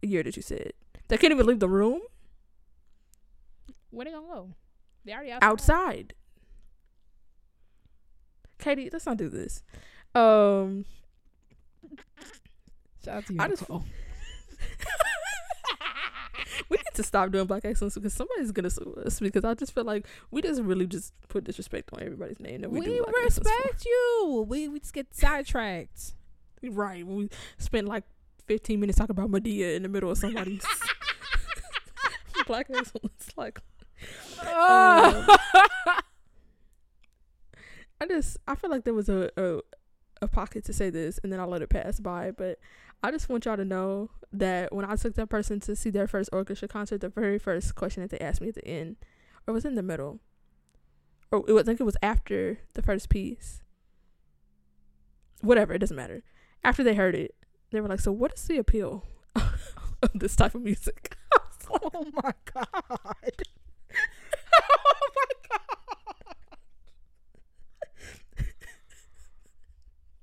[0.00, 0.72] year that you said.
[1.08, 2.00] They can't even leave the room
[3.90, 4.54] Where they gonna go?
[5.04, 5.46] They already outside.
[5.46, 6.14] outside.
[8.58, 9.62] Katie, let's not do this.
[10.14, 10.84] Um,
[13.04, 13.40] Shout out to you.
[13.40, 13.64] I just-.
[16.68, 19.72] we need to stop doing black excellence because somebody's gonna sue us because I just
[19.74, 23.02] feel like we just really just put disrespect on everybody's name that we, we, do
[23.04, 23.54] black excellence for.
[23.64, 24.46] respect you.
[24.48, 26.14] We we just get sidetracked.
[26.62, 27.06] Right.
[27.06, 28.04] We spend like
[28.46, 30.64] 15 minutes talking about Medea in the middle of somebody's
[32.46, 33.28] black excellence.
[33.36, 33.60] Like,
[34.42, 35.36] Oh.
[38.00, 39.60] I just, I feel like there was a, a,
[40.20, 42.30] a pocket to say this and then I'll let it pass by.
[42.30, 42.58] But
[43.02, 46.06] I just want y'all to know that when I took that person to see their
[46.06, 48.96] first orchestra concert, the very first question that they asked me at the end,
[49.46, 50.20] or was in the middle,
[51.30, 53.62] or it was, I think it was after the first piece.
[55.40, 56.22] Whatever, it doesn't matter.
[56.64, 57.34] After they heard it,
[57.70, 59.04] they were like, "So, what is the appeal
[59.36, 61.16] of this type of music?"
[61.70, 62.66] Like, oh my god.
[64.62, 65.47] oh my god!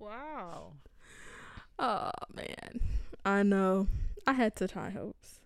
[0.05, 0.73] Wow.
[1.79, 2.79] Oh man,
[3.25, 3.87] I know.
[4.27, 5.39] I had such high hopes,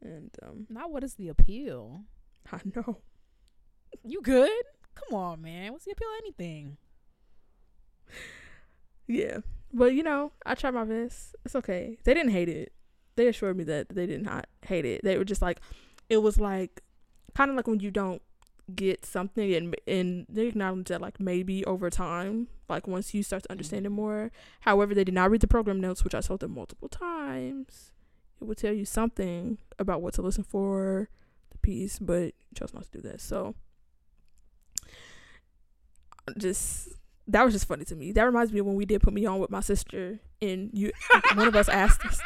[0.00, 2.04] and um, Now what is the appeal?
[2.50, 3.02] I know.
[4.02, 4.50] You good?
[4.94, 5.72] Come on, man.
[5.72, 6.78] What's the appeal of anything?
[9.06, 9.38] Yeah,
[9.70, 11.36] but you know, I tried my best.
[11.44, 11.98] It's okay.
[12.04, 12.72] They didn't hate it.
[13.16, 15.02] They assured me that they did not hate it.
[15.04, 15.60] They were just like,
[16.08, 16.82] it was like,
[17.34, 18.22] kind of like when you don't
[18.74, 23.42] get something and and they acknowledge that like maybe over time, like once you start
[23.42, 23.52] to mm-hmm.
[23.52, 24.30] understand it more.
[24.60, 27.92] However, they did not read the program notes, which I told them multiple times.
[28.40, 31.08] It would tell you something about what to listen for
[31.50, 33.20] the piece, but you chose not to do that.
[33.20, 33.54] So
[36.38, 36.88] just
[37.28, 38.12] that was just funny to me.
[38.12, 40.92] That reminds me of when we did put me on with my sister, and you
[41.34, 42.20] one of us asked us,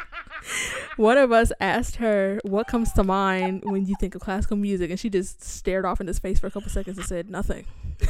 [0.97, 4.89] one of us asked her what comes to mind when you think of classical music,
[4.89, 7.65] and she just stared off into space for a couple seconds and said nothing.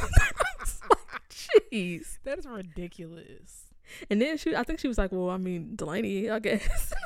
[1.30, 2.18] Jeez.
[2.24, 3.64] That is ridiculous.
[4.10, 6.92] And then she, I think she was like, "Well, I mean, Delaney, I guess."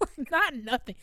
[0.00, 0.94] Like, Not nothing.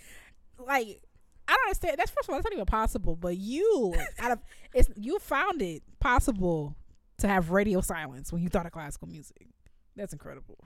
[0.57, 1.01] Like
[1.47, 1.97] I don't understand.
[1.97, 3.15] That's first of all, that's not even possible.
[3.15, 4.39] But you, out of
[4.73, 6.75] it's you found it possible
[7.17, 9.47] to have radio silence when you thought of classical music.
[9.95, 10.57] That's incredible.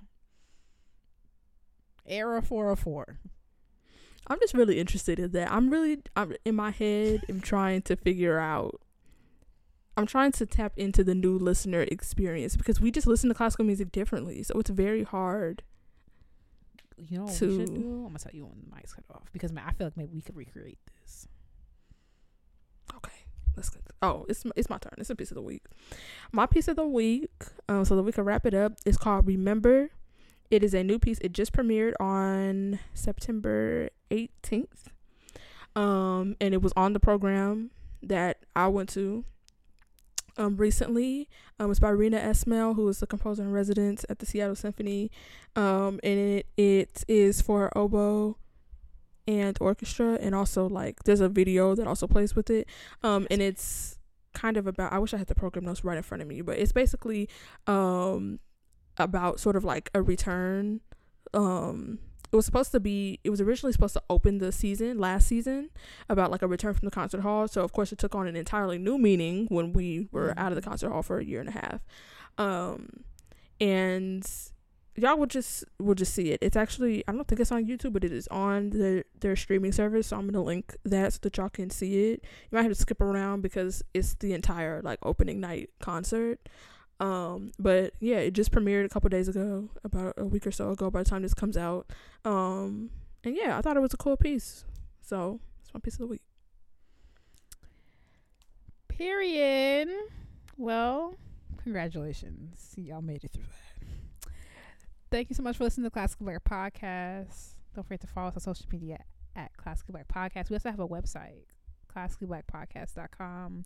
[2.06, 3.20] Era four hundred four.
[4.28, 5.52] I'm just really interested in that.
[5.52, 7.22] I'm really, I'm in my head.
[7.30, 8.82] I'm trying to figure out.
[9.96, 13.66] I'm trying to tap into the new listener experience because we just listen to classical
[13.66, 15.64] music differently, so it's very hard.
[16.98, 17.62] You know To-?
[17.62, 20.14] I'm gonna tell you when the mic's cut off because man, I feel like maybe
[20.14, 20.97] we could recreate this.
[23.58, 23.80] Let's go.
[24.04, 24.94] Oh, it's it's my turn.
[25.00, 25.64] It's a piece of the week.
[26.32, 27.32] My piece of the week,
[27.68, 29.90] um, so that we can wrap it up, is called "Remember."
[30.52, 31.18] It is a new piece.
[31.20, 34.88] It just premiered on September 18th,
[35.76, 37.72] um, and it was on the program
[38.04, 39.26] that I went to.
[40.38, 41.28] Um, recently,
[41.60, 45.10] um, it's by Reena Esmail, who is the composer in residence at the Seattle Symphony,
[45.56, 48.38] um, and it it is for oboe
[49.28, 52.68] and orchestra, and also like there's a video that also plays with it.
[53.04, 54.00] Um and it's
[54.34, 56.42] kind of about i wish i had the program notes right in front of me
[56.42, 57.28] but it's basically
[57.66, 58.38] um
[58.98, 60.82] about sort of like a return.
[61.34, 62.00] Um
[62.32, 65.70] it was supposed to be it was originally supposed to open the season last season
[66.10, 67.48] about like a return from the concert hall.
[67.48, 70.56] So of course it took on an entirely new meaning when we were out of
[70.56, 71.86] the concert hall for a year and a half.
[72.38, 73.04] Um
[73.60, 74.30] and
[74.98, 76.40] y'all will just will just see it.
[76.42, 79.72] It's actually I don't think it's on YouTube, but it is on their their streaming
[79.72, 80.08] service.
[80.08, 82.24] So I'm gonna link that so that y'all can see it.
[82.24, 86.40] You might have to skip around because it's the entire like opening night concert.
[87.00, 90.72] Um, but yeah, it just premiered a couple days ago, about a week or so
[90.72, 90.90] ago.
[90.90, 91.92] By the time this comes out,
[92.26, 92.90] um,
[93.24, 94.66] and yeah, I thought it was a cool piece.
[95.02, 96.22] So it's my piece of the week.
[98.88, 99.90] Period.
[100.58, 101.16] Well,
[101.62, 102.74] congratulations.
[102.78, 103.67] Y'all made it through that.
[105.10, 107.56] Thank you so much for listening to Classically Black Podcast.
[107.74, 109.00] Don't forget to follow us on social media
[109.38, 110.50] at Classically Black Podcast.
[110.50, 111.46] We also have a website,
[111.96, 113.64] classicallyblackpodcast.com.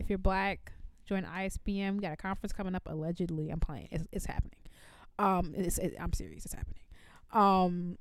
[0.00, 0.72] If you're black,
[1.04, 1.94] join ISBM.
[1.94, 2.82] We got a conference coming up.
[2.86, 3.88] Allegedly, I'm playing.
[3.92, 4.58] It's, it's happening.
[5.20, 6.44] Um, it's, it, I'm serious.
[6.44, 6.82] It's happening.
[7.32, 7.98] Um,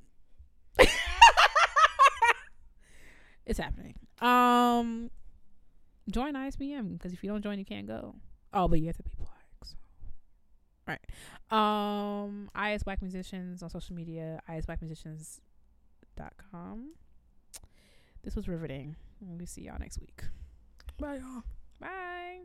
[3.45, 3.93] it's happening.
[4.21, 5.11] Um,
[6.09, 8.15] join ISBM because if you don't join, you can't go.
[8.53, 9.11] Oh, but you have to be.
[10.87, 11.01] Right.
[11.51, 15.41] Um, IS Black Musicians on social media, I as Black Musicians
[16.15, 16.93] dot com.
[18.23, 18.95] This was riveting.
[19.19, 20.23] We see y'all next week.
[20.99, 21.43] Bye, y'all.
[21.79, 22.41] Bye.